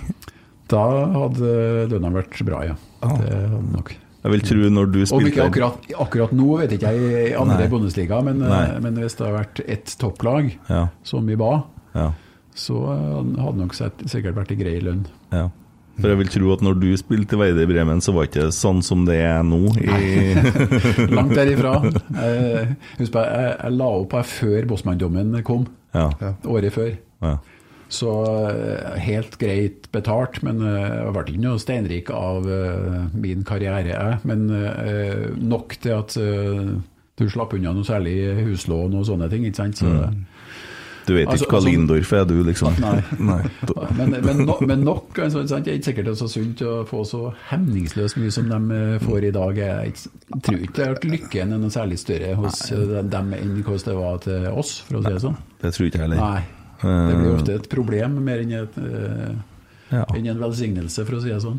[0.68, 2.74] Da hadde lønna vært bra, ja.
[3.02, 3.16] Ah.
[3.16, 3.94] Det hadde nok.
[4.20, 7.62] Jeg vil tro når du Om ikke akkurat, akkurat nå, vet ikke jeg, i andre
[7.62, 7.68] Nei.
[7.72, 11.62] Bundesliga, men, eh, men hvis det hadde vært ett topplag, Ja, som vi var,
[11.94, 12.10] ja,
[12.54, 15.06] så eh, hadde nok sett, sikkert vært i grei lønn.
[15.32, 15.48] ja.
[16.00, 18.52] For jeg vil tro at når du spilte i Verde Bremen, så var det ikke
[18.56, 19.58] sånn som det er nå.
[19.84, 20.32] I,
[21.16, 21.74] Langt derifra.
[21.84, 26.06] Jeg, husk på, jeg, jeg la opp her før Bossmann-dommen kom, ja,
[26.48, 26.94] året før.
[27.26, 27.34] ja.
[27.90, 28.10] Så
[28.46, 33.90] eh, helt greit betalt, men eh, jeg ble ikke noe steinrik av eh, min karriere,
[33.90, 34.20] jeg.
[34.30, 34.44] Men
[35.50, 36.14] nok til at
[37.20, 38.14] du slapp unna noe særlig
[38.46, 39.82] huslån og sånne ting, ikke sant?
[39.82, 39.90] Så,
[41.08, 42.76] Du vet Altså- ikke hva altså- Lindorf er, du, liksom?
[42.78, 43.00] Nei.
[43.32, 43.40] Nei.
[43.98, 46.74] Men, men, no, men nok, altså, det er ikke sikkert det er så sunt å
[46.86, 49.56] få så hemningsløst mye som de får i dag.
[49.58, 53.02] Jeg ikke- tror ikke at lykken er noe særlig større hos nei.
[53.16, 55.36] dem enn hvordan det var til oss, for å si det sånn.
[55.64, 56.22] Det tror ikke jeg heller.
[56.22, 56.44] Nei.
[56.82, 59.34] Det blir ofte et problem mer enn, et, eh,
[59.90, 60.04] Ja.
[60.14, 61.58] enn en velsignelse, for å si det sånn.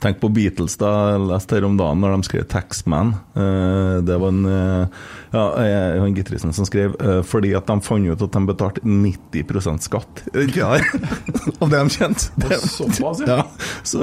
[0.00, 1.12] Tenk på Beatles, da.
[1.18, 3.14] Jeg leste her om dagen når de skrev 'Taxman'.
[3.36, 4.86] Eh, Det var en eh,
[5.32, 8.80] ja, eh, han gitaristen som skrev eh, fordi at de fant ut at de betalte
[8.84, 10.22] 90% skatt
[10.56, 10.70] ja,
[11.60, 12.30] av det de tjente.
[12.40, 13.42] Det- Såpass, ja.
[13.86, 13.98] Så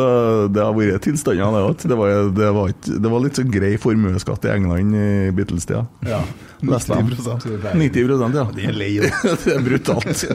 [0.53, 1.78] det har vært tilstander, det òg.
[1.86, 5.86] Det, var- det, det var litt så grei formuesskatt i England i Beatles-tida.
[6.07, 6.21] Ja.
[6.65, 7.73] 90%.
[7.76, 8.45] 90 ja.
[8.55, 8.91] Det er lei,
[9.45, 10.26] det er brutalt.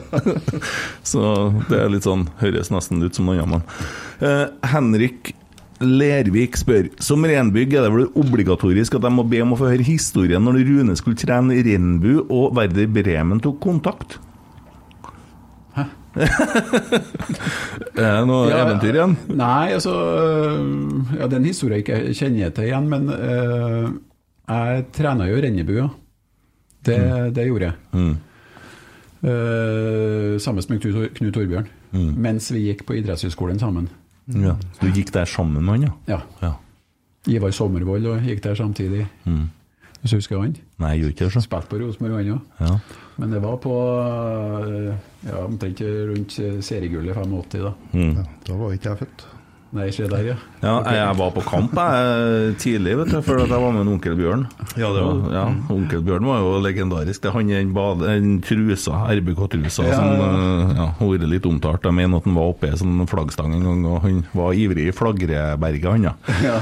[1.02, 1.22] Så
[1.70, 3.76] det er litt sånn høres nesten ut som noe annet.
[4.20, 5.32] Eh, Henrik
[5.80, 9.70] Lervik spør Som renbygg er det vel obligatorisk at de må be om å få
[9.70, 14.18] høre historien når Rune skulle trene Renbu og Werder Bremen tok kontakt?
[15.76, 15.86] Hæ?
[17.96, 19.16] er det noe Ja, eventyr igjen?
[19.40, 23.88] Nei, altså øh, Ja, den historien jeg ikke kjenner til igjen, men uh,
[24.50, 25.88] jeg trena jo Rennebu, ja.
[26.80, 26.98] Det,
[27.36, 27.74] det gjorde jeg.
[27.92, 28.14] Mm.
[29.20, 31.68] Uh, sammen med Knut, Knut Torbjørn.
[31.92, 32.12] Mm.
[32.24, 33.90] Mens vi gikk på idrettshøyskolen sammen.
[34.28, 34.56] Ja.
[34.76, 35.92] Så du gikk der sammen med han, ja?
[36.16, 36.20] Ja.
[36.42, 36.52] ja.
[37.28, 39.06] Ivar Sommervold og gikk der samtidig.
[39.24, 39.48] Mm.
[40.00, 40.54] Hvis du husker han?
[40.80, 41.32] Nei, jeg gjorde ikke det.
[41.34, 41.42] så.
[41.44, 42.60] Spilte på Rosenborg, han òg.
[42.60, 42.76] Ja.
[43.20, 43.74] Men det var på
[44.64, 44.94] øh,
[45.26, 47.72] ja, omtrent rundt seriegullet 85, da.
[47.92, 48.14] Mm.
[48.16, 49.26] Ja, da var ikke jeg født.
[49.70, 50.34] Nei, se der, ja.
[50.64, 53.84] Ja, jeg, jeg var på kamp jeg, tidlig, vet du, for at jeg var med
[53.84, 54.40] en onkel Bjørn.
[54.74, 57.22] Ja, det var ja, Onkel Bjørn var jo legendarisk.
[57.22, 60.30] Det er han i den den trusa, RBK-trusa, Ja, som ja.
[60.74, 61.86] eh, har vært litt omtalt.
[61.86, 64.88] Jeg mener at han var oppe i sånn flaggstang en gang, og han var ivrig
[64.90, 66.14] i Flagreberget, han, ja.
[66.48, 66.56] ja.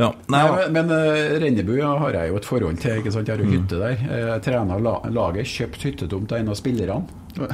[0.00, 0.08] ja.
[0.26, 2.98] Nei, Nei, men men uh, Rennebu ja, har jeg jo et forhold til.
[3.04, 3.30] ikke sant?
[3.30, 4.02] Jeg har jo hytte der.
[4.02, 7.22] Eh, Jeg trener la laget, kjøpt hyttetomt av en av spillerne.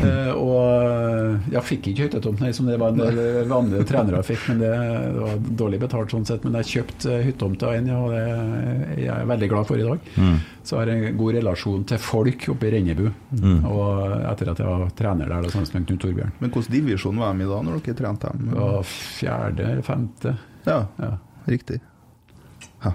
[0.00, 4.22] Eh, og eh, jeg fikk ikke hyttetomt, nei, som det var en del vanlige trenere
[4.24, 6.46] fikk, men det, det var dårlig betalt sånn sett.
[6.46, 9.84] Men jeg kjøpte uh, inn av en, og det er jeg veldig glad for i
[9.84, 10.06] dag.
[10.64, 13.04] Så har jeg en god relasjon til folk oppe i Rennebu.
[13.68, 16.32] Og etter at jeg var trener der, da, sammen med Knut Torbjørn.
[16.40, 18.54] Men hvilken divisjon var de i da, når dere trente dem?
[18.56, 20.32] Og fjerde eller femte.
[20.68, 21.12] Ja, Ja.
[21.50, 21.80] riktig.
[22.86, 22.94] Ja.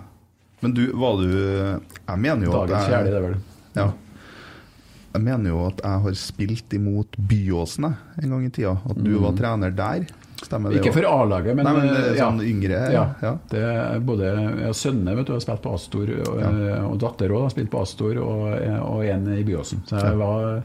[0.66, 3.38] Men du, var du Jeg mener jo Dagens at fjerde, det er vel.
[3.78, 3.88] ja.
[5.16, 8.76] Jeg mener jo at jeg har spilt imot Byåsen en gang i tida.
[8.84, 10.08] At du var trener der.
[10.44, 12.26] Stemmer det Ikke for A-laget, men, Nei, men eh, ja.
[12.28, 13.06] sånn yngre Ja.
[13.24, 13.32] ja.
[13.50, 14.34] Det er både
[14.66, 16.42] ja, Sønne vet du, har spilt på Astor, og,
[16.90, 18.44] og datter også har spilt på Astor, og,
[18.84, 19.86] og en i Byåsen.
[19.88, 20.60] Så jeg var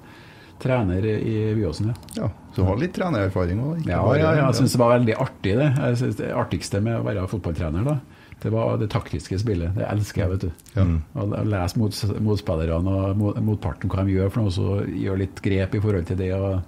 [0.61, 2.25] trener i Byåsen, ja.
[2.25, 2.31] ja.
[2.51, 3.85] Så du har litt trenererfaring òg?
[3.87, 5.69] Ja, ja, ja, jeg syns det var veldig artig, det.
[5.71, 9.75] Jeg synes det artigste med å være fotballtrener, da, det var det taktiske spillet.
[9.77, 10.67] Det elsker jeg, vet du.
[10.75, 10.85] Ja.
[11.15, 15.25] Å å lese mot, motspillerne og mot, motparten hva de gjør for noe, så gjøre
[15.25, 16.33] litt grep i forhold til det.
[16.37, 16.61] og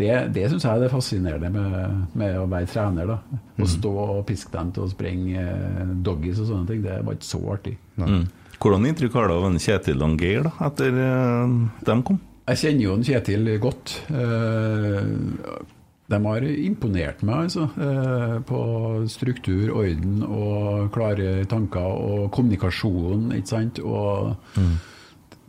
[0.00, 3.10] det, det syns jeg er det fascinerende med, med å være trener.
[3.10, 3.40] da.
[3.60, 7.18] Å stå og piske dem til å sprenge eh, doggies og sånne ting, det var
[7.18, 7.76] ikke så artig.
[8.00, 8.24] Mm.
[8.60, 12.20] Hvordan inntrykk har du av en Kjetil og Geir da, etter uh, dem kom?
[12.50, 13.94] Jeg kjenner jo en Kjetil godt.
[14.10, 15.12] Eh,
[16.10, 18.60] De har imponert meg altså, eh, på
[19.12, 23.28] struktur, orden og klare tanker og kommunikasjon.
[23.36, 23.78] ikke sant?
[23.78, 24.34] Og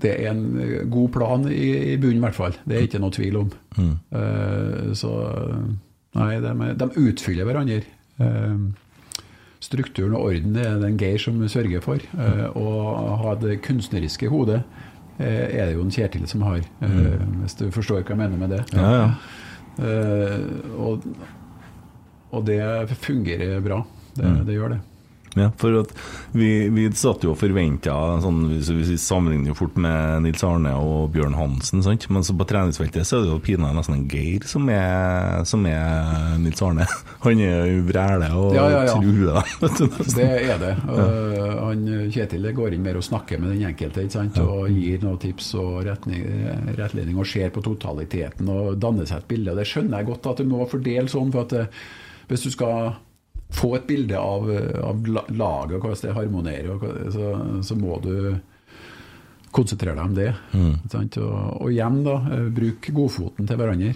[0.02, 0.44] det er en
[0.90, 2.56] god plan i, i bunnen, i hvert fall.
[2.66, 3.50] Det er ikke noe tvil om.
[3.80, 5.12] Eh, Så
[6.18, 7.82] nei, de, de utfyller hverandre.
[8.22, 8.70] Uh,
[9.62, 12.02] Strukturen og orden er den en Geir som sørger for.
[12.18, 14.62] Uh, Og ha det kunstneriske hodet
[15.22, 18.50] er det jo en Kjetil som har, eh, hvis du forstår hva jeg mener med
[18.56, 18.62] det.
[18.74, 19.10] Ja, ja.
[19.80, 20.40] Eh,
[20.78, 21.06] og,
[22.32, 22.60] og det
[23.02, 23.84] fungerer bra.
[24.16, 24.46] Det, Mm.
[24.46, 24.80] det gjør det.
[25.40, 25.94] Ja, for at
[26.36, 27.94] vi, vi satt jo og forventa
[28.24, 32.08] sånn, hvis Vi sammenligner jo fort med Nils Arne og Bjørn Hansen, sant?
[32.12, 35.64] men så på treningsfeltet så er det jo pinadø nesten en Geir som er, som
[35.70, 36.88] er Nils Arne.
[37.24, 38.98] Han er jo vræle og Ja, ja, ja.
[38.98, 39.40] truer.
[40.18, 40.74] Det er det.
[40.90, 44.40] Uh, han, Kjetil går inn mer og snakker med den enkelte ikke sant?
[44.44, 46.26] og gir noen tips og retning,
[46.78, 49.56] rettledning og ser på totaliteten og danner seg et bilde.
[49.58, 51.32] Det skjønner jeg godt at du må fordele sånn.
[51.34, 51.82] for at eh,
[52.32, 52.94] Hvis du skal
[53.52, 54.48] få et bilde av,
[54.84, 57.32] av laget og hvordan det harmonerer, og hva- så,
[57.68, 58.14] så må du
[59.52, 60.30] konsentrere deg om det.
[60.56, 60.74] Mm.
[60.92, 61.18] sant?
[61.20, 63.94] Og, og igjen, da, eh, bruk godfoten til hverandre.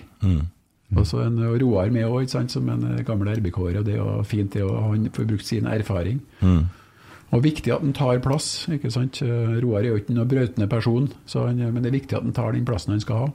[0.96, 3.80] Og så en Roar med òg, som en eh, gammel RBK-er.
[3.80, 6.20] og Det er fint det, og han får brukt sin erfaring.
[7.34, 8.68] Og viktig at han tar plass.
[8.72, 9.22] ikke sant?
[9.26, 12.24] Eh, Roar er jo ikke noen brautende person, så han, men det er viktig at
[12.28, 13.32] han tar den plassen han skal ha.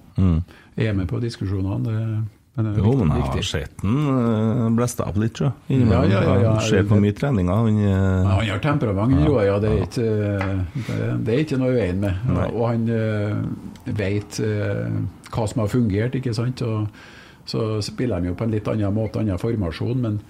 [0.77, 1.81] Er med på diskusjonene.
[1.89, 2.21] Det,
[2.59, 5.53] men Jo, men jeg har sett den blesta opp litt, sjø.
[5.71, 6.57] Ja, ja, ja.
[6.67, 7.55] Ser på mye treninger.
[7.55, 9.45] Han, eh, Ja, han har temperament, han Roar.
[9.47, 10.09] Ja, det, er ikke,
[10.89, 12.27] det, det er ikke noe i veien med.
[12.29, 12.49] Nei.
[12.51, 12.91] Og han
[14.03, 15.01] vet eh,
[15.31, 16.61] hva som har fungert, ikke sant.
[16.67, 16.91] Og
[17.49, 20.21] så spiller de jo på en litt annen måte, annen formasjon, men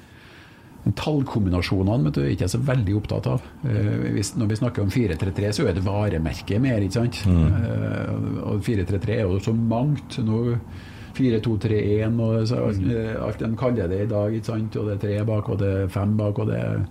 [0.80, 3.42] men tallkombinasjonene vet du, er ikke jeg så veldig opptatt av.
[3.68, 7.18] Eh, hvis, når vi snakker om 4-3-3, så er det varemerket mer, ikke sant.
[7.28, 8.14] Eh,
[8.48, 10.16] og 4-3-3 er jo så mangt.
[10.24, 10.38] Nå
[11.18, 12.90] 4-2-3-1 og så, mm.
[13.26, 14.76] alt de kaller det i dag, ikke sant.
[14.76, 16.82] Og det er tre bak, og det er fem bak, og det er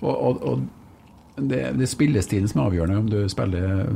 [0.00, 0.62] Og, og, og
[1.50, 3.86] det, det spillestilen som er avgjørende om du spiller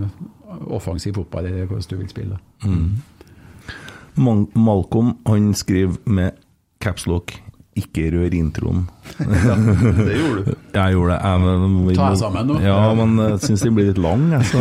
[0.67, 2.39] offensiv fotball eller hvordan du vil spille.
[2.65, 2.91] Mm.
[4.55, 6.31] Malcolm han skriver med
[6.81, 7.42] capslock
[7.73, 8.83] 'ikke rør introen'.
[9.19, 10.55] Det gjorde du.
[10.77, 11.21] Jeg gjorde det.
[11.25, 12.59] Jeg, men, vi Ta deg sammen nå.
[12.61, 14.27] Ja, men jeg syns den blir litt lang.
[14.37, 14.61] Altså.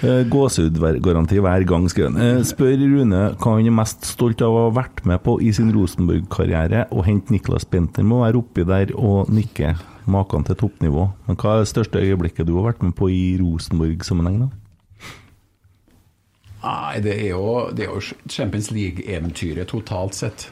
[0.00, 2.20] så eh, Gåsehudgaranti hver gang, skrev han.
[2.20, 5.52] Eh, Spør Rune hva han er mest stolt av å ha vært med på i
[5.56, 9.76] sin Rosenborg-karriere, og hente Niklas Bentner må være oppi der og nikke.
[10.06, 11.08] Maken til toppnivå.
[11.26, 14.52] Men hva er det største øyeblikket du har vært med på i Rosenborg-sammenheng, da?
[16.66, 20.48] Nei, det er jo, det er jo Champions League-eventyret totalt sett.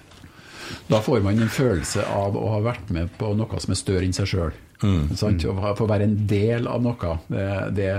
[0.89, 4.07] Da får man en følelse av å ha vært med på noe som er større
[4.07, 4.57] enn seg sjøl.
[4.85, 7.47] Å få være en del av noe, det,
[7.79, 7.93] det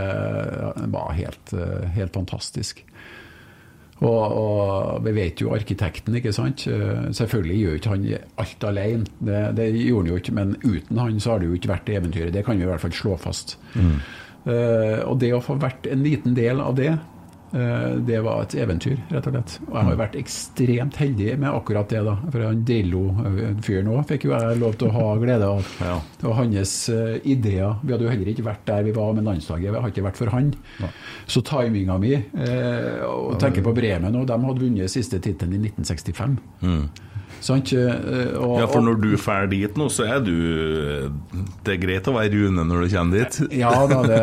[0.93, 1.55] var helt,
[1.95, 2.83] helt fantastisk.
[4.03, 6.65] Og, og vi vet jo arkitekten, ikke sant.
[7.15, 8.05] Selvfølgelig gjør ikke han
[8.43, 10.35] alt alene, det, det gjorde han jo ikke.
[10.35, 12.33] Men uten han så har det jo ikke vært eventyret.
[12.35, 13.55] Det kan vi i hvert fall slå fast.
[14.45, 16.91] Eh, og det å få vært en liten del av det,
[18.05, 19.53] det var et eventyr, rett og slett.
[19.69, 22.15] Og jeg har jo vært ekstremt heldig med akkurat det, da.
[22.33, 25.69] For han Drillo-fyren òg fikk jo jeg lov til å ha glede av.
[26.25, 29.69] Og hans eh, ideer Vi hadde jo heller ikke vært der vi var med landslaget,
[29.71, 30.51] vi hadde ikke vært for han.
[31.31, 35.63] Så timinga mi eh, Og tenker på Bremen, og de hadde vunnet siste tittelen i
[35.71, 36.39] 1965.
[37.45, 37.71] Sant?
[37.77, 40.31] Eh, og, Ja, for når du drar dit nå, så er du
[41.65, 43.37] Det er greit å være Rune når du kommer dit?
[43.61, 44.21] Ja da, det,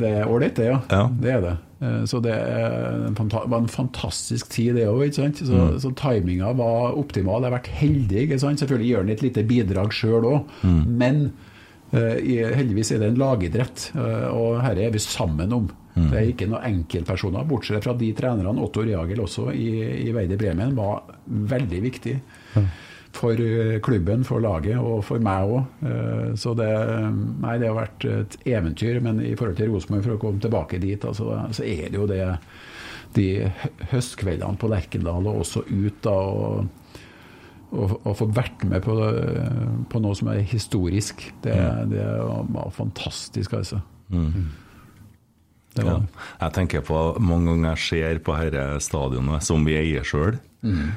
[0.00, 0.78] det er ålreit, det, ja.
[0.90, 1.02] Ja.
[1.20, 1.52] Det er det.
[1.82, 5.12] Eh, Så det var en fantastisk tid, det òg.
[5.12, 5.78] Så, Mm.
[5.82, 7.42] så timinga var optimal.
[7.42, 8.20] Jeg har vært heldig.
[8.28, 8.58] ikke sant?
[8.62, 10.84] Selvfølgelig gjør han et lite bidrag sjøl òg, Mm.
[10.98, 11.32] men
[11.92, 15.68] eh, heldigvis er det en lagidrett, eh, og dette er vi sammen om.
[15.94, 16.06] Mm.
[16.10, 18.56] Det er ikke noen enkeltpersoner, bortsett fra de trenerne.
[18.64, 22.14] Otto Reagel også i, i Veide Bremen var veldig viktig
[23.12, 25.88] for eh, klubben, for laget og for meg òg.
[26.40, 26.68] Så det,
[27.44, 29.00] nei, det har vært et eventyr.
[29.04, 32.08] Men i forhold til Rosenborg, for å komme tilbake dit, altså, så er det jo
[32.10, 32.22] det
[33.12, 33.26] de
[33.90, 36.14] høstkveldene på Lerkendal og også ut da.
[36.16, 36.70] og
[37.72, 39.44] å, få vært med på, det,
[39.88, 41.56] på noe som er historisk, det,
[41.92, 42.04] det
[42.52, 43.80] var fantastisk, altså.
[45.72, 45.94] Det Ja.
[46.42, 50.36] Jeg tenker på mange ganger jeg ser på dette stadionet som vi eier sjøl.
[50.62, 50.92] Mm.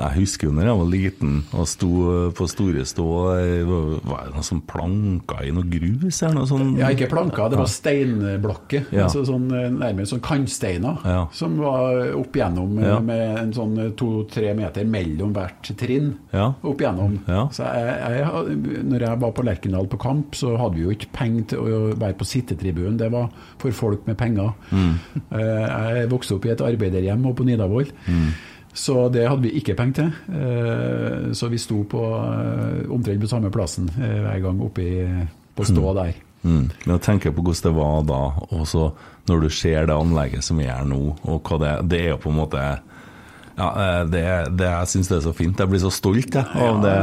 [0.00, 1.88] jeg husker jo når jeg var liten og sto
[2.36, 3.04] på Store Stå
[3.36, 6.78] eh, Var det noe sånn planker i noe grus eller noe sånt?
[6.80, 8.86] Ja, ikke planker, det var steinblokker.
[8.96, 9.04] Ja.
[9.06, 11.26] Altså sånn, eh, nærmest sånn kantsteiner Ja.
[11.36, 12.98] som var opp igjennom eh, Ja.
[13.00, 16.14] med en sånn to-tre meter mellom hvert trinn.
[16.32, 17.18] Opp igjennom.
[17.28, 17.44] Ja.
[17.52, 21.12] Så jeg, jeg, når jeg var på Lerkendal på kamp, så hadde vi jo ikke
[21.12, 22.96] penger til å være på sittetribunen.
[22.98, 23.28] Det var
[23.60, 24.54] for folk med penger.
[24.72, 24.94] Mm.
[25.30, 25.66] Eh,
[26.00, 27.88] Jeg vokste opp i et arbeiderhjem oppe på Nidarvoll.
[28.08, 28.29] Mm.
[28.72, 30.10] Så det hadde vi ikke penger til.
[30.30, 34.84] Eh, Så vi sto på eh, omtrent på samme plassen eh, hver gang oppe
[35.56, 36.12] på stå der.
[36.42, 36.70] Mm.
[36.86, 38.20] Men jeg tenker på hvordan det var da,
[38.56, 38.86] og så
[39.28, 42.22] når du ser det anlegget som er her nå, og hva det Det er jo
[42.22, 42.62] på en måte
[43.58, 43.68] ja,
[44.08, 44.22] det,
[44.56, 45.58] det Jeg syns det er så fint.
[45.60, 46.94] Jeg blir så stolt jeg, av det.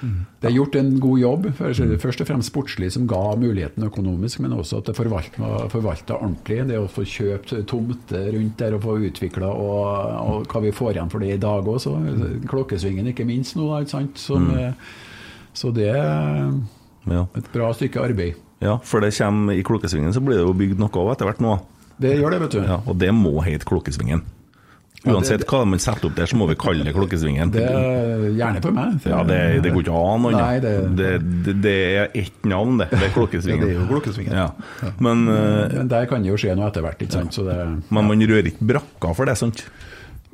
[0.00, 4.40] Det er gjort en god jobb, er først og fremst sportslig, som ga muligheten økonomisk,
[4.44, 6.60] men også at det forvalta, forvalta ordentlig.
[6.68, 9.82] Det å få kjøpt tomter rundt der og få utvikla, og,
[10.22, 11.96] og hva vi får igjen for det i dag også.
[12.48, 14.22] Klokkesvingen ikke minst nå, da, ikke sant.
[14.22, 14.78] Som, mm.
[15.58, 16.52] Så det er
[17.10, 18.38] et bra stykke arbeid.
[18.62, 21.42] ja, for det kommer i Klokkesvingen, så blir det jo bygd noe av etter hvert
[21.42, 21.58] nå.
[21.98, 22.60] Det gjør det, vet du.
[22.62, 24.22] Ja, og det må hete Klokkesvingen.
[25.04, 27.52] Ja, Uansett hva man setter opp der, så må vi kalle det Klokkesvingen.
[27.54, 28.96] Det er gjerne for meg.
[29.06, 30.62] Ja, det, det går ikke an annet.
[30.64, 32.88] Det- det, det, er ett navn, det.
[32.90, 33.62] Det er Klokkesvingen.
[33.62, 34.34] Ja, det er jo Klokkesvingen.
[34.34, 34.48] Ja.
[34.98, 36.98] Men, eh, Men der kan det jo skje noe etter hvert.
[37.06, 37.30] ikke sant?
[37.38, 37.54] Så det,
[37.94, 39.62] men man rører ikke brakka for det, sant?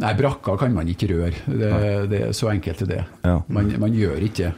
[0.00, 1.34] nei, brakka kan man ikke røre.
[1.46, 1.70] Det,
[2.10, 3.02] det er så enkelt er det.
[3.22, 3.36] Ja.
[3.48, 4.54] Man, man gjør ikke det.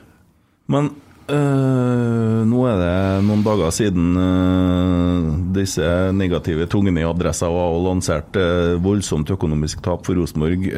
[0.73, 0.93] Men
[1.33, 5.87] øh, nå er det noen dager siden uh, disse
[6.17, 10.69] negative tungene i adressa var og lansert uh, voldsomt økonomisk tap for Rosenborg.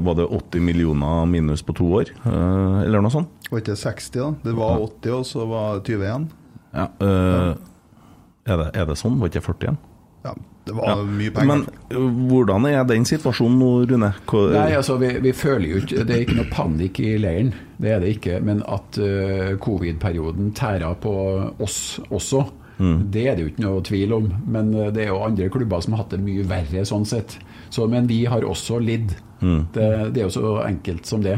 [0.00, 3.50] Var det 80 millioner minus på to år, eller noe sånt?
[3.50, 4.30] Var ikke det 60, da?
[4.44, 6.26] Det var 80, og så var det 20 igjen.
[6.70, 9.18] Ja, er, det, er det sånn?
[9.20, 9.80] Var ikke 40 igjen?
[10.26, 10.34] Ja,
[10.70, 10.96] det var Ja.
[11.02, 11.48] mye penger.
[11.50, 14.12] Men øh, hvordan er den situasjonen nå, Rune?
[14.30, 17.50] Hva, Nei, altså vi, vi føler jo ikke Det er ikke noe panikk i leiren,
[17.82, 18.38] det er det ikke.
[18.46, 21.14] Men at uh, covid-perioden tærer på
[21.58, 22.44] oss også,
[22.80, 24.28] det er det jo ikke noe tvil om.
[24.48, 27.34] Men eh, det er jo andre klubber som har hatt det mye verre sånn sett.
[27.68, 29.12] Så, men vi har også lidd.
[29.42, 31.34] Det, det er jo så enkelt som det.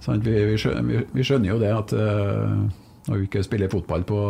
[0.00, 0.24] Sant?
[0.24, 2.64] Vi, vi, skjønner, vi, vi skjønner jo det at uh,
[3.08, 4.20] når vi ikke spiller fotball på,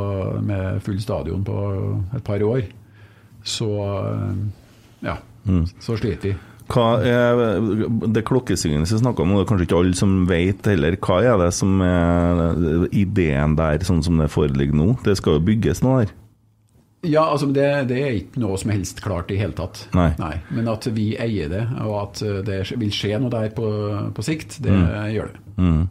[0.43, 1.59] med full stadion på
[2.19, 2.67] et par år,
[3.45, 3.71] så
[5.05, 5.65] ja, mm.
[5.81, 6.35] så sliter vi.
[6.73, 7.41] Hva er
[8.09, 11.19] det klokkesyngende som snakker om, og det er kanskje ikke alle som vet heller, hva
[11.21, 14.95] er det som er ideen der, sånn som det foreligger nå?
[15.05, 16.15] Det skal jo bygges noe der?
[17.05, 19.83] Ja, altså det, det er ikke noe som helst klart i hele tatt.
[19.93, 20.15] Nei.
[20.49, 23.69] Men at vi eier det, og at det vil skje noe der på,
[24.17, 24.73] på sikt, det
[25.13, 25.43] gjør det.
[25.61, 25.83] Mm.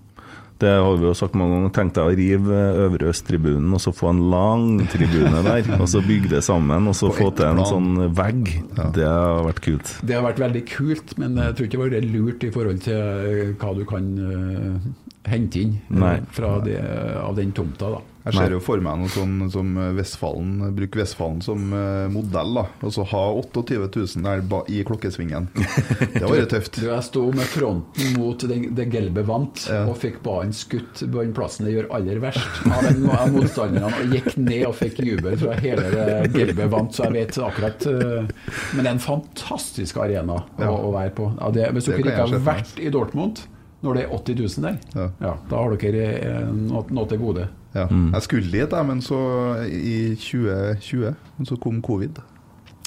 [0.63, 1.73] Det har vi jo sagt mange ganger.
[1.75, 6.01] Tenk deg å rive Øvre Øst-tribunen og så få en lang tribune der, og så
[6.05, 7.69] bygge det sammen, og så få til en plan.
[7.69, 8.51] sånn vegg.
[8.95, 9.95] Det har vært kult.
[10.03, 12.99] Det har vært veldig kult, men jeg tror ikke det var lurt i forhold til
[12.99, 14.91] eh, hva du kan eh,
[15.29, 16.17] hente inn eh, Nei.
[16.35, 16.79] fra det,
[17.23, 17.89] av den tomta.
[17.97, 18.01] da.
[18.23, 22.53] Jeg ser jo for meg noe sånn som Vestfalen, bruke Vestfalen som eh, modell.
[22.55, 25.49] da Og så ha 28 000 der ba i klokkesvingen.
[26.13, 26.79] Det var jo tøft.
[26.79, 29.81] Du, Jeg sto med fronten mot den, det gelbe vant Ja.
[29.91, 33.91] og fikk ballen skutt på den plassen det gjør aller verst av en av motstanderne,
[33.91, 37.87] og gikk ned og fikk jubel fra hele det gelbe vant, så jeg vet akkurat
[37.91, 38.31] eh,
[38.71, 40.69] Men det er en fantastisk arena Ja.
[40.71, 41.27] å, å være på.
[41.41, 43.43] Ja, det, hvis du dere ikke har vært i Dortmund
[43.83, 45.07] når det er 80 000 der, Ja.
[45.21, 47.47] ja, da har dere eh, noe, noe til gode.
[47.75, 47.87] Ja.
[47.89, 49.17] Jeg skulle dit, men så
[49.65, 52.21] i 2020, men så kom covid.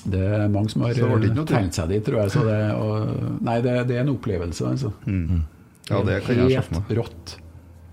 [0.07, 1.45] Det er mange som har til.
[1.51, 2.31] tenkt seg dit, tror jeg.
[2.37, 4.93] Så det, og, nei, det, det er en opplevelse, altså.
[5.91, 7.37] Ja, det kan jeg Helt rått.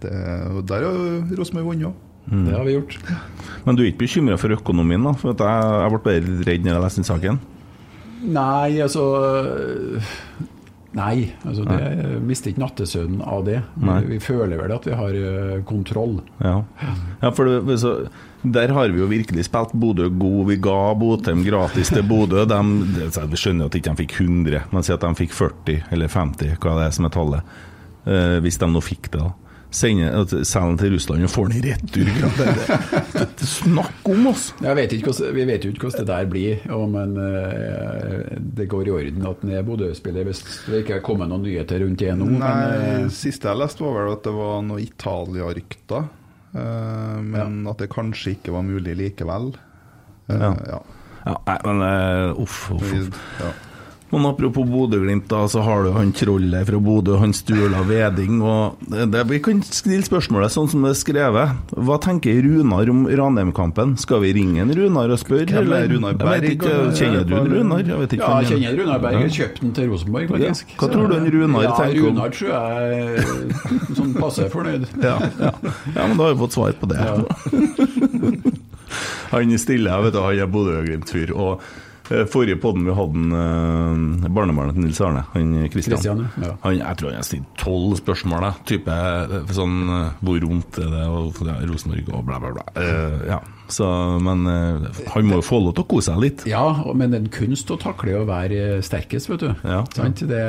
[0.04, 0.12] Det,
[0.52, 2.00] og der har Rosenborg vunnet òg.
[2.30, 2.94] Det har vi gjort.
[3.66, 5.12] Men du er ikke bekymra for økonomien, da?
[5.20, 7.40] For at jeg, jeg ble bare redd når jeg leste den saken.
[8.24, 9.04] Nei, altså
[10.94, 13.58] Nei, altså det jeg mister ikke nattesøvnen av det.
[13.82, 13.98] Nei.
[14.12, 16.20] Vi føler vel at vi har eh, kontroll.
[16.38, 16.60] Ja,
[17.24, 17.96] ja for det, så,
[18.44, 20.44] der har vi jo virkelig spilt Bodø god.
[20.52, 22.46] Vi ga Botheim gratis til Bodø.
[22.50, 22.60] De,
[22.94, 26.14] vi skjønner jo at de ikke fikk 100, men si at de fikk 40 eller
[26.14, 27.56] 50, hva det er som er tallet.
[28.04, 29.32] Eh, hvis de nå fikk det, da.
[29.74, 30.34] Sende, at-
[30.70, 32.10] den til Russland og får den i retur.
[32.38, 32.46] Det,
[33.16, 34.44] det, det, snakk om oss!
[34.62, 38.38] Jeg vet ikke hvordan, vi vet jo ikke hvordan det der blir, om en, eh,
[38.60, 41.82] det går i orden at han er Bodø-spiller hvis det ikke er kommet noen nyheter
[41.82, 42.30] rundt det nå.
[42.38, 46.08] Nei, Men, eh, siste jeg leste var vel at det var noe Italia-rykter.
[46.54, 49.56] eh, men at det kanskje ikke var mulig likevel.
[50.30, 50.54] Ja.
[50.70, 50.82] ja.
[51.26, 51.82] Ja, nei, men
[52.44, 53.22] uff, uff, uff.
[53.40, 53.52] Ja.
[54.14, 58.44] Men apropos Bodø-Glimt, da, så har du han trollet fra Bodø, han Sturla Veding.
[58.46, 61.56] og det, Vi kan stille spørsmålet sånn som det er skrevet.
[61.74, 63.96] Hva tenker Runar om Ranheim-kampen?
[63.98, 65.50] Skal vi ringe en Runar og spørre?
[65.50, 65.90] Hvem er eller?
[65.96, 66.46] Runar Berg?
[66.52, 67.82] ikke, Kjenner du Runar?
[67.90, 68.50] Jeg vet ikke Ja, jeg er.
[68.54, 69.18] kjenner Runar Berg.
[69.24, 70.64] Jeg kjøpte den til Rosenborg, faktisk.
[70.70, 70.76] Ja.
[70.84, 72.62] Hva tror du en Runar ja, tenker om- Runar tror jeg
[73.98, 74.84] sånn passe fornøyd.
[75.02, 75.52] Ja, ja.
[75.96, 77.02] ja, men da har vi fått svar på det.
[79.34, 81.34] han stiller, jeg vet du, han er Bodø-Glimt-fyr.
[81.34, 81.58] Og
[82.30, 86.54] forrige podden vi hadde, en, eh, barnebarnet til Nils Arne, han Kristian, Christian, ja.
[86.64, 88.48] han, jeg tror han har stilt tolv spørsmål.
[88.48, 88.54] Da.
[88.70, 92.66] Type eh, sånn eh, Hvor vondt er det, og ja, Rosenborg og bla, bla, bla.
[92.80, 93.42] Eh, ja.
[93.72, 93.86] Så,
[94.22, 96.42] men eh, han må jo få lov til å kose seg litt.
[96.50, 96.64] Ja,
[96.94, 99.54] men det er en kunst å takle å være sterkest, vet du.
[99.64, 99.84] Ja.
[99.96, 100.20] Sant?
[100.30, 100.42] Det,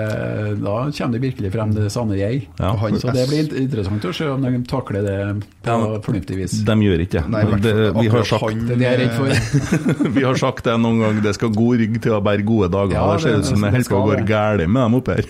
[0.60, 2.48] da kommer det virkelig frem det sanne jeg.
[2.58, 2.72] Ja.
[2.98, 5.18] Så det blir interessant å se om de takler det
[5.64, 6.00] på Ja.
[6.04, 6.56] fornuftig vis.
[6.66, 7.30] De gjør ikke det.
[7.30, 7.74] Nei, det.
[8.02, 10.10] Vi har sagt han- Det.
[10.18, 12.96] Vi har sagt noen gang, det skal god rygg til å bære gode dager.
[12.98, 14.26] Ja, det ser ut som det det helt skal går det.
[14.28, 15.24] galt med dem oppe her.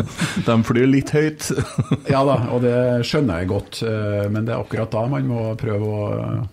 [0.50, 1.50] De flyr litt høyt.
[2.10, 2.76] Ja da, og det
[3.08, 5.98] skjønner jeg godt, eh, men det er akkurat da man må prøve å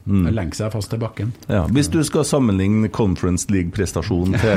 [0.08, 0.30] Mm.
[0.32, 1.32] lenke seg fast til bakken.
[1.50, 4.52] Ja, hvis du skal sammenligne Conference League-prestasjonen til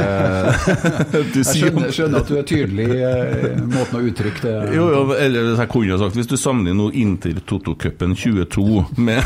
[1.40, 5.00] Jeg skjønner, skjønner at du er tydelig i eh, måten å uttrykke det jo, jo,
[5.16, 8.66] eller jeg kunne sagt Hvis du sammenligner nå Inter Toto-cupen 22
[9.00, 9.24] med,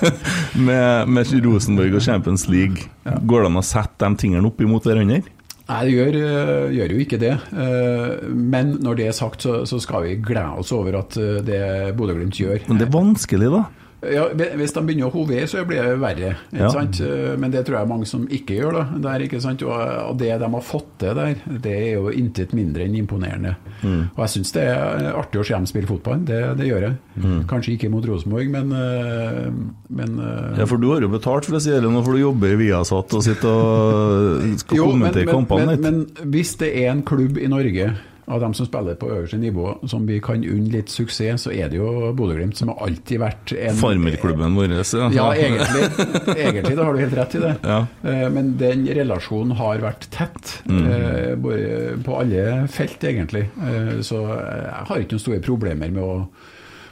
[0.68, 4.86] med, med Rosenborg og Champions League, går det an å sette de tingene opp imot
[4.86, 5.22] hverandre?
[5.66, 7.32] Nei, det gjør, eh, gjør jo ikke det.
[7.50, 11.62] Eh, Men når det er sagt, så, så skal vi glede oss over at det
[11.98, 12.68] Bodø-Glimt gjør.
[12.68, 13.64] Men det er vanskelig, da.
[14.12, 14.24] Ja,
[14.56, 16.36] Hvis de begynner å hove, så blir det verre.
[16.52, 16.68] Ikke Ja.
[16.70, 17.00] sant?
[17.00, 18.72] Eh, Men det tror jeg mange som ikke gjør.
[18.72, 19.62] da der, ikke sant?
[19.62, 23.56] Og det de har fått til der, det er jo intet mindre enn imponerende.
[23.82, 24.10] Mm.
[24.16, 26.96] Og jeg syns det er artig å se dem spille fotball, det, det gjør jeg.
[27.22, 27.44] Mm.
[27.46, 29.50] Kanskje ikke mot Rosenborg, men, eh,
[29.90, 32.18] men eh, Ja, For du har jo betalt for å si det nå, for du
[32.20, 35.80] jobber i Viasat og sitter og skal kommentere kampene litt.
[35.80, 37.94] men, men hvis det er en klubb i Norge
[38.28, 41.68] av dem som spiller på øverste nivå, som vi kan unne litt suksess, så er
[41.70, 44.74] det jo Bodø-Glimt, som har alltid vært en Farmerklubben vår.
[44.74, 46.34] Ja, Ja, egentlig.
[46.34, 47.52] Egentlig, da har du helt rett i det.
[47.62, 47.78] Ja.
[48.02, 50.86] Eh, Men den relasjonen har vært tett Mm.
[50.90, 53.46] eh, på alle felt, egentlig.
[53.62, 56.26] Eh, Så jeg har ikke noen store problemer med å,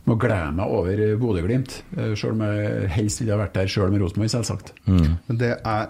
[0.06, 1.82] må glede meg over Bodø-Glimt.
[2.14, 4.72] Sjøl om jeg helst ville ha vært der sjøl med Rosenborg, selvsagt.
[4.86, 5.18] Mm.
[5.28, 5.88] Men det er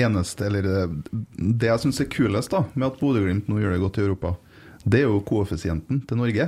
[0.00, 1.12] eneste, eller det,
[1.60, 4.34] det jeg syns er kulest da, med at Bodø-Glimt nå gjør det godt i Europa,
[4.84, 6.46] det er jo koeffisienten til Norge.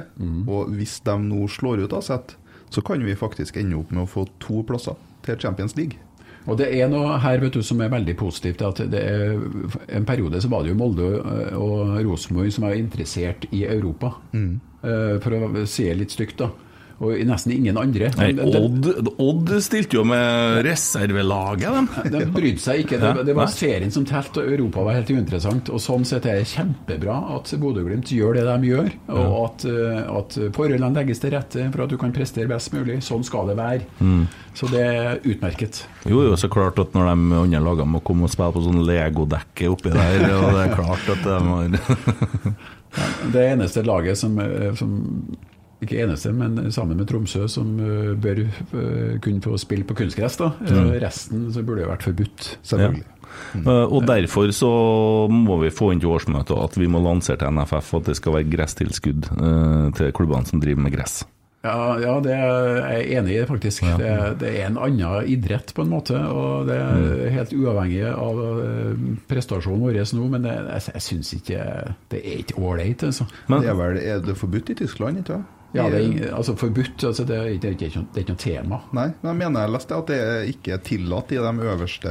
[0.48, 2.36] Og hvis de nå slår ut Aset,
[2.72, 4.96] så kan vi faktisk ende opp med å få to plasser
[5.26, 6.00] til Champions League.
[6.50, 8.62] Og det er noe her vet du, som er veldig positivt.
[8.62, 9.38] at det er,
[9.88, 14.16] En periode så var det jo Molde eh, og Rosenborg som var interessert i Europa.
[14.32, 14.60] mm.
[14.82, 16.48] For å si det litt stygt, da.
[17.02, 18.12] Og nesten ingen andre.
[18.14, 22.12] Nei, Odd, Odd stilte jo med reservelaget, de.
[22.14, 23.00] De brydde seg ikke.
[23.02, 25.72] Det, det var serien som telte, og Europa var helt uinteressant.
[25.74, 30.00] Og Sånn sett er det kjempebra at Bodø-Glimt gjør det de gjør, og at, eh,
[30.14, 33.00] at forholdene legges til rette for at du kan prestere best mulig.
[33.02, 33.88] Sånn skal det være.
[33.98, 34.22] Mm.
[34.54, 35.82] Så det er utmerket.
[36.06, 38.82] Jo, jo, så klart at når de andre lagene må komme og spille på sånn
[38.86, 42.60] Lego-dekke oppi der, og det er klart at de har
[43.32, 44.92] Det eneste laget som, eh, som
[45.82, 50.36] ikke eneste, men sammen med Tromsø, som eh, bør eh, kunne få spille på kunstgress.
[50.40, 50.52] da.
[50.66, 50.92] Eh, Mm.
[51.02, 52.56] Resten så burde det vært forbudt.
[52.62, 53.04] Selvfølgelig.
[53.64, 54.70] Eh, Og derfor så
[55.30, 58.32] må vi få inn til årsmøtet at vi må lansere til NFF at det skal
[58.34, 59.30] være gresstilskudd
[59.96, 61.22] til klubbene som driver med gress.
[61.62, 63.84] Ja, ja, det er jeg enig i, faktisk.
[63.86, 63.96] Ja.
[63.96, 66.18] Det, det er en annen idrett, på en måte.
[66.18, 68.40] Og det er helt uavhengig av
[69.30, 71.60] prestasjonen vår nå, men det, jeg, jeg syns ikke
[72.10, 73.28] Det er ikke ålreit, altså.
[73.46, 75.46] Men- det er vel er det forbudt i Tyskland, ikke sant?
[75.74, 77.00] Ja, det er altså forbudt.
[77.08, 78.78] Altså, det, er ikke- det, er ikke, det er ikke noe tema.
[78.92, 82.10] Nei, men jeg mener jeg leste at det er ikke er tillatt i de øverste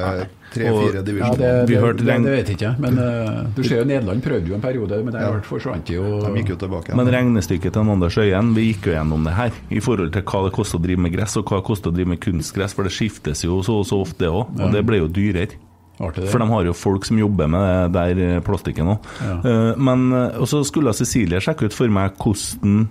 [0.52, 1.38] tre-fire Ja, divisjonene.
[1.38, 2.72] det, det, det, det vet jeg ikke.
[2.82, 5.40] Men uh, du ser jo Nederland prøvde jo en periode, men der Ja.
[5.46, 6.08] forsvant det jo.
[6.26, 6.96] De gikk jo tilbake.
[6.98, 10.44] Men regnestykket til Anders Øyen, vi gikk jo gjennom det her, i forhold til hva
[10.48, 12.84] det koster å drive med gress, og hva det koster å drive med kunstgress, for
[12.90, 15.54] det skiftes jo så og så ofte òg, og det ble jo dyrere.
[16.02, 16.30] Det.
[16.32, 19.04] For de har jo folk som jobber med det der eh, plastikken òg.
[19.22, 19.76] Ja.
[19.78, 22.88] Men eh, så skulle Cecilie sjekke ut for meg hvordan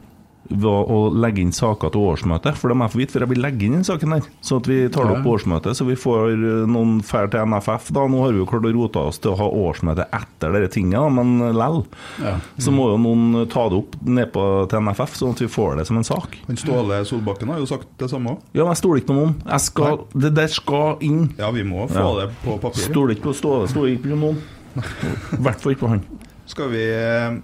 [0.49, 3.31] var å legge inn saker til årsmøtet, for det må jeg få vite, for jeg
[3.31, 4.25] vil legge inn den saken her.
[4.43, 7.45] Så at vi tar det opp på årsmøtet, så vi får eh, noen fær til
[7.47, 7.91] NFF.
[7.95, 10.73] da, Nå har vi jo klart å rote oss til å ha årsmøte etter disse
[10.79, 11.83] tingene, men lell.
[12.25, 12.33] Ja.
[12.59, 15.79] Så må jo noen ta det opp ned på, til NFF, sånn at vi får
[15.83, 16.35] det som en sak.
[16.49, 18.43] Men Ståle Solbakken har jo sagt det samme òg.
[18.57, 19.37] Ja, men jeg stoler ikke på noen.
[19.45, 21.29] Jeg skal, det der skal inn.
[21.39, 22.11] Ja, vi må få Ja.
[22.25, 22.89] det på papir.
[22.91, 24.43] Stoler ikke på Ståle, stoler ikke på noen.
[25.39, 26.05] I hvert fall ikke på han.
[26.51, 27.39] Skal vi eh,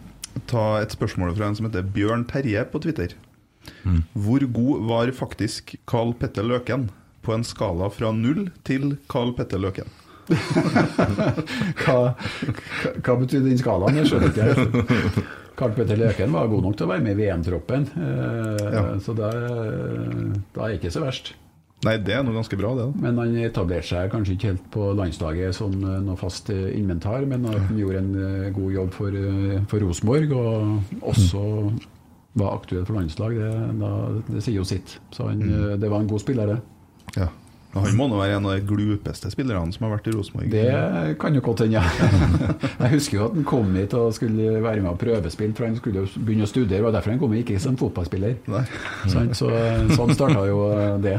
[0.51, 3.15] ta et spørsmål fra en som heter Bjørn Terje på Twitter.
[4.15, 6.89] Hvor god var faktisk Carl Petter Løken
[7.27, 9.89] på en skala fra null til Carl Petter Løken?
[10.27, 10.37] hva,
[11.87, 13.99] hva, hva betyr den skalaen?
[14.01, 14.47] Jeg skjønner ikke.
[14.51, 15.19] helt.
[15.57, 18.83] Karl Petter Løken var god nok til å være med i VM-troppen, eh, Ja.
[19.01, 21.33] så da, da er det ikke så verst.
[21.85, 22.87] Nei, det er noe ganske bra, det.
[22.89, 23.03] da.
[23.05, 27.45] Men han etablerte seg kanskje ikke helt på landslaget som eh, noe fast inventar, men
[27.51, 31.43] at han gjorde en eh, god jobb for, eh, for Rosenborg, og også
[32.37, 33.51] var aktuell for landslag, det,
[33.81, 33.91] da,
[34.29, 34.97] det sier jo sitt.
[35.15, 36.59] Så han, eh, det var en god spiller, det.
[37.21, 37.29] Ja.
[37.85, 40.51] Han må nå være en av de glupeste spillerne som har vært i Rosenborg.
[40.53, 41.85] Det kan jo godt hende, ja.
[42.83, 45.77] Jeg husker jo at han kom hit og skulle være med og prøvespille, for han
[45.81, 48.39] skulle jo begynne å studere, og derfor han kom hit, ikke som fotballspiller.
[48.53, 48.65] Nei.
[49.11, 49.51] Så,
[49.97, 50.63] sånn starta jo
[51.05, 51.19] det.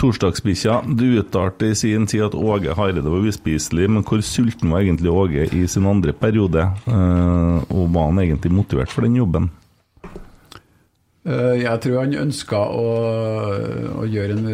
[0.00, 4.80] Torsdagsbikkja, du uttalte i sin tid at Åge Hareide var uspiselig, men hvor sulten var
[4.80, 6.62] egentlig Åge i sin andre periode?
[6.88, 9.50] Eh, og var han egentlig motivert for den jobben?
[11.26, 12.88] Eh, Jeg tror han ønska å,
[14.00, 14.50] å gjøre en,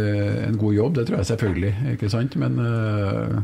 [0.51, 2.36] en god jobb, det tror jeg selvfølgelig, ikke sant?
[2.43, 3.36] Men eh,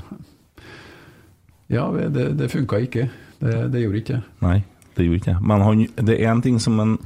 [1.77, 3.09] ja, det, det funka ikke.
[3.43, 4.23] Det, det gjorde ikke.
[4.43, 4.59] Nei,
[4.97, 5.37] det gjorde ikke.
[5.43, 6.97] Men han, det er én ting som han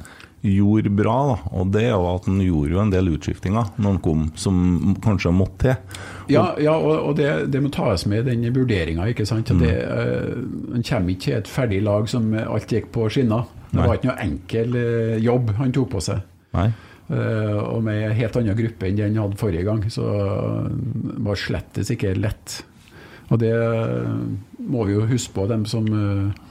[0.46, 3.94] gjorde bra, da, og det er jo at han gjorde jo en del utskiftinger når
[3.94, 4.58] han kom, som
[5.02, 6.00] kanskje måtte til.
[6.34, 9.08] Ja, ja og, og det, det må tas med i den vurderinga.
[9.10, 10.36] At eh,
[10.72, 13.48] Han kommer ikke til et ferdig lag som alt gikk på skinner.
[13.82, 16.22] Det var ikke noe enkel eh, jobb han tok på seg.
[16.56, 16.70] Nei.
[17.06, 20.06] Eh, og med en helt annen gruppe enn den han hadde forrige gang, så
[20.70, 22.60] det var slettes ikke lett.
[23.32, 24.10] Og det eh,
[24.70, 26.42] må vi jo huske på, dem som eh,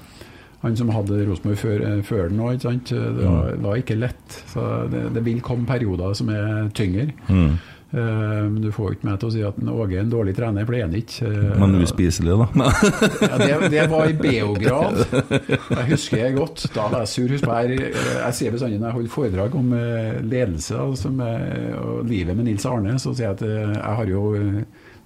[0.66, 2.60] han som hadde Rosenborg før, eh, før den òg.
[2.60, 4.40] Det var, var ikke lett.
[4.52, 7.12] Så det, det vil komme perioder som er tyngre.
[7.30, 7.56] Mm.
[7.96, 10.66] Eh, Men du får ikke meg til å si at Åge er en dårlig trener,
[10.68, 11.30] for det er han ikke.
[11.30, 12.48] Eh, Men uspiselig, da.
[13.30, 15.00] ja, det, det var i Beograd.
[15.32, 16.66] Jeg husker jeg godt.
[16.76, 17.36] Da var jeg sur.
[17.36, 22.04] Husk jeg, jeg sier bestandig når jeg holder foredrag om eh, ledelse altså, med, og
[22.10, 24.26] livet med Nils Arne, så sier jeg at jeg har jo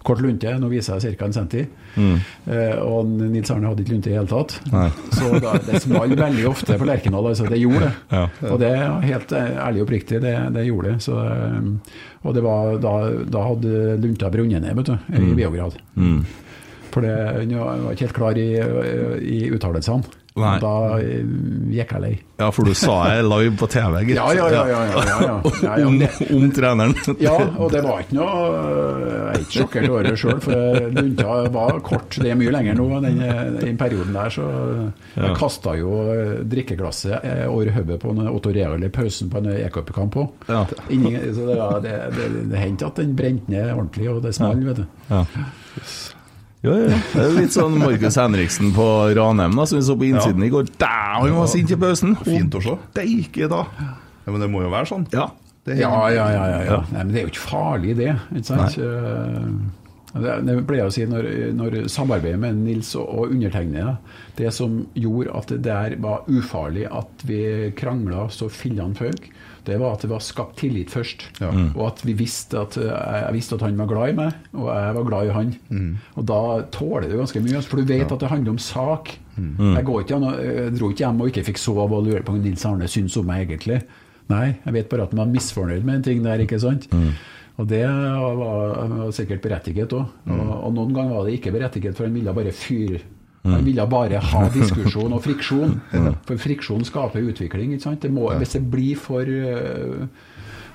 [0.06, 0.52] kort lunte.
[0.60, 1.28] Nå viser jeg ca.
[1.28, 1.64] en centi.
[2.00, 4.56] Eh, og Nils Arne hadde ikke lunte i det hele tatt.
[4.74, 4.88] Nei.
[5.16, 7.32] Så da, det smalt veldig ofte på Lerkendal.
[7.32, 7.94] Altså, det gjorde det.
[8.16, 8.26] Ja.
[8.52, 11.02] Og det er helt eh, ærlig og oppriktig, det, det gjorde det.
[11.06, 12.94] Så, eh, og det var, da,
[13.32, 15.78] da hadde lunta brunnet ned, vet du, i Beograd.
[15.96, 16.24] Mm.
[16.90, 17.14] For det,
[17.54, 18.50] han var ikke helt klar i,
[19.22, 20.19] i uttalelsene.
[20.40, 20.58] Nei.
[20.64, 21.24] Da eh,
[21.76, 22.16] gikk jeg lei.
[22.40, 24.16] Ja, for du sa jeg live på TV, gitt.
[24.16, 25.98] Ja, ja, ja, ja, ja, ja, om,
[26.38, 26.96] om treneren.
[27.20, 31.40] Ja, og det var ikke noe Jeg er ikke sjokkert over det sjøl, for lunta
[31.56, 32.20] var kort.
[32.20, 32.88] Det er mye lenger nå.
[33.00, 33.24] enn
[33.60, 34.48] den perioden der, så
[35.18, 35.96] Jeg kasta jo
[36.50, 40.48] drikkeglasset eh, over hodet på Otto Real i pausen på en e-cupkamp òg.
[40.48, 40.64] Ja.
[40.70, 44.84] Så det, det, det, det hendte at den brente ned ordentlig, og det smalt, vet
[44.84, 44.88] du.
[45.10, 45.26] Ja.
[46.66, 46.98] Jo, ja.
[47.14, 50.68] Det er litt sånn Markus Henriksen på Ranheim, som vi så på innsiden i går.
[50.76, 52.18] Dæven, han var sint i pausen!
[52.26, 52.74] Fint å se.
[52.98, 53.62] Deike, da!
[53.80, 55.06] Ja, men det må jo være sånn.
[55.16, 55.30] Ja.
[55.64, 56.32] Det er Ja, ja, ja.
[56.36, 56.60] ja, ja.
[56.74, 56.80] Ja.
[56.92, 58.16] Nei, men det er jo ikke farlig, det.
[58.36, 58.80] Ikke sant?
[58.84, 59.52] Eh,
[60.10, 63.92] Det, det pleier jeg å si når, når samarbeidet med Nils og, og undertegnede
[64.40, 67.38] Det som gjorde at det der var ufarlig at vi
[67.78, 69.28] krangla så fillene føk,
[69.68, 71.26] det var at det var skapt tillit først.
[71.42, 71.50] Ja.
[71.76, 74.70] Og at vi visste at eh, jeg visste at han var glad i meg, og
[74.72, 75.56] jeg var glad i han.
[76.16, 76.40] Og da
[76.76, 79.16] tåler du ganske mye, altså, for du vet at det handler om sak.
[79.40, 82.42] Jeg, går ikke, jeg dro ikke hjem og ikke fikk sove og lurer på hva
[82.44, 83.82] Nils Arne syns om meg egentlig.
[84.30, 86.90] Nei, jeg vet bare at han var misfornøyd med en ting der, ikke sant?
[87.60, 90.12] Og det var, var sikkert berettiget òg.
[90.32, 93.02] Og, og noen ganger var det ikke berettiget, for han ville bare fyre.
[93.46, 95.78] Han ville bare ha diskusjon og friksjon.
[96.28, 97.72] For friksjon skaper utvikling.
[97.74, 98.02] ikke sant?
[98.04, 100.08] Det må, hvis det blir for, eh,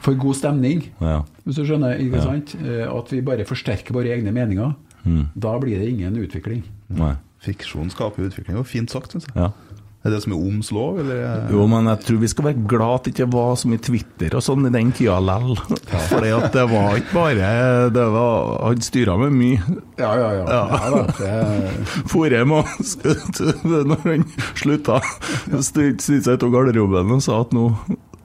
[0.04, 0.86] for god stemning,
[1.44, 2.54] hvis du skjønner, ikke sant?
[2.62, 4.72] Eh, at vi bare forsterker våre egne meninger,
[5.36, 6.62] da blir det ingen utvikling.
[6.88, 7.14] Nei.
[7.44, 8.54] Friksjon skaper utvikling.
[8.56, 9.36] Det var fint sagt, syns jeg.
[9.36, 9.50] Ja.
[10.04, 11.46] Er det som er Ohms lov, eller?
[11.48, 14.34] Jo, men jeg tror vi skal være glad at det ikke var så mye Twitter
[14.36, 15.54] og sånn i den tida lell.
[16.10, 17.52] Fordi at det var ikke bare
[17.94, 19.78] det var, Han styra med mye.
[19.96, 20.44] Ja, ja, ja.
[20.44, 20.90] ja.
[20.92, 22.68] da, det, hjem og
[23.94, 24.26] Når han
[24.60, 25.00] slutta,
[25.64, 27.70] stilte seg ut av garderoben og sa at nå,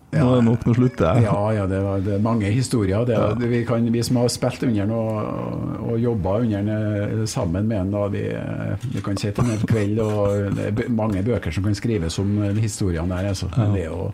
[0.09, 1.25] nå er det nok, nå slutter jeg.
[1.27, 3.03] Ja, ja, det, var, det er mange historier.
[3.05, 3.49] Det, ja.
[3.51, 7.69] vi, kan, vi som har spilt under den og, og jobba under den eh, sammen
[7.69, 11.53] med den, vi, eh, vi kan sitte en hel kveld, og det er mange bøker
[11.53, 13.29] som kan skrives om eh, historiene der.
[13.35, 13.51] Altså.
[13.53, 14.07] Men Det er jo,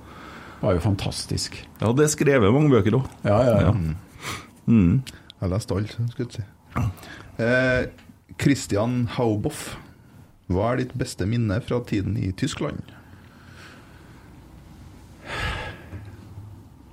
[0.65, 1.61] var jo fantastisk.
[1.79, 3.07] Ja, det er skrevet mange bøker òg.
[3.23, 3.73] Ja, ja, ja.
[4.65, 4.99] Mm.
[5.39, 6.45] Jeg leste alt, skulle jeg si.
[7.39, 7.87] Eh,
[8.41, 9.77] Christian Hauboff,
[10.51, 12.83] hva er ditt beste minne fra tiden i Tyskland?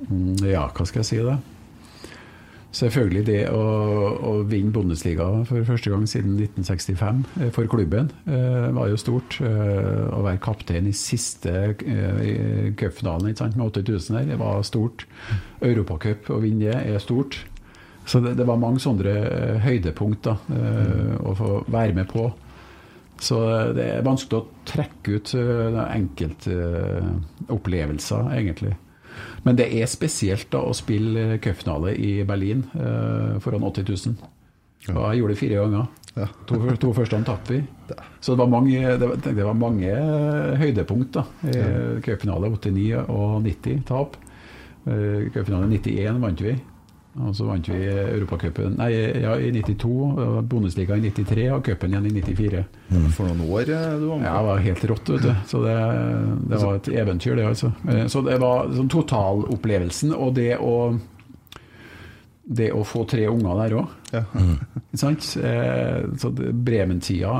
[0.08, 1.36] Mm, Ja, hva skal jeg si da?
[2.72, 3.64] Selvfølgelig det å,
[4.24, 9.36] å vinne Bundesliga for første gang siden 1965 eh, for klubben eh, var jo stort.
[9.44, 11.74] Eh, å være kaptein i siste
[12.80, 15.04] cupfinalen med 8000 her, var stort.
[15.60, 17.36] Europacup, å vinne det er stort.
[18.08, 19.12] Så det, det var mange sånne
[19.62, 20.34] høydepunkt da,
[21.22, 22.24] å få være med på.
[23.22, 23.38] Så
[23.76, 28.74] det er vanskelig å trekke ut enkeltopplevelser, egentlig.
[29.42, 34.30] Men det er spesielt da å spille cupfinale i Berlin eh, foran 80 000.
[34.92, 35.90] Og jeg gjorde det fire ganger.
[36.46, 37.60] To, to første tapte vi.
[38.20, 41.16] Så det var mange, det var, det var mange eh, høydepunkt.
[41.16, 41.24] da.
[41.48, 44.18] Eh, Cupfinale 89 og 90 tap.
[44.86, 46.56] Eh, Cupfinale 91 vant vi.
[47.20, 48.88] Og så vant vi Europacupen Nei,
[49.20, 52.62] ja, i 92, og Bundesliga i 93 og cupen igjen i 94.
[53.12, 55.32] For noen år eh, du var med Ja, det var helt rått, vet du.
[55.50, 55.74] Så det,
[56.48, 57.72] det var et eventyr, det, altså.
[57.88, 60.76] Eh, Så det var sånn totalopplevelsen, og det å
[62.42, 63.90] det å få tre unger der òg.
[64.12, 64.24] Ja.
[64.34, 64.56] Mm.
[64.98, 65.28] sant?
[66.18, 67.30] Så Bremen-tida,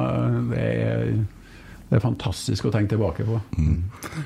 [0.53, 1.09] det er,
[1.93, 3.35] det er fantastisk å tenke tilbake på.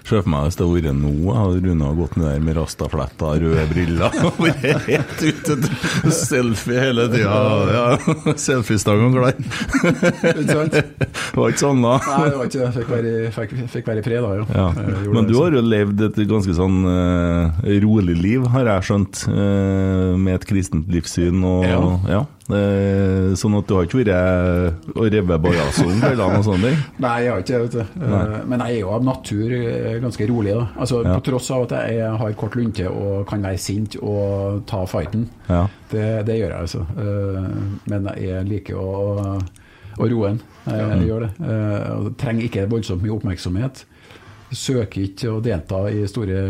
[0.06, 3.32] Se for meg hvis det hadde vært nå, hadde Rune gått ned der med rastafletta,
[3.42, 5.56] røde briller og vært helt ute.
[5.66, 7.40] til Selfie hele tida.
[7.74, 7.82] Ja,
[8.38, 9.34] Selfiestang og klar.
[10.30, 10.76] Ikke sant?
[10.78, 11.96] Det var ikke sånn da.
[12.06, 12.70] Nei, det var ikke det.
[12.78, 14.46] Fikk være, i- fikk, fikk være i fred da, jo.
[14.54, 14.68] Ja.
[15.18, 20.14] Men du har jo levd et ganske sånn uh, rolig liv, har jeg skjønt, uh,
[20.14, 21.82] med et kristent livssyn og Ja.
[22.14, 22.22] ja.
[22.46, 26.76] Eh, sånn at du har ikke vært og revet bajasen om kveldene og sånne ting?
[27.04, 27.98] Nei, jeg har ikke det, vet du.
[28.04, 28.20] Nei.
[28.22, 30.66] Eh, Men jeg er jo av natur eh, ganske rolig, da.
[30.78, 31.16] Altså, Ja.
[31.18, 35.26] På tross av at jeg har kort lunte og kan være sint og ta fighten.
[35.50, 35.64] Ja.
[35.90, 36.86] Det, det gjør jeg, altså.
[37.90, 38.94] Men jeg liker å,
[39.98, 40.40] å roe den.
[40.66, 41.30] Jeg, jeg gjør det.
[41.50, 43.84] Jeg trenger ikke voldsomt mye oppmerksomhet.
[44.54, 46.40] Søker ikke å delta i store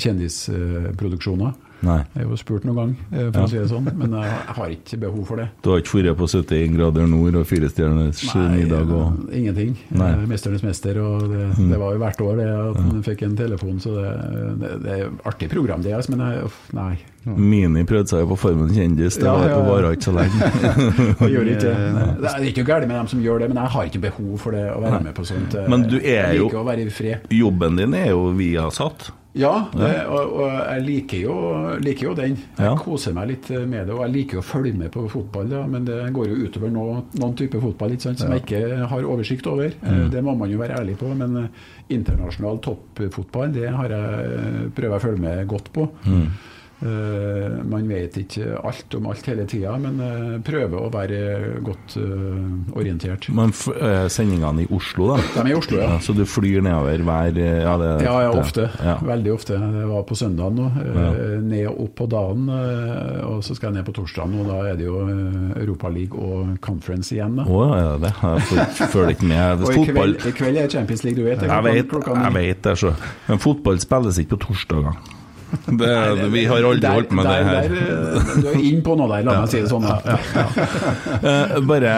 [0.00, 1.52] kjendisproduksjoner.
[1.82, 1.98] Nei.
[2.14, 3.44] Jeg har jo spurt noen gang, eh, for Ja.
[3.46, 5.48] å si det sånn, men jeg har ikke behov for det.
[5.62, 9.76] Du har ikke vært på 71 grader nord og Fire stjerners middag og ingenting.
[9.90, 10.10] Nei.
[10.12, 11.70] Eh, Mesternes mester, og det, Mm.
[11.70, 15.00] det var jo hvert år det at man fikk en telefon, så det, det, det
[15.00, 16.98] er artig program, det, altså, men jeg, uff, nei.
[17.26, 19.70] Mini prøvde seg jo på Farmen kjendis, det Ja, var- ja, ja.
[19.70, 20.40] varer ikke så lenge.
[21.20, 22.20] Ikke det.
[22.20, 24.50] Det er ikke galt med dem som gjør det, men jeg har ikke behov for
[24.52, 25.68] det å være med på sånt.
[25.68, 26.50] Men du er jo-.
[27.30, 29.10] Jobben din er jo Viasat.
[29.38, 31.34] Ja, det, og, og jeg liker jo,
[31.78, 32.32] liker jo den.
[32.58, 32.72] Jeg Ja.
[32.74, 35.84] koser meg litt med det, og jeg liker å følge med på fotball, ja, men
[35.86, 39.70] det går jo utover noe, noen type fotball sant, som jeg ikke har oversikt over.
[39.86, 40.10] Mm.
[40.10, 41.48] Det må man jo være ærlig på, men eh,
[41.94, 45.86] internasjonal toppfotball, det har jeg prøver jeg å følge med godt på.
[46.80, 51.18] Eh, man vet ikke alt om alt hele tida, men uh, prøver å være
[51.64, 53.28] godt uh, orientert.
[53.36, 55.18] Men sendingene i Oslo, da?
[55.34, 55.98] De er i Oslo, ja.
[56.00, 58.70] Så du flyr nedover hver Ja, det, Ja, ja, ofte.
[58.80, 58.96] Ja.
[59.04, 59.58] Veldig ofte.
[59.60, 60.70] Det var på søndagen nå.
[61.44, 64.40] Ned og opp på dagen, og så skal jeg ned på torsdagen.
[64.40, 65.04] Og da er det jo
[65.60, 67.36] Europaliga og Conference igjen.
[67.42, 67.44] da.
[67.44, 68.14] Å, er det det?
[68.80, 69.64] Jeg følger ikke med.
[69.68, 71.44] Og i kveld, i kveld er Champions League, du vet.
[71.44, 72.96] det, Jeg vet, jeg vet det, så.
[73.28, 75.18] Men fotball spilles ikke på torsdager.
[75.80, 77.68] Det, vi har aldri Der- holdt med det her.
[77.68, 77.74] Der,
[78.20, 79.86] eh, du er inne på noe der, la meg si det sånn.
[79.86, 80.18] Ja.
[81.20, 81.90] Eh, bare,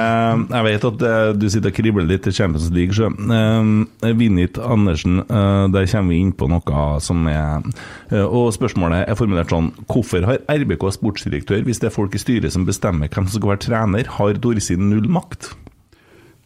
[0.51, 2.95] jeg vet at eh, du sitter og kribler litt til Champions League.
[2.97, 3.07] Så.
[3.13, 7.63] Eh, Vinit Andersen, eh, der kommer vi inn på noe som er
[8.11, 12.23] eh, Og spørsmålet er formulert sånn Hvorfor har RBK sportsdirektør hvis det er folk i
[12.23, 14.11] styret som bestemmer hvem som skal være trener?
[14.19, 15.53] Har Dorsin null makt?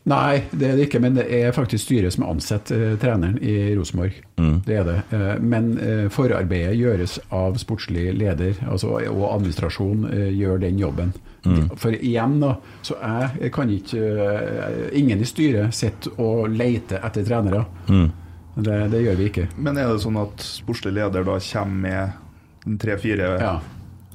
[0.06, 3.74] Nei, det er det ikke, men det er faktisk styret som ansetter eh, treneren i
[3.74, 4.14] Rosenborg.
[4.38, 4.60] Mm.
[4.62, 4.98] Det er det.
[5.10, 11.10] Eh, men eh, forarbeidet gjøres av sportslig leder, altså, og administrasjon gjør den jobben.
[11.42, 11.64] Mm.
[11.78, 12.52] For igjen, da,
[12.86, 14.00] så jeg kan ikke
[14.98, 17.64] Ingen i styret sitter og leter etter trenere.
[17.90, 18.06] Mm.
[18.56, 19.48] Det, det gjør vi ikke.
[19.58, 23.56] Men er det sånn at sportslig leder da kommer med tre-fire Ja.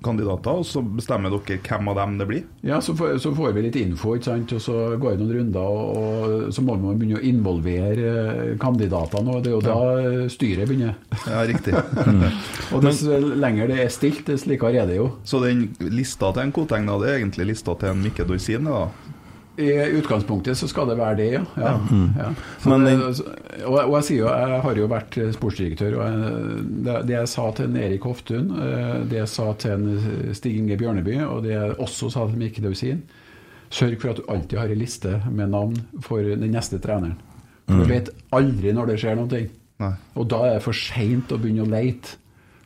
[0.03, 2.43] Kandidater, og så bestemmer dere hvem av dem det blir?
[2.65, 4.55] Ja, så får, så får vi litt info, ikke sant?
[4.57, 5.61] og så går det noen runder.
[5.61, 9.77] Og, og så må man begynne å involvere eh, kandidatene, og det er jo da
[10.01, 10.97] eh, styret begynner.
[11.27, 11.75] Ja, riktig.
[12.71, 15.09] Og dess lenger det er stilt, dess likere er det jo.
[15.27, 18.69] Så den lista til en Koteng da, det er egentlig lista til en Mikke Dorsin?
[18.69, 18.85] da?
[19.59, 21.41] I utgangspunktet så skal det være det, ja.
[21.59, 21.71] ja.
[22.17, 22.27] ja.
[22.61, 22.93] Så Men det,
[23.65, 27.17] og, og jeg sier jo, jeg har jo vært eh, sportsdirektør, og jeg, det, det
[27.17, 30.79] jeg sa til en Erik Hoftun, eh, det jeg sa til en eh, Stig Inge
[30.79, 33.03] Bjørneby, og det jeg også sa til Mikke Dausin,
[33.71, 37.19] sørg for at du alltid har en liste med navn for den neste treneren.
[37.67, 39.45] For Du vet aldri når det skjer noe.
[39.81, 39.93] Nei.
[40.19, 42.17] Og da er det for seint å begynne å leite.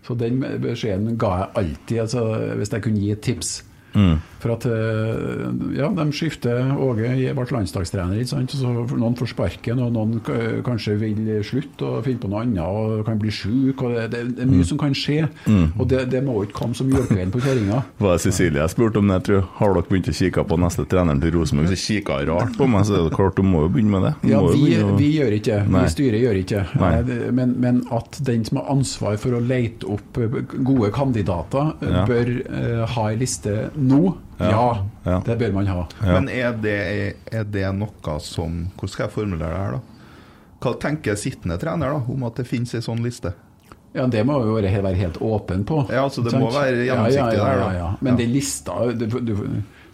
[0.05, 2.23] Så den beskjeden ga jeg alltid, altså,
[2.59, 3.51] hvis jeg kunne gi et tips.
[3.95, 4.17] Mm.
[4.45, 5.45] For at eh,
[5.79, 8.53] ja, de skifter Åge ble landslagstrener, ikke sant?
[8.53, 10.19] Så noen får sparken, og noen
[10.65, 13.81] kanskje vil slutte og finne på noe annet og kan bli syk.
[13.95, 15.23] Det, det, det er mye som kan skje.
[15.79, 17.81] Og det, det må ikke komme som julekvelden på kjerringa.
[18.05, 19.47] Var det Cecilie jeg spurte om det, jeg tror.
[19.59, 21.71] Har dere begynt å kikke på neste treneren til Rosenborg?
[21.73, 24.13] Så kikka rart på meg, så er det klart du må jo begynne med det.
[24.21, 25.73] Du Ja, vi, å- vi gjør ikke, det.
[25.81, 26.63] vi styret gjør ikke.
[26.75, 30.91] Eh, det- Men, men at den som har ansvar for å lete opp eh, gode
[30.95, 32.05] kandidater, Ja.
[32.07, 34.85] bør uh, ha ei liste nå, Ja.
[35.05, 35.85] ja, det bør man ha.
[36.01, 36.13] Ja.
[36.17, 36.77] Men er det,
[37.31, 39.79] er det noe som Hvordan skal jeg formulere det her, da?
[40.65, 43.31] Hva tenker sittende trener da om at det finnes ei sånn liste?
[43.95, 45.85] Ja, Det må jo være, være helt åpen på.
[45.87, 46.43] Ja, altså, det sant?
[46.43, 47.67] må være gjennomsiktig ja, ja, der, da.
[47.71, 47.89] Ja, ja.
[48.01, 48.17] Men Ja.
[48.23, 49.35] den lista du, du,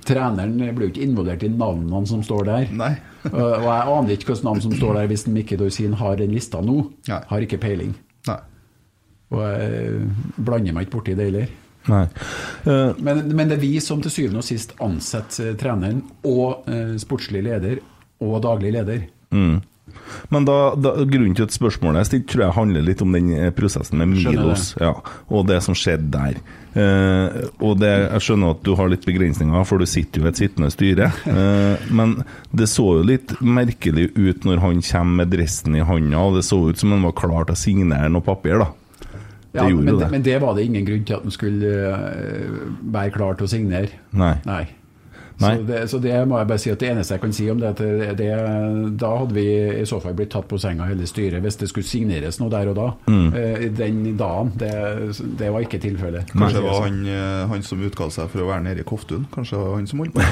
[0.02, 2.72] Treneren blir jo ikke involvert i navnene som står der.
[2.74, 2.96] Nei.
[3.30, 6.34] og og jeg aner ikke hvilke navn som står der hvis Mikke Dorsin har den
[6.34, 6.80] lista nå.
[7.12, 7.20] Nei.
[7.30, 7.94] Har ikke peiling.
[8.26, 8.40] Nei.
[9.32, 10.08] Og jeg
[10.42, 11.54] blander meg ikke borti det heller.
[11.90, 12.06] Nei.
[12.68, 16.70] Uh, Men, men det er vi som til syvende og sist ansetter eh, treneren og
[16.70, 17.82] uh, sportslig leder
[18.22, 19.06] og daglig leder.
[19.34, 19.62] Mm.
[20.32, 23.32] Men da, da, grunnen til at spørsmålet er stilt, tror jeg handler litt om den
[23.58, 24.94] prosessen med Milos ja,
[25.28, 26.38] og det som skjedde der.
[26.72, 30.32] Uh, og det, Jeg skjønner at du har litt begrensninger, for du sitter jo i
[30.32, 31.10] et sittende styre.
[31.26, 32.22] Uh, men
[32.56, 36.46] det så jo litt merkelig ut når han kommer med dressen i handa, og det
[36.48, 38.62] så ut som han var klar til å signere noe papir.
[38.62, 38.70] da.
[39.52, 40.08] Ja, men, det.
[40.12, 42.62] men det var det ingen grunn til at han skulle eh,
[42.94, 44.00] være klar til å signere.
[44.16, 44.36] Nei.
[44.48, 44.64] Nei.
[45.42, 45.56] Nei.
[45.58, 47.62] Så, det, så det må jeg bare si at det eneste jeg kan si om
[47.62, 48.30] det, at det, det
[49.02, 49.46] Da hadde vi
[49.82, 52.72] i så fall blitt tatt på senga hele styret hvis det skulle signeres noe der
[52.72, 52.88] og da.
[53.12, 53.28] Mm.
[53.38, 54.54] Eh, den dagen.
[54.62, 54.72] Det,
[55.40, 56.32] det var ikke tilfellet.
[56.34, 59.26] Kanskje det var han, eh, han som utga seg for å være nede i Koftun?
[59.34, 60.26] Kanskje det var han som holdt på?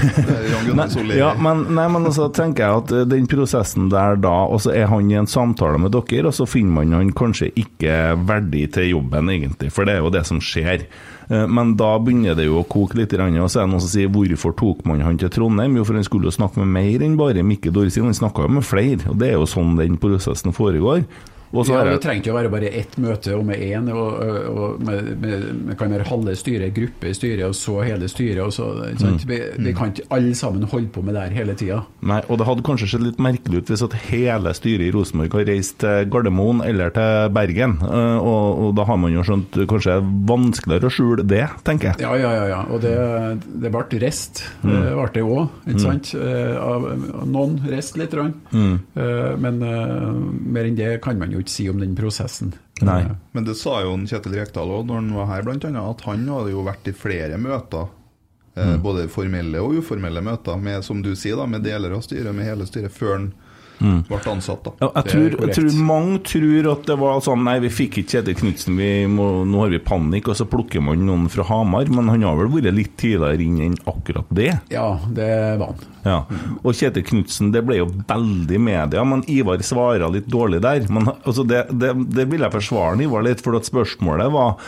[0.79, 1.17] Er Solli.
[1.19, 4.73] Ja, men, nei, men så tenker jeg at eh, den prosessen der da, og så
[4.75, 7.95] er han i en samtale med dere, og så finner man han kanskje ikke
[8.29, 10.85] verdig til jobben, egentlig, for det er jo det som skjer.
[11.29, 13.91] Eh, Men da begynner det jo å koke litt, og så er det noen som
[13.93, 15.77] sier hvorfor tok man han til Trondheim?
[15.77, 18.53] Jo, for han skulle jo snakke med mer enn bare Mikke Dorsin, han snakka jo
[18.59, 21.05] med flere, og det er jo sånn den prosessen foregår.
[21.51, 23.87] Ja, Det trengte jo være bare ett møte og med én.
[23.89, 24.19] Og,
[24.53, 28.41] og med, med, med kan være halve styret, gruppe i styret, og så hele styret.
[28.45, 28.67] Og så?
[28.99, 29.17] Mm.
[29.29, 31.79] Vi, vi kan ikke alle sammen holde på med det her hele tida.
[32.05, 35.33] Nei, og det hadde kanskje sett litt merkelig ut hvis at hele styret i Rosenborg
[35.39, 39.57] har reist til Gardermoen eller til Bergen, eh, og, og da har man jo skjønt
[39.69, 39.97] kanskje
[40.29, 42.03] vanskeligere å skjule det, tenker jeg.
[42.05, 42.45] Ja, ja, ja.
[42.53, 42.61] ja.
[42.69, 42.93] Og det,
[43.63, 44.43] det ble rest.
[44.61, 44.69] Mm.
[44.75, 45.83] Det ble det òg, ikke Mm.
[45.83, 46.09] sant.
[46.19, 46.85] Eh, Av,
[47.29, 48.33] noen rest litt, grann.
[48.51, 48.79] Mm.
[48.99, 50.07] Eh, men eh,
[50.55, 52.53] mer enn det kan man jo ikke si om den prosessen.
[52.81, 53.01] Nei.
[53.01, 56.27] Eh, Men det sa jo Kjetil Rekdal òg når han var her, annet, at han
[56.27, 57.87] hadde jo vært i flere møter.
[58.55, 58.81] Eh, Mm.
[58.83, 62.45] Både formelle og uformelle møter, med, som du sier, da, med deler av styret, med
[62.45, 63.27] hele styret, før han
[63.79, 64.01] Mm.
[64.09, 64.65] ble ansatt.
[64.65, 68.01] da Ja, jeg, tror, jeg tror mange tror at det var sånn Nei, vi fikk
[68.01, 68.79] ikke Kjetil Knutsen,
[69.47, 71.87] nå har vi panikk, og så plukker man noen fra Hamar.
[71.93, 74.51] Men han har vel vært litt tidligere inn enn akkurat det?
[74.73, 75.29] Ja, det
[75.61, 75.87] var han.
[76.03, 76.19] Ja.
[76.63, 80.85] Og Kjetil Knutsen, det ble jo veldig media, men Ivar svara litt dårlig der.
[80.91, 84.59] Men altså, det, det, det vil jeg forsvare Ivar litt, for at spørsmålet var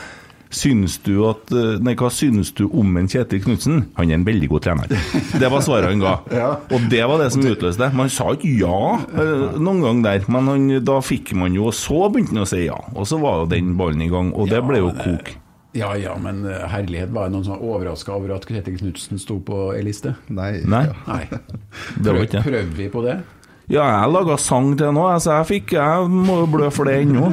[0.51, 3.85] Syns du at, eh, nei, Hva syns du om en Kjetil Knutsen?
[3.95, 4.91] Han er en veldig god trener.
[5.39, 6.17] Det var svaret han ga.
[6.75, 7.91] Og det var det som utløste det.
[7.97, 11.75] Man sa ikke ja eh, noen gang der, men han, da fikk man jo Og
[11.77, 12.77] så begynte han å si ja.
[12.95, 15.35] Og så var jo den ballen i gang, og det ble jo kok.
[15.77, 19.21] Ja ja, men eh, herlighet, var det noen som var overraska over at Kjetil Knutsen
[19.21, 20.17] sto på ei liste?
[20.27, 20.57] Nei.
[20.67, 20.89] Nei.
[21.07, 21.23] Nei.
[21.95, 22.47] Det var ikke det.
[22.49, 23.21] Prøvde vi på det?
[23.71, 26.97] Ja, jeg laga sang til nå, så jeg fikk Jeg må jo blø for det
[27.05, 27.29] ennå.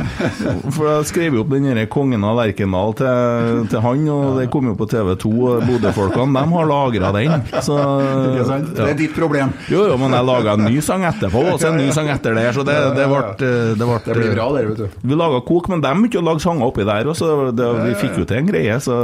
[0.77, 4.47] For jeg skrev jo opp den derre Kongen av Lerkendal til, til han, og det
[4.52, 5.32] kom jo på TV2.
[5.48, 7.35] Og Bodø-folkene, de har lagra den.
[7.65, 8.59] Så ja.
[8.69, 9.51] Det er ditt problem.
[9.73, 12.39] Jo, jo, men jeg laga en ny sang etterpå, og så en ny sang etter
[12.39, 12.47] det.
[12.55, 13.51] Så det, det ble Det,
[13.82, 15.01] ble, Det blir bra, det, vet du.
[15.10, 17.98] Vi laga kok, men de begynte å lage sanger oppi der, og så det, vi
[18.05, 18.78] fikk jo til en greie.
[18.85, 18.94] Så?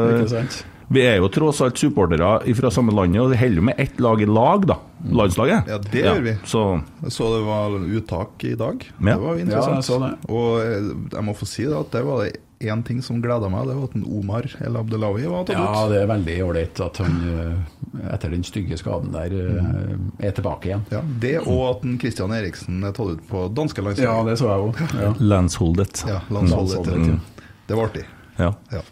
[0.94, 4.00] Vi er jo tross alt supportere fra samme landet, og det holder jo med ett
[4.02, 4.78] lag i lag, da.
[5.04, 5.68] Landslaget.
[5.68, 6.34] Ja, det gjør vi.
[6.48, 6.62] Så
[7.02, 8.86] Jeg så det var uttak i dag.
[8.98, 9.12] Ja.
[9.12, 9.74] Det var interessant.
[9.74, 10.12] Ja, jeg så det.
[10.32, 12.32] Og eh, jeg må få si det at det var det
[12.64, 15.60] én ting som gleda meg, det var at en Omar El Abdelawi var tatt ut.
[15.60, 20.36] Ja, det er veldig ålreit at han eh, etter den stygge skaden der eh, er
[20.36, 20.86] tilbake igjen.
[20.94, 24.48] Ja, det og at en Christian Eriksen er tatt ut på danske Ja, det så
[24.48, 24.82] jeg òg.
[25.02, 25.12] Ja.
[25.20, 26.06] Landsholdet.
[26.08, 26.88] Ja, landsholdet.
[26.88, 27.52] Landsholdet, ja.
[27.68, 28.06] Det var artig.
[28.38, 28.54] Ja.
[28.72, 28.82] Ja.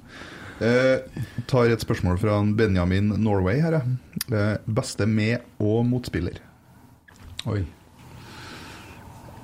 [0.63, 0.99] Eh,
[1.51, 3.81] tar et spørsmål fra Benjamin Norway her.
[4.31, 6.39] Eh, beste med- og motspiller.
[7.47, 7.65] Oi.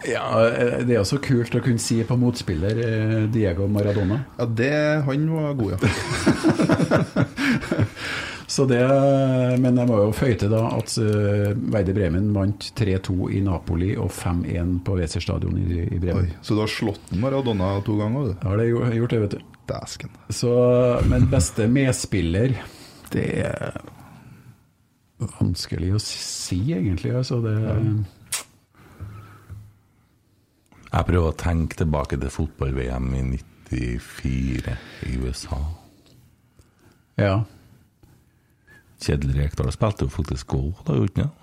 [0.07, 4.21] Ja, eh, det er jo så kult å kunne si på motspiller eh, Diego Maradona.
[4.39, 4.71] Ja, det,
[5.09, 5.79] han var god, ja.
[8.49, 8.81] Så det,
[9.61, 13.91] men jeg må jo føye til da at uh, Veide Bremen vant 3-2 i Napoli
[14.01, 16.31] og 5-1 på Weser stadion i, i Bremen.
[16.31, 18.31] Oi, så du har slått Maradona to ganger?
[18.31, 18.33] du?
[18.41, 19.55] Ja, det har jeg gjort det, vet du.
[19.69, 20.17] Dæsken.
[20.33, 20.53] Så,
[21.11, 22.57] men beste medspiller,
[23.13, 23.81] det er
[25.19, 27.11] Vanskelig å si, egentlig.
[27.19, 27.57] Altså, det,
[30.89, 33.23] Jeg prøver å tenke tilbake til fotball-VM i
[33.69, 34.77] 94
[35.11, 35.59] i USA.
[37.19, 37.35] Ja.
[38.99, 41.37] Kjetil Rekdal spilte jo faktisk goal, da gjorde han?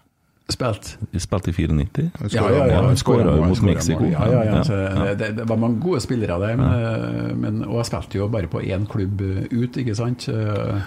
[0.52, 0.92] Spilt.
[1.18, 2.04] Spilte i 94.
[2.36, 2.82] Ja, ja, ja.
[2.86, 4.06] Han skåra jo mot Mexico.
[4.06, 4.64] Ja, ja, ja.
[4.64, 5.14] Så Ja.
[5.18, 7.36] det, det var mange gode spillere der, men, ja.
[7.36, 10.28] men, og jeg spilte jo bare på én klubb eh, ut, ikke sant.
[10.30, 10.84] Uh,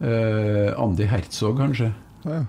[0.00, 1.90] eh, Andy Herzog, kanskje.
[2.24, 2.44] Ja, ja.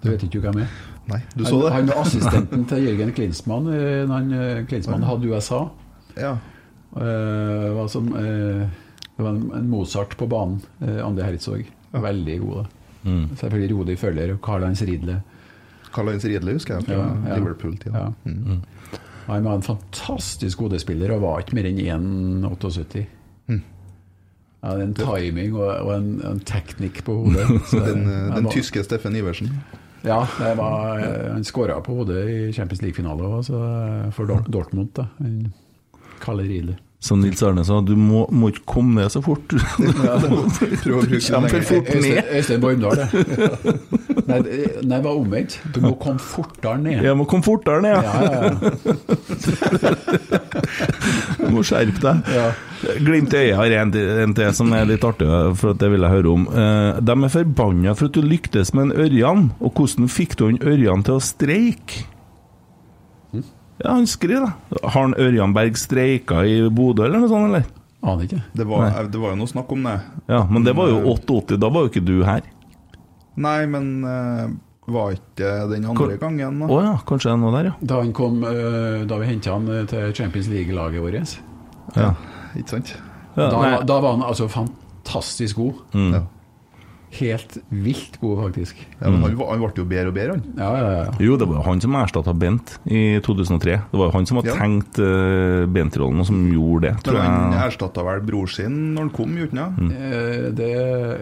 [0.00, 0.70] Du vet ikke hvem er?
[1.10, 1.74] Nei, du så det?
[1.74, 5.66] Han var assistenten til Jørgen Klinsmann da han, eh, Klinsmann hadde USA.
[6.16, 6.38] Ja.
[6.96, 8.64] Uh, var som, uh,
[9.16, 11.68] det var en, Mozart på banen, eh, Andy Herzog.
[11.92, 12.54] Veldig god.
[12.54, 13.10] da.
[13.10, 13.28] Mm.
[13.40, 15.22] Selvfølgelig Rodi Føller og Karl-Heinz Riedle.
[15.94, 17.38] Karl-Heinz Riedle husker jeg fra Ja, ja.
[17.40, 17.96] Liverpool-tida.
[17.96, 18.12] Ja.
[18.24, 18.60] Mm.
[19.26, 21.80] Han var en fantastisk hodespiller og var ikke mer enn
[22.46, 23.04] 1,78.
[23.48, 23.60] Mm.
[24.62, 27.46] Ja, det er en timing og, og en, en teknikk på hodet.
[27.70, 29.50] Så Den, eh, den var- tyske Steffen Iversen.
[30.04, 33.58] Ja, det var, eh, han skåra på hodet i Champions League-finale også,
[34.16, 34.92] for Dortmund.
[34.96, 35.06] da
[36.20, 36.76] Kalle Riedle.
[37.00, 39.40] Som Nils Arne sa, du må, må ikke komme ned så fort.
[39.56, 42.18] Prøv å bruke for fort ned.
[42.36, 43.06] Øystein Bormdal, det.
[44.28, 44.40] Nei,
[44.84, 45.56] det var omvendt.
[45.72, 47.00] Du må komme fortere ned.
[47.08, 48.52] Jeg må komme fortere ned, Ja, ja, ja.
[51.40, 52.28] Du må skjerpe deg.
[52.36, 52.46] Ja.
[53.00, 53.96] Glimt i øyet har en,
[54.26, 56.46] en til som er litt artig, for at det vil jeg høre om.
[56.52, 60.50] Eh, de er forbanna for at du lyktes med en Ørjan, og hvordan fikk du
[60.50, 62.04] en Ørjan til å streike?
[63.80, 64.80] Ja, han skriver da.
[64.84, 67.68] Har han Ørjan Berg streika i Bodø, eller noe sånt, eller?
[68.00, 68.40] Aner ikke.
[68.56, 69.94] Det var, det var jo noe snakk om det.
[70.28, 72.44] Ja, men det var jo 88, da var jo ikke du her.
[73.40, 74.48] Nei, men uh,
[74.90, 76.80] var ikke den andre Hvor- gangen, Å da?
[76.88, 77.74] ja, kanskje det er noe der, ja.
[77.92, 81.38] Da, han kom, uh, da vi henta han eh, til Champions League-laget vårt,
[81.96, 82.10] ja.
[82.58, 82.92] Ikke sant?
[83.36, 85.82] ja da, da var han altså fantastisk god.
[85.94, 86.12] Mm.
[86.18, 86.22] Ja.
[87.10, 88.78] Helt vilt god, faktisk.
[89.00, 90.42] Ja, men han, han ble jo bedre og bedre, han.
[90.60, 91.14] Ja, ja, ja.
[91.26, 93.74] Jo, det var jo han som erstatta Bent i 2003.
[93.90, 94.58] Det var jo han som hadde Ja.
[94.60, 97.64] tenkt uh, Bent-rollen, og som gjorde det, tror Men han jeg.
[97.72, 99.90] erstatta vel bror sin når han kom, gjorde han mm.
[99.90, 100.70] Eh, Det,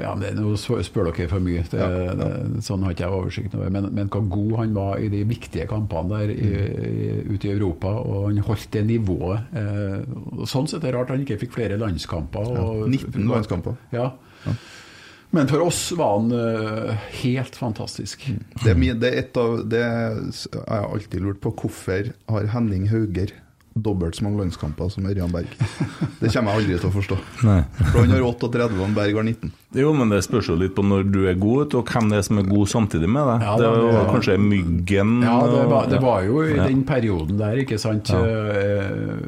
[0.02, 1.64] ja, det, nå spør dere for mye.
[1.72, 2.14] Det, Ja, ja.
[2.20, 3.70] Det, sånn har ikke jeg oversikt over.
[3.72, 7.54] Men, men hvor god han var i de viktige kampene der i, i, ute i
[7.56, 9.48] Europa, og han holdt det nivået.
[9.56, 12.52] Eh, sånn sett er det rart han ikke fikk flere landskamper.
[12.52, 13.80] Ja, Og, 19 landskamper.
[13.96, 14.10] Ja.
[15.30, 18.24] Men for oss var han uh, helt fantastisk.
[18.64, 20.22] Det er, det er av Det er,
[20.54, 21.52] jeg har alltid lurt på.
[21.52, 23.34] Hvorfor har Henning Hauger
[23.84, 25.48] dobbelt så mange landskamper som Ørjan Berg?
[26.20, 27.16] Det kommer jeg aldri til å forstå.
[27.46, 27.60] Nei.
[27.92, 29.52] For han har 38, og Berg har 19.
[29.78, 32.24] Jo, men det spørs jo litt på når du er god, og hvem det er
[32.24, 33.42] som er god samtidig med deg.
[33.44, 34.04] Ja, det da, var ja.
[34.08, 36.64] kanskje Myggen Ja, det var, det var jo i Ja.
[36.70, 38.08] den perioden der, ikke sant.
[38.10, 39.18] eh,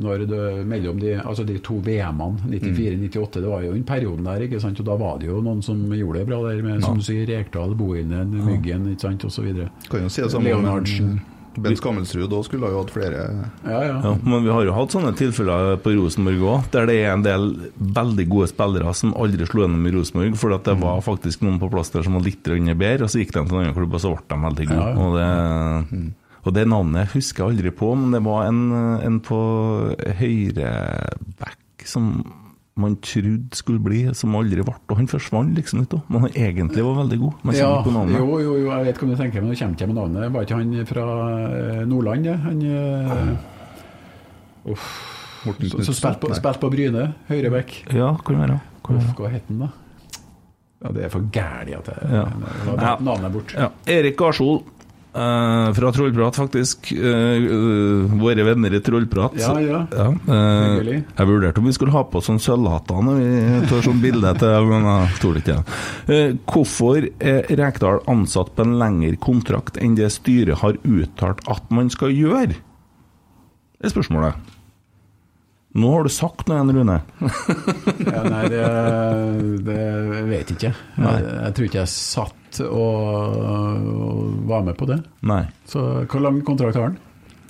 [0.00, 4.46] Når det, mellom de, altså de to VM-ene, 94-98, det var jo den perioden der,
[4.48, 4.80] ikke sant.
[4.80, 7.26] Og da var det jo noen som gjorde det bra der, med som du sier,
[7.28, 9.52] Rekdal, Bohinen, Myggen, ikke sant, osv.
[9.90, 11.20] Kan jo
[11.58, 12.28] Ben Skammelsrud.
[12.30, 13.22] Da skulle jo hatt flere
[13.64, 13.96] Ja, ja.
[14.04, 17.22] Ja, men vi har jo hatt sånne tilfeller på Rosenborg òg, der det er en
[17.26, 17.48] del
[17.80, 20.80] veldig gode spillere som aldri slo gjennom i Rosenborg, for det Mm.
[20.80, 23.56] var faktisk noen på plass der som var litt bedre, og så gikk de til
[23.56, 24.78] en annen klubb, og så ble de veldig gode.
[24.78, 24.96] Ja, ja.
[25.00, 26.12] Og, det,
[26.46, 28.62] og det navnet husker jeg aldri på, men det var en,
[29.02, 29.40] en på
[30.20, 32.24] høyreback som
[32.76, 36.02] man trodde skulle bli, som aldri ble, og han forsvant liksom litt òg.
[36.08, 37.32] Men han egentlig var veldig god.
[37.42, 38.16] Man Ja, på navnet.
[38.18, 40.32] jo, jo, jo, jeg vet hva du tenker, men nå kommer ikke jeg med navnet.
[40.32, 41.04] Var ikke han fra
[41.50, 42.36] eh, Nordland, det?
[42.46, 44.86] Han eh, uff,
[45.46, 47.76] Morten som spilte på, spilt på Bryne, Høyrebekk.
[47.96, 48.58] Ja, kan være.
[48.90, 49.70] Uff, hva het han da?
[50.80, 52.24] Ja, det er for gærlig at jeg Ja.
[52.80, 52.94] ja.
[53.04, 53.52] Navnet bort.
[53.56, 53.68] Ja.
[53.86, 54.62] Erik Garsol
[55.14, 56.92] eh, fra Trollprat, faktisk.
[56.92, 59.36] Uh, våre venner i Trollprat.
[59.40, 59.80] Ja, ja.
[59.94, 64.02] ja uh, jeg vurderte om vi skulle ha på sånn sølvhatter når vi tar sånn
[64.02, 65.58] bilde til men jeg tror ikke
[66.50, 71.90] hvorfor er Rekdal ansatt på en lengre kontrakt enn det styret har uttalt at man
[71.92, 72.54] skal gjøre?
[72.54, 74.49] Det er spørsmålet.
[75.78, 76.96] Nå har du sagt noe igjen, Rune.
[78.10, 78.62] Ja, nei, det,
[79.66, 79.82] det
[80.26, 80.72] vet jeg ikke.
[80.72, 84.98] Jeg, jeg tror ikke jeg satt og, og var med på det.
[85.30, 85.44] Nei.
[85.70, 86.98] Så hvor lang kontrakt har han?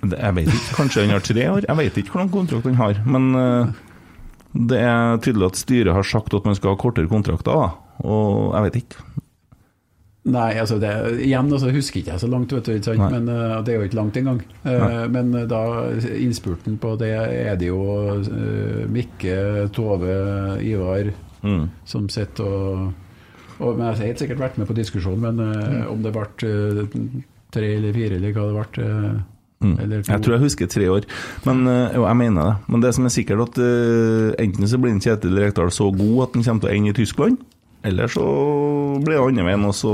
[0.00, 1.64] Det, jeg vet ikke, kanskje han har tre år?
[1.68, 3.00] Jeg vet ikke hvor lang kontrakt han har.
[3.08, 3.72] Men uh,
[4.52, 7.96] det er tydelig at styret har sagt at man skal ha kortere kontrakter, da.
[8.00, 9.06] Og jeg vet ikke.
[10.28, 10.90] Nei, altså det,
[11.24, 13.06] igjen altså, husker ikke jeg så langt, vet du, ikke sant?
[13.08, 14.42] Men uh, det er jo ikke langt engang.
[14.66, 15.62] Uh, men uh, da
[16.12, 17.80] innspurten på det er det jo
[18.92, 21.70] Mikke, Tove, Ivar Mm.
[21.88, 22.90] som sitter og,
[23.64, 25.86] og Men jeg har helt sikkert vært med på diskusjonen, men mm.
[25.88, 26.26] om det ble
[27.48, 28.90] tre eller fire, eller hva det ble
[29.60, 29.74] Mm.
[29.76, 31.04] Jeg tror jeg husker tre år,
[31.44, 32.52] men jo, jeg mener det.
[32.72, 33.58] Men det som er sikkert, at
[34.40, 37.42] enten så blir Kjetil Rekdal så god at han kommer til å ende i Tyskland,
[37.82, 38.24] eller så
[39.04, 39.92] blir det andre veien, og så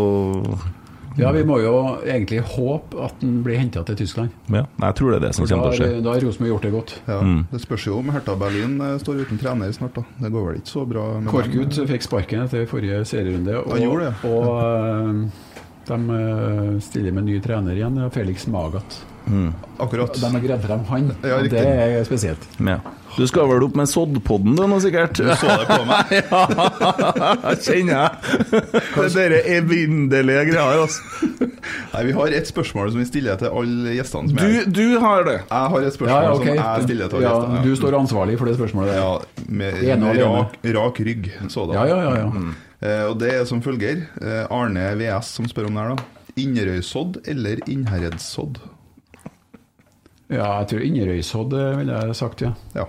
[1.17, 1.71] Ja, vi må jo
[2.05, 4.29] egentlig håpe at den blir henta til Tyskland.
[4.53, 6.03] Ja, jeg tror det er det som kommer til å skje.
[6.05, 6.93] da har Rosenborg gjort det godt.
[7.09, 7.47] Ja, Mm.
[7.51, 9.95] Det spørs jo om Hertha Berlin eh, står uten trener snart.
[9.95, 11.07] da Det går vel ikke så bra.
[11.21, 14.15] med Korkut fikk sparken etter forrige serierunde, og, Han gjorde det.
[14.29, 15.31] og eh,
[15.87, 19.01] de eh, stiller med ny trener igjen, Felix Magat.
[19.81, 20.13] Akkurat.
[20.21, 22.45] De har greid frem han, Ja, og det er spesielt.
[22.61, 22.77] Ja.
[23.17, 25.17] Du skal vel opp med soddpodden du nå, sikkert?
[25.17, 26.11] Du så det på meg.
[26.31, 28.11] ja, kjenner jeg.
[28.97, 31.31] Det der evinnelige greia, altså.
[31.95, 34.99] Nei, Vi har et spørsmål som vi stiller til alle gjestene som er Du, du
[35.03, 35.39] har det.
[35.49, 36.53] Jeg har et spørsmål Ja, okay.
[36.53, 37.65] som jeg stiller til alle ja, gjestene.
[37.65, 38.93] du står ansvarlig for det spørsmålet.
[38.93, 39.01] der.
[39.01, 41.75] Ja, med, med rak, rak rygg, sådan.
[41.79, 42.47] Ja, ja, ja, ja.
[42.85, 44.05] Eh, og det er som følger.
[44.21, 46.31] Eh, Arne VS som spør om det her, da.
[46.37, 48.61] Inderøysodd eller Innherredsodd?
[50.29, 52.53] Ja, jeg tror Inderøysodd eh, ville jeg sagt, ja.
[52.77, 52.85] Ja.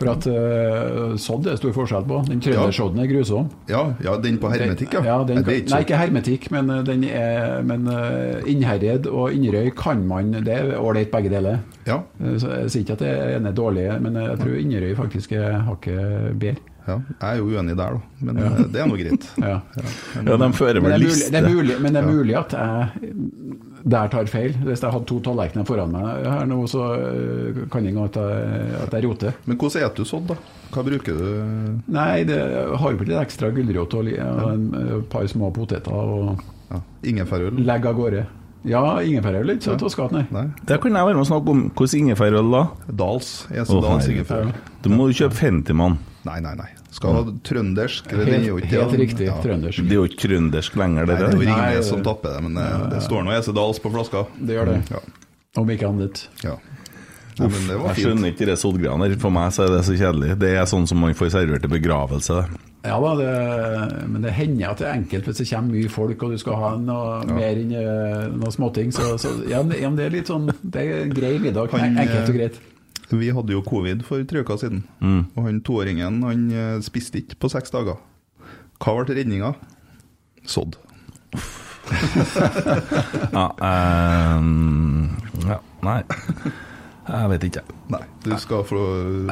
[0.00, 2.20] For at uh, sodd er stor forskjell på.
[2.30, 3.50] Den trøndersodden er grusom.
[3.68, 5.02] Ja, ja, den på hermetikk, ja.
[5.04, 8.40] ja den, Nei, det er ikke nei, ikke hermetikk, men eh, den er Men uh,
[8.48, 11.60] Innherred og Inderøy kan man Det er ålreit begge deler.
[11.86, 12.00] Ja.
[12.20, 15.32] Eh, Så jeg sier ikke at det ene er dårlig, men jeg tror Inderøy faktisk
[15.36, 16.56] er hakket bedre.
[16.88, 16.96] ja.
[17.20, 18.00] Jeg er jo uenig der, da.
[18.20, 18.46] Men Ja.
[18.56, 19.28] eh, det er nå greit.
[19.50, 19.60] Ja.
[20.24, 21.30] Ja, de fører Men det vel er mulig, liste.
[21.30, 22.88] det er mulig, men det er mulig at jeg
[23.84, 24.52] der tar feil.
[24.64, 28.16] Hvis jeg hadde to tallerkener foran meg her nå, så øh, kan det hende at,
[28.16, 29.32] jeg- at jeg roter.
[29.46, 30.34] Men hvordan spiser du sånn, da?
[30.70, 31.80] Hva bruker du?
[31.88, 32.38] Nei, det
[32.78, 36.38] har jo litt ekstra gulrot og en, et par små poteter og
[36.70, 36.78] Ja.
[37.02, 37.56] Ingefærøl?
[37.66, 38.26] Legg av gårde.
[38.62, 40.26] Ja, ingefærøl er ikke så toskete, nei.
[40.30, 40.44] Nei.
[40.68, 41.62] Det kan jeg være med og snakke om.
[41.74, 42.60] Hvordan ingefærøl da?
[42.92, 43.46] Dals.
[43.50, 44.52] Å, Dals ingefærøl.
[44.84, 45.98] Du må jo kjøpe Fentiman.
[46.28, 46.68] Nei, nei, nei.
[46.90, 48.08] Skal ha trøndersk.
[48.10, 49.36] det- det er jo Helt, ikke- helt riktig Ja.
[49.42, 49.82] trøndersk.
[49.86, 51.38] Det er jo ikke trøndersk lenger, Nei, det det er der.
[51.38, 54.26] Ringnes det- som tapper det, men det, det står nå Ese Dals på flaska.
[54.40, 54.90] Det gjør det.
[54.90, 54.98] Ja.
[55.56, 56.26] Om ikke annet.
[56.44, 56.56] ja.
[57.38, 58.06] Nei, men det var Jeg fint.
[58.06, 59.18] skjønner ikke de soddgreiene der.
[59.18, 60.38] For meg så er det så kjedelig.
[60.38, 62.48] Det er sånn som man får servert til begravelse.
[62.84, 66.22] Ja da, det, men det hender at det er enkelt hvis det kommer mye folk
[66.22, 68.90] og du skal ha noe mer enn eh, noe småting.
[68.92, 71.70] Så, så ja, men- det er litt sånn Det er en grei middag.
[71.70, 72.58] Han, enkelt og eh, greit.
[73.10, 75.24] Vi hadde jo covid for tre uker siden, Mm.
[75.36, 77.96] og han toåringen han eh, spiste ikke på seks dager.
[78.80, 79.54] Hva ble redninga?
[80.46, 80.76] Sodd.
[83.32, 83.48] Ja,
[84.38, 85.10] um,
[85.46, 86.02] ja, nei.
[87.08, 87.62] Jeg vet ikke.
[87.90, 88.78] Nei, du skal få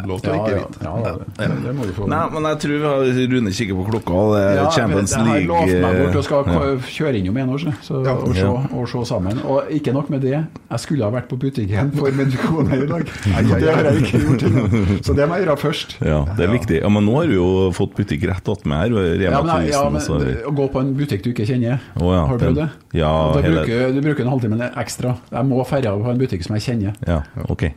[0.08, 1.26] lov til å ikke ja, vite.
[1.42, 2.06] ja, det, må du få.
[2.08, 5.12] Nei, men jeg tror vi har Rune kikker på klokka, og det er Ja, Champions
[5.12, 8.46] jeg har lovt League meg bort og skal kjøre innom en år, så, og, se,
[8.48, 9.42] og se sammen.
[9.44, 12.88] Og ikke nok med det, jeg skulle ha vært på butikken for min kone i
[12.88, 13.12] dag.
[13.58, 14.64] Det har jeg ikke gjort ennå.
[15.04, 15.96] Så det må jeg gjøre først.
[16.04, 16.78] Ja, det er viktig.
[16.82, 18.94] Ja, Men nå har du jo fått butikk rett attmed her.
[18.94, 19.92] Rema Ja, men, ja, 1000.
[19.92, 22.60] men så- Å gå på en butikk du ikke kjenner, oh, ja, har du prøvd
[22.62, 22.68] det?
[23.00, 25.16] ja, da hele- bruker, du bruker en halvtime ekstra.
[25.32, 26.96] Jeg må ferde på en butikk som jeg kjenner.
[27.06, 27.68] Ja, ok.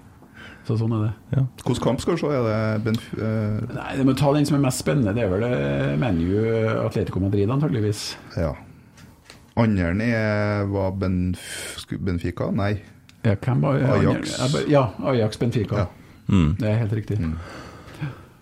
[0.68, 1.12] Så sånn er det.
[1.36, 1.46] Ja.
[1.66, 2.32] Hvilken kamp skal du se?
[2.32, 3.62] Er det Benf Uh...
[3.74, 5.16] Nei, det må ta den som er mest spennende.
[5.18, 6.36] Det er vel eh, ManU
[6.86, 8.04] Atletico Madrid, antageligvis.
[8.38, 8.54] Ja.
[9.60, 11.42] Andre er var Benf
[12.00, 12.52] Benfica?
[12.56, 12.76] Nei.
[13.26, 14.38] Ja, hvem var Ajax.
[14.70, 15.84] Ja, Ajax Benfica.
[15.84, 15.90] Ja.
[16.32, 16.56] Mm.
[16.60, 17.20] Det er helt riktig.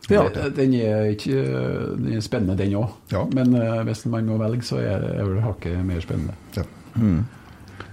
[0.10, 0.24] Ja.
[0.56, 1.42] Den er ikke
[1.98, 2.94] den er spennende, den òg.
[3.12, 3.26] Ja.
[3.34, 6.38] Men eh, hvis man må velge, så er det vel hakket mer spennende.
[6.58, 6.64] Ja.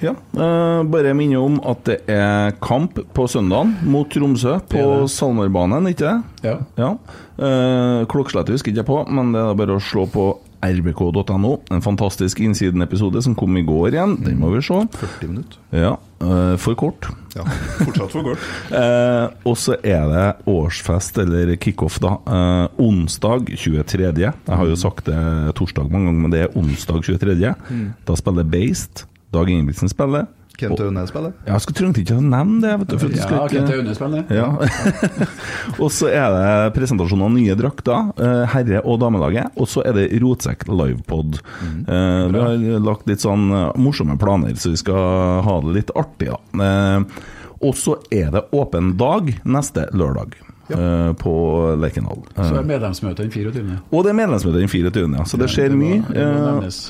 [0.03, 4.89] Ja, uh, bare minne om at det er kamp på søndagen mot Tromsø på Det
[5.05, 5.13] det.
[5.15, 6.51] Salmerbanen, ikke det?
[6.51, 6.57] Ja.
[6.81, 6.91] Ja.
[7.37, 10.27] Uh, Klokkeslettet husker ikke jeg på, men det er bare å slå på
[10.67, 11.53] rbk.no.
[11.71, 14.17] En fantastisk Innsiden-episode som kom i går igjen.
[14.25, 14.83] Den må vi se.
[14.99, 15.63] 40 minutter.
[15.77, 17.05] Ja, Uh, for kort.
[17.37, 17.43] Ja,
[17.77, 18.45] Fortsatt for kort.
[18.73, 22.15] uh, og så er det årsfest, eller kickoff, da.
[22.25, 24.07] Uh, onsdag 23.
[24.25, 25.19] Jeg har jo sagt det
[25.59, 27.53] torsdag mange ganger, men det er onsdag 23.
[28.09, 29.05] Da spiller Based.
[29.37, 30.27] Dag Ingebrigtsen spiller.
[30.57, 31.35] Kent Aune spiller.
[31.45, 32.71] Jeg skulle trengte ikke å nevne det.
[32.81, 34.23] Vet du, for Ja, ikke- Kent Aune spiller.
[34.33, 34.47] ja.
[35.83, 39.51] og så er det presentasjon av nye drakter, eh, herre- og damelaget.
[39.61, 41.37] Og så er det Rotsekk livepod.
[41.85, 45.93] Eh, vi har lagt litt sånn eh, morsomme planer, så vi skal ha det litt
[45.95, 46.41] artig, da.
[46.65, 47.05] Eh,
[47.61, 50.35] og så er det åpen dag neste lørdag.
[50.73, 52.25] eh, På Lerkendal.
[52.35, 53.77] Så er medlemsmøtet den 24.
[53.93, 55.23] og det er medlemsmøte den 24., ja.
[55.29, 56.01] Så det skjer må- mye.
[56.09, 56.81] det må det nevnes.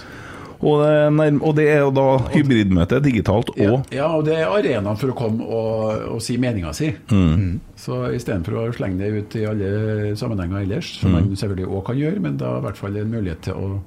[0.60, 4.46] Og, det er og det er jo da hybridmøte, digitalt og ja, og det er
[4.48, 6.92] arenaen for å komme og, og si meninga si.
[7.10, 7.58] Mm.
[7.76, 11.00] Så istedenfor å slenge det ut i alle sammenhenger ellers, Mm.
[11.02, 13.80] som man selvfølgelig òg kan gjøre, men da i hvert fall en mulighet til å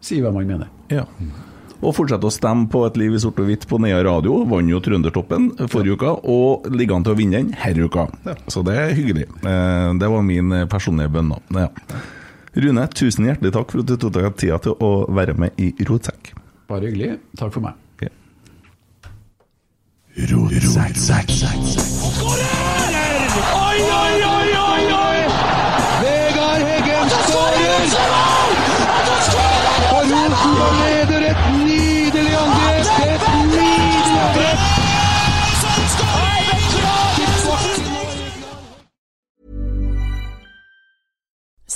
[0.00, 0.68] si hva man mener.
[0.90, 1.04] Ja.
[1.82, 4.44] Og fortsette å stemme på Et liv i sort og hvitt på Nea Radio.
[4.46, 8.04] Vant jo Trøndertoppen forrige uka, og ligger an til å vinne den denne uka.
[8.46, 9.26] Så det er hyggelig.
[9.42, 11.32] Eh, Det var min personlige bønn.
[11.56, 11.68] Ja.
[12.52, 15.70] Rune, tusen hjertelig takk for at du tok deg tida til å være med i
[15.88, 16.34] Rotsekk.
[16.68, 17.16] Bare hyggelig.
[17.40, 17.78] Takk for meg.
[17.96, 18.02] Ok.
[23.62, 25.18] Oi, oi, oi, oi, oi!
[26.04, 27.88] Vegard Heggen skårer!
[29.96, 30.91] Og